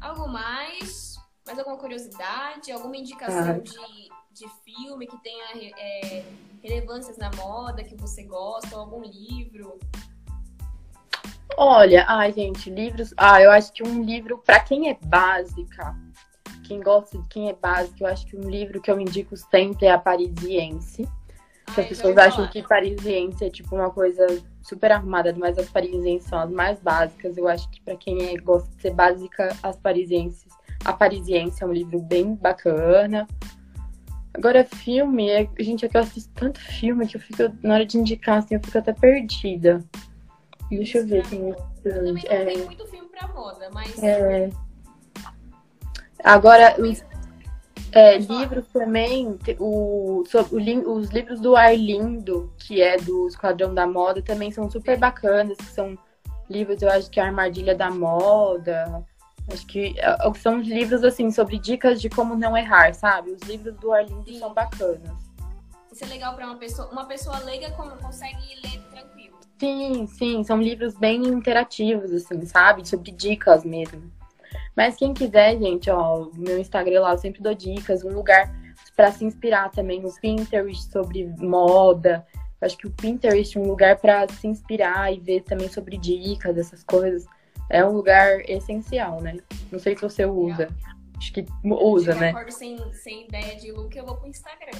Algo 0.00 0.28
mais? 0.28 1.16
Mais 1.46 1.58
alguma 1.58 1.78
curiosidade? 1.78 2.70
Alguma 2.70 2.96
indicação 2.96 3.56
Ah. 3.56 3.58
de, 3.58 4.10
de 4.32 4.48
filme 4.64 5.06
que 5.06 5.16
tenha 5.22 5.44
é, 5.78 6.24
relevâncias 6.62 7.16
na 7.16 7.30
moda 7.36 7.82
que 7.82 7.96
você 7.96 8.22
gosta? 8.24 8.74
Ou 8.74 8.82
algum 8.82 9.02
livro? 9.02 9.78
Olha, 11.56 12.04
ai, 12.08 12.32
gente, 12.32 12.70
livros. 12.70 13.14
Ah, 13.16 13.40
eu 13.40 13.50
acho 13.50 13.72
que 13.72 13.82
um 13.82 14.02
livro, 14.02 14.38
pra 14.38 14.60
quem 14.60 14.90
é 14.90 14.98
básica, 15.04 15.94
quem 16.64 16.80
gosta 16.80 17.18
de 17.18 17.28
quem 17.28 17.48
é 17.48 17.54
básico, 17.54 17.96
eu 18.00 18.06
acho 18.06 18.26
que 18.26 18.36
um 18.36 18.48
livro 18.48 18.80
que 18.80 18.90
eu 18.90 19.00
indico 19.00 19.36
sempre 19.36 19.86
é 19.86 19.92
a 19.92 19.98
Parisiense. 19.98 21.08
Que 21.74 21.80
as 21.80 21.88
pessoas 21.88 22.16
acham 22.16 22.46
que 22.48 22.62
Parisiense 22.62 23.44
é 23.44 23.50
tipo 23.50 23.74
uma 23.74 23.90
coisa 23.90 24.24
super 24.62 24.92
arrumada, 24.92 25.34
mas 25.36 25.58
as 25.58 25.68
Parisienses 25.68 26.28
são 26.28 26.38
as 26.38 26.50
mais 26.50 26.80
básicas. 26.80 27.36
Eu 27.36 27.48
acho 27.48 27.68
que 27.70 27.80
pra 27.80 27.96
quem 27.96 28.34
é, 28.34 28.36
gosta 28.36 28.68
de 28.70 28.82
ser 28.82 28.94
básica, 28.94 29.54
as 29.62 29.76
Parisienses. 29.76 30.52
A 30.84 30.92
Parisiense 30.92 31.62
é 31.62 31.66
um 31.66 31.72
livro 31.72 32.00
bem 32.00 32.34
bacana. 32.34 33.26
Agora, 34.32 34.64
filme, 34.64 35.28
é... 35.30 35.48
gente, 35.58 35.84
é 35.84 35.88
que 35.88 35.96
eu 35.96 36.02
assisto 36.02 36.30
tanto 36.34 36.60
filme 36.60 37.06
que 37.06 37.16
eu 37.16 37.20
fico, 37.20 37.42
na 37.62 37.74
hora 37.74 37.86
de 37.86 37.98
indicar, 37.98 38.38
assim, 38.38 38.54
eu 38.54 38.60
fico 38.62 38.78
até 38.78 38.92
perdida. 38.92 39.82
Deixa 40.70 40.98
eu 40.98 41.06
ver 41.06 41.26
quem 41.28 41.48
Eu 41.48 41.56
também 41.82 42.12
não 42.12 42.20
é, 42.26 42.44
tenho 42.44 42.66
muito 42.66 42.86
filme 42.86 43.08
pra 43.08 43.28
moda, 43.28 43.70
mas 43.72 44.02
é. 44.02 44.50
Agora, 46.24 46.76
os 46.80 47.04
é, 47.92 48.18
livros 48.18 48.66
também, 48.72 49.38
o, 49.58 50.24
sobre 50.26 50.82
o 50.84 50.92
os 50.92 51.08
livros 51.10 51.40
do 51.40 51.54
Arlindo, 51.54 52.52
que 52.58 52.82
é 52.82 52.96
do 52.96 53.28
Esquadrão 53.28 53.72
da 53.72 53.86
Moda, 53.86 54.20
também 54.20 54.50
são 54.50 54.70
super 54.70 54.98
bacanas, 54.98 55.56
que 55.56 55.64
são 55.64 55.96
livros, 56.50 56.82
eu 56.82 56.90
acho 56.90 57.10
que 57.10 57.20
é 57.20 57.22
a 57.22 57.26
Armadilha 57.26 57.74
da 57.74 57.90
Moda, 57.90 59.04
acho 59.52 59.66
que 59.66 59.94
é, 59.98 60.16
são 60.34 60.60
livros, 60.60 61.04
assim, 61.04 61.30
sobre 61.30 61.58
dicas 61.58 62.00
de 62.00 62.08
como 62.08 62.34
não 62.34 62.56
errar, 62.56 62.92
sabe? 62.92 63.30
Os 63.30 63.42
livros 63.42 63.74
do 63.76 63.92
Arlindo 63.92 64.28
Sim. 64.28 64.38
são 64.38 64.52
bacanas. 64.52 65.26
Isso 65.92 66.04
é 66.04 66.08
legal 66.08 66.34
pra 66.34 66.44
uma 66.46 66.56
pessoa. 66.56 66.90
Uma 66.90 67.06
pessoa 67.06 67.38
leiga 67.38 67.70
como 67.70 67.96
consegue 67.96 68.54
ler 68.62 68.82
tranquilo. 68.90 69.15
Sim, 69.58 70.06
sim, 70.06 70.44
são 70.44 70.60
livros 70.60 70.94
bem 70.94 71.22
interativos, 71.26 72.12
assim, 72.12 72.44
sabe? 72.44 72.86
Sobre 72.86 73.10
dicas 73.10 73.64
mesmo. 73.64 74.12
Mas 74.76 74.96
quem 74.96 75.14
quiser, 75.14 75.58
gente, 75.58 75.90
ó, 75.90 76.28
meu 76.34 76.58
Instagram 76.58 77.00
lá, 77.00 77.12
eu 77.12 77.18
sempre 77.18 77.42
dou 77.42 77.54
dicas, 77.54 78.04
um 78.04 78.12
lugar 78.12 78.54
pra 78.94 79.10
se 79.10 79.24
inspirar 79.24 79.70
também, 79.70 80.04
o 80.04 80.12
Pinterest 80.20 80.90
sobre 80.90 81.26
moda. 81.38 82.26
Eu 82.60 82.66
acho 82.66 82.76
que 82.76 82.86
o 82.86 82.90
Pinterest 82.90 83.56
é 83.56 83.60
um 83.60 83.66
lugar 83.66 83.96
pra 83.96 84.28
se 84.28 84.46
inspirar 84.46 85.12
e 85.12 85.18
ver 85.18 85.42
também 85.42 85.68
sobre 85.68 85.96
dicas, 85.96 86.58
essas 86.58 86.84
coisas. 86.84 87.24
É 87.70 87.84
um 87.84 87.92
lugar 87.92 88.40
essencial, 88.48 89.20
né? 89.22 89.38
Não 89.72 89.78
sei 89.78 89.96
se 89.96 90.02
você 90.02 90.26
usa. 90.26 90.68
Acho 91.16 91.32
que 91.32 91.46
usa, 91.64 92.12
eu 92.12 92.16
né? 92.16 92.28
acordo 92.30 92.52
sem, 92.52 92.78
sem 92.92 93.24
ideia 93.26 93.56
de 93.56 93.72
look, 93.72 93.96
eu 93.96 94.04
vou 94.04 94.16
pro 94.16 94.28
Instagram. 94.28 94.78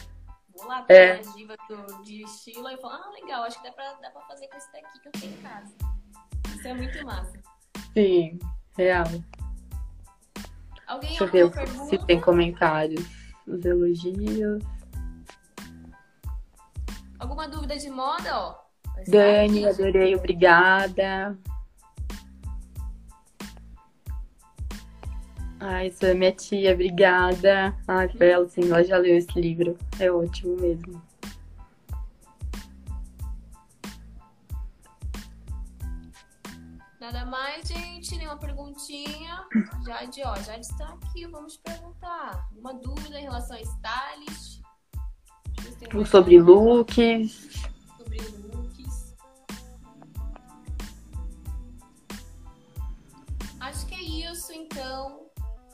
Vou 0.57 0.66
lá, 0.68 0.84
É. 0.88 1.18
as 1.20 1.34
divas 1.34 1.57
do, 1.68 2.02
de 2.02 2.22
estilo 2.22 2.68
e 2.70 2.76
falo, 2.78 2.94
ah, 2.94 3.11
legal, 3.20 3.42
acho 3.44 3.61
que 3.61 3.68
dá 3.68 3.72
pra, 3.72 3.92
dá 3.94 4.11
pra 4.11 4.22
fazer 4.22 4.48
com 4.48 4.57
esse 4.57 4.72
daqui 4.72 5.00
que 5.00 5.09
eu 5.09 5.12
tenho 5.12 5.32
em 5.34 5.42
casa. 5.42 5.74
Isso 6.54 6.68
é 6.68 6.74
muito 6.74 7.04
massa. 7.04 7.38
Sim, 7.92 8.38
real. 8.76 9.04
Alguém 10.86 11.09
Deixa 11.11 11.24
eu 11.24 11.30
ver 11.30 11.50
pergunta? 11.50 11.84
se 11.98 12.07
tem 12.07 12.20
comentários. 12.20 13.04
Os 13.46 13.64
elogios. 13.64 14.62
Alguma 17.18 17.48
dúvida 17.48 17.76
de 17.76 17.90
moda, 17.90 18.38
ó? 18.38 18.66
Dani, 19.09 19.66
adorei, 19.66 20.14
obrigada. 20.14 21.36
Ai, 25.59 25.90
sou 25.90 26.14
minha 26.14 26.32
tia, 26.32 26.74
obrigada. 26.74 27.74
Ai, 27.88 28.09
foi 28.11 28.28
ela, 28.28 28.48
sim, 28.48 28.68
ela 28.68 28.84
já 28.84 28.98
leu 28.98 29.16
esse 29.16 29.40
livro. 29.40 29.76
É 29.98 30.11
ótimo 30.11 30.54
mesmo. 30.61 31.02
Nada 37.00 37.24
mais, 37.24 37.68
gente. 37.68 38.16
Nenhuma 38.16 38.36
perguntinha. 38.36 39.46
Jade, 39.84 40.22
ó, 40.24 40.34
Jade 40.42 40.66
está 40.66 40.88
aqui. 40.88 41.26
Vamos 41.26 41.57
perguntar. 41.57 42.48
Uma 42.59 42.74
dúvida 42.74 43.18
em 43.18 43.22
relação 43.22 43.57
a 43.57 43.61
mais 43.61 44.62
Sobre 46.11 46.36
alguma 46.36 46.64
looks. 46.64 47.48
Sobre 47.96 48.18
looks. 48.18 49.14
Acho 53.61 53.86
que 53.86 53.94
é 53.94 54.02
isso, 54.02 54.52
então. 54.52 55.25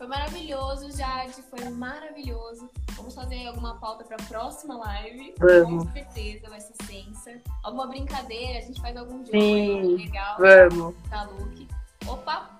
Foi 0.03 0.09
maravilhoso, 0.09 0.91
Jade. 0.91 1.41
Foi 1.43 1.69
maravilhoso. 1.69 2.69
Vamos 2.97 3.15
fazer 3.15 3.47
alguma 3.47 3.79
pauta 3.79 4.03
para 4.03 4.17
a 4.17 4.27
próxima 4.27 4.77
live. 4.77 5.33
Vamos. 5.39 5.85
Com 5.85 5.93
certeza, 5.93 6.49
vai 6.49 6.61
ser 6.61 6.75
sensa. 6.85 7.41
Alguma 7.63 7.87
brincadeira, 7.87 8.59
a 8.59 8.63
gente 8.63 8.81
faz 8.81 8.97
algum 8.97 9.19
jogo 9.19 9.31
Sim, 9.31 9.95
legal. 9.95 10.39
Vamos. 10.41 10.97
Tá, 11.09 11.23
Luke. 11.23 11.69
Opa! 12.09 12.51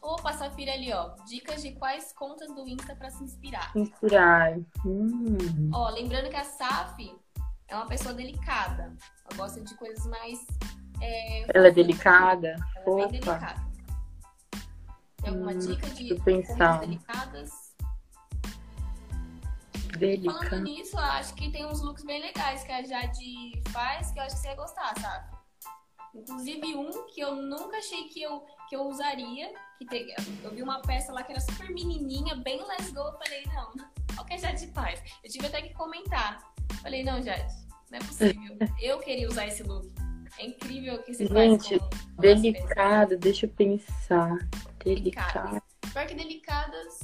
Opa, 0.00 0.32
Safira 0.32 0.72
ali, 0.72 0.90
ó. 0.90 1.10
Dicas 1.26 1.60
de 1.60 1.72
quais 1.72 2.14
contas 2.14 2.48
do 2.54 2.66
Insta 2.66 2.96
pra 2.96 3.10
se 3.10 3.22
inspirar. 3.22 3.70
Inspirar. 3.76 4.56
Hum. 4.86 5.70
Ó, 5.74 5.90
lembrando 5.90 6.30
que 6.30 6.36
a 6.36 6.44
Saf 6.44 7.14
é 7.68 7.76
uma 7.76 7.86
pessoa 7.86 8.14
delicada. 8.14 8.96
Ela 9.26 9.36
gosta 9.36 9.60
de 9.60 9.74
coisas 9.74 10.06
mais. 10.06 10.38
é, 11.02 11.54
Ela 11.54 11.68
é 11.68 11.70
delicada? 11.70 12.56
Ela 12.76 12.80
é 12.80 12.84
bem 12.84 12.94
Opa. 12.94 13.08
delicada. 13.08 13.67
Tem 15.22 15.30
alguma 15.30 15.52
Hum, 15.52 15.58
dica 15.58 15.90
de 15.90 16.14
pensar. 16.22 16.80
delicadas? 16.80 17.50
Falando 20.24 20.62
nisso, 20.62 20.96
eu 20.96 21.00
acho 21.02 21.34
que 21.34 21.50
tem 21.50 21.66
uns 21.66 21.80
looks 21.82 22.04
bem 22.04 22.20
legais 22.20 22.62
que 22.62 22.70
a 22.70 22.82
Jade 22.84 23.60
faz 23.70 24.12
que 24.12 24.18
eu 24.20 24.22
acho 24.22 24.36
que 24.36 24.42
você 24.42 24.48
ia 24.48 24.54
gostar, 24.54 24.94
sabe? 25.00 25.36
Inclusive 26.14 26.76
um 26.76 27.06
que 27.06 27.20
eu 27.20 27.34
nunca 27.34 27.78
achei 27.78 28.04
que 28.08 28.22
eu, 28.22 28.44
que 28.68 28.76
eu 28.76 28.82
usaria. 28.82 29.52
Que 29.78 29.86
tem, 29.86 30.06
eu 30.44 30.50
vi 30.52 30.62
uma 30.62 30.80
peça 30.82 31.12
lá 31.12 31.22
que 31.24 31.32
era 31.32 31.40
super 31.40 31.68
menininha, 31.70 32.36
bem 32.36 32.62
let's 32.66 32.92
go. 32.92 33.00
Eu 33.00 33.12
falei, 33.18 33.44
não, 33.46 33.72
qual 34.14 34.24
que 34.26 34.34
a 34.34 34.38
Jade 34.38 34.68
faz? 34.72 35.02
Eu 35.24 35.30
tive 35.30 35.46
até 35.46 35.62
que 35.62 35.74
comentar. 35.74 36.38
Falei, 36.80 37.02
não, 37.02 37.20
Jade, 37.20 37.52
não 37.90 37.98
é 37.98 38.00
possível. 38.00 38.56
Eu 38.80 39.00
queria 39.00 39.28
usar 39.28 39.46
esse 39.46 39.62
look. 39.64 39.90
É 40.38 40.46
incrível 40.46 41.02
que 41.02 41.12
você 41.12 41.26
Gente, 41.26 41.78
faz 41.78 41.90
com 41.90 42.22
delicada, 42.22 43.16
deixa 43.16 43.46
eu 43.46 43.50
pensar. 43.50 44.38
Delicada. 44.84 45.60
Pior 45.92 46.06
que 46.06 46.14
delicadas. 46.14 47.00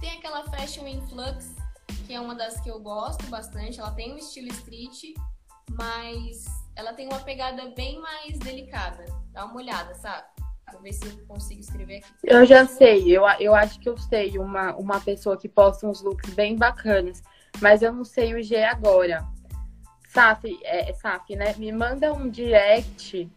Tem 0.00 0.10
aquela 0.10 0.42
Fashion 0.50 0.88
Influx, 0.88 1.54
que 2.08 2.12
é 2.12 2.20
uma 2.20 2.34
das 2.34 2.60
que 2.60 2.68
eu 2.68 2.80
gosto 2.80 3.24
bastante. 3.26 3.78
Ela 3.78 3.92
tem 3.92 4.12
um 4.12 4.18
estilo 4.18 4.48
street, 4.48 5.14
mas 5.70 6.44
ela 6.74 6.92
tem 6.92 7.06
uma 7.06 7.20
pegada 7.20 7.70
bem 7.76 8.00
mais 8.00 8.36
delicada. 8.40 9.04
Dá 9.30 9.44
uma 9.44 9.54
olhada, 9.54 9.94
sabe? 9.94 10.26
Vou 10.72 10.82
ver 10.82 10.92
se 10.92 11.06
eu 11.06 11.26
consigo 11.26 11.60
escrever 11.60 11.98
aqui. 11.98 12.08
Eu 12.24 12.44
já 12.44 12.66
sei, 12.66 13.16
eu, 13.16 13.22
eu 13.38 13.54
acho 13.54 13.78
que 13.78 13.88
eu 13.88 13.96
sei 13.96 14.38
uma, 14.38 14.74
uma 14.74 15.00
pessoa 15.00 15.36
que 15.36 15.48
posta 15.48 15.86
uns 15.86 16.02
looks 16.02 16.34
bem 16.34 16.56
bacanas, 16.56 17.22
mas 17.60 17.80
eu 17.80 17.92
não 17.92 18.04
sei 18.04 18.34
o 18.34 18.42
G 18.42 18.64
agora. 18.64 19.24
Saf, 20.12 20.44
é, 20.62 20.90
é 20.90 20.92
Saf, 20.92 21.34
né? 21.34 21.54
Me 21.56 21.72
manda 21.72 22.12
um 22.12 22.28
direct, 22.28 23.30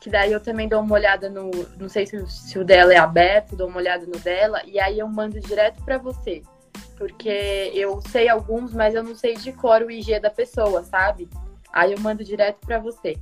que 0.00 0.10
daí 0.10 0.30
eu 0.30 0.40
também 0.40 0.68
dou 0.68 0.80
uma 0.80 0.94
olhada 0.94 1.30
no. 1.30 1.50
Não 1.78 1.88
sei 1.88 2.06
se, 2.06 2.26
se 2.26 2.58
o 2.58 2.64
dela 2.64 2.92
é 2.92 2.98
aberto, 2.98 3.56
dou 3.56 3.68
uma 3.68 3.78
olhada 3.78 4.04
no 4.04 4.18
dela, 4.18 4.62
e 4.66 4.78
aí 4.78 4.98
eu 4.98 5.08
mando 5.08 5.40
direto 5.40 5.82
para 5.84 5.96
você. 5.96 6.42
Porque 6.96 7.72
eu 7.74 8.00
sei 8.10 8.28
alguns, 8.28 8.74
mas 8.74 8.94
eu 8.94 9.02
não 9.02 9.14
sei 9.14 9.36
de 9.36 9.52
cor 9.52 9.82
o 9.82 9.90
IG 9.90 10.20
da 10.20 10.30
pessoa, 10.30 10.82
sabe? 10.82 11.28
Aí 11.72 11.92
eu 11.92 12.00
mando 12.00 12.22
direto 12.22 12.58
para 12.66 12.78
você. 12.78 13.16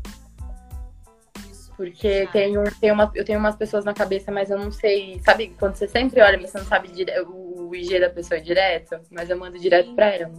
Porque 1.77 2.27
tem, 2.33 2.57
um, 2.57 2.65
tem 2.81 2.91
uma, 2.91 3.13
eu 3.15 3.25
tenho 3.25 3.39
umas 3.39 3.55
pessoas 3.55 3.85
na 3.85 3.93
cabeça, 3.93 4.33
mas 4.33 4.51
eu 4.51 4.59
não 4.59 4.73
sei. 4.73 5.21
Sabe 5.25 5.55
quando 5.59 5.75
você 5.75 5.87
sempre 5.87 6.21
olha, 6.23 6.39
mas 6.39 6.51
você 6.51 6.59
não 6.59 6.65
sabe 6.65 6.89
dire, 6.89 7.13
o, 7.21 7.69
o 7.69 7.77
IG 7.77 8.01
da 8.01 8.11
pessoa 8.11 8.41
direto? 8.41 8.99
Mas 9.11 9.29
eu 9.29 9.39
mando 9.39 9.59
direto 9.59 9.95
para 9.95 10.07
ela. 10.07 10.33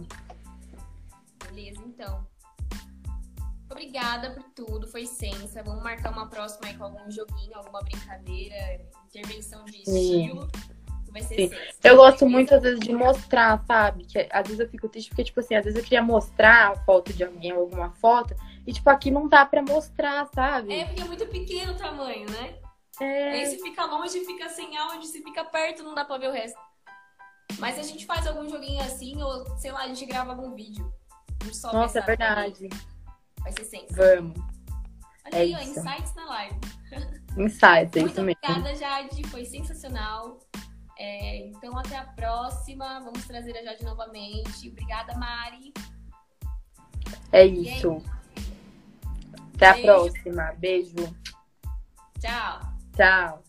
Obrigada 3.78 4.30
por 4.32 4.42
tudo, 4.56 4.88
foi 4.88 5.06
sensa. 5.06 5.62
Vamos 5.62 5.84
marcar 5.84 6.10
uma 6.10 6.28
próxima 6.28 6.66
aí 6.66 6.76
com 6.76 6.82
algum 6.82 7.08
joguinho, 7.08 7.54
alguma 7.54 7.80
brincadeira, 7.80 8.80
intervenção 9.06 9.64
de 9.66 9.82
estilo. 9.82 10.48
Vai 11.12 11.22
ser 11.22 11.36
Sim. 11.36 11.48
sensa. 11.50 11.78
Eu 11.84 11.96
gosto 11.96 12.28
muito, 12.28 12.52
às 12.52 12.60
vezes, 12.60 12.80
de 12.80 12.92
mostrar, 12.92 13.64
sabe? 13.66 14.04
Que 14.04 14.28
às 14.32 14.42
vezes 14.42 14.58
eu 14.58 14.68
fico 14.68 14.88
triste 14.88 15.10
porque, 15.10 15.22
tipo 15.22 15.38
assim, 15.38 15.54
às 15.54 15.64
vezes 15.64 15.78
eu 15.78 15.84
queria 15.84 16.02
mostrar 16.02 16.72
a 16.72 16.76
foto 16.84 17.12
de 17.12 17.22
alguém 17.22 17.52
ou 17.52 17.60
alguma 17.60 17.92
foto, 17.92 18.34
e, 18.66 18.72
tipo, 18.72 18.90
aqui 18.90 19.12
não 19.12 19.28
dá 19.28 19.46
pra 19.46 19.62
mostrar, 19.62 20.28
sabe? 20.34 20.74
É, 20.74 20.84
porque 20.84 21.00
é 21.00 21.04
muito 21.04 21.26
pequeno 21.26 21.72
o 21.72 21.76
tamanho, 21.76 22.28
né? 22.28 22.58
É. 23.00 23.30
Aí 23.30 23.46
se 23.46 23.62
fica 23.62 23.84
longe, 23.84 24.24
fica 24.26 24.48
sem 24.48 24.76
áudio, 24.76 25.04
se 25.04 25.22
fica 25.22 25.44
perto, 25.44 25.84
não 25.84 25.94
dá 25.94 26.04
pra 26.04 26.18
ver 26.18 26.30
o 26.30 26.32
resto. 26.32 26.58
Mas 27.60 27.76
se 27.76 27.80
a 27.80 27.84
gente 27.84 28.04
faz 28.04 28.26
algum 28.26 28.48
joguinho 28.48 28.82
assim, 28.82 29.22
ou 29.22 29.56
sei 29.56 29.70
lá, 29.70 29.82
a 29.82 29.88
gente 29.88 30.04
grava 30.04 30.32
algum 30.32 30.52
vídeo. 30.52 30.92
Nossa, 31.72 32.00
é 32.00 32.02
verdade. 32.02 32.68
Vai 33.48 33.52
ser 33.52 33.64
sensa. 33.64 33.94
Vamos. 33.94 34.38
Olha 35.24 35.34
é 35.34 35.40
aí, 35.40 35.54
ó, 35.54 35.60
insights 35.60 36.14
na 36.14 36.24
live. 36.26 36.60
Insights, 37.38 37.96
é 37.96 38.00
isso 38.00 38.22
mesmo. 38.22 38.36
obrigada, 38.42 38.74
Jade. 38.74 39.26
Foi 39.28 39.44
sensacional. 39.44 40.38
É, 40.98 41.46
então, 41.46 41.78
até 41.78 41.96
a 41.96 42.04
próxima. 42.04 43.00
Vamos 43.00 43.26
trazer 43.26 43.56
a 43.56 43.62
Jade 43.62 43.84
novamente. 43.84 44.68
Obrigada, 44.68 45.14
Mari. 45.16 45.72
É 47.32 47.46
isso. 47.46 48.02
Até 49.54 49.72
Beijo. 49.72 49.90
a 49.90 49.94
próxima. 49.94 50.54
Beijo. 50.58 51.16
Tchau. 52.20 52.60
Tchau. 52.94 53.47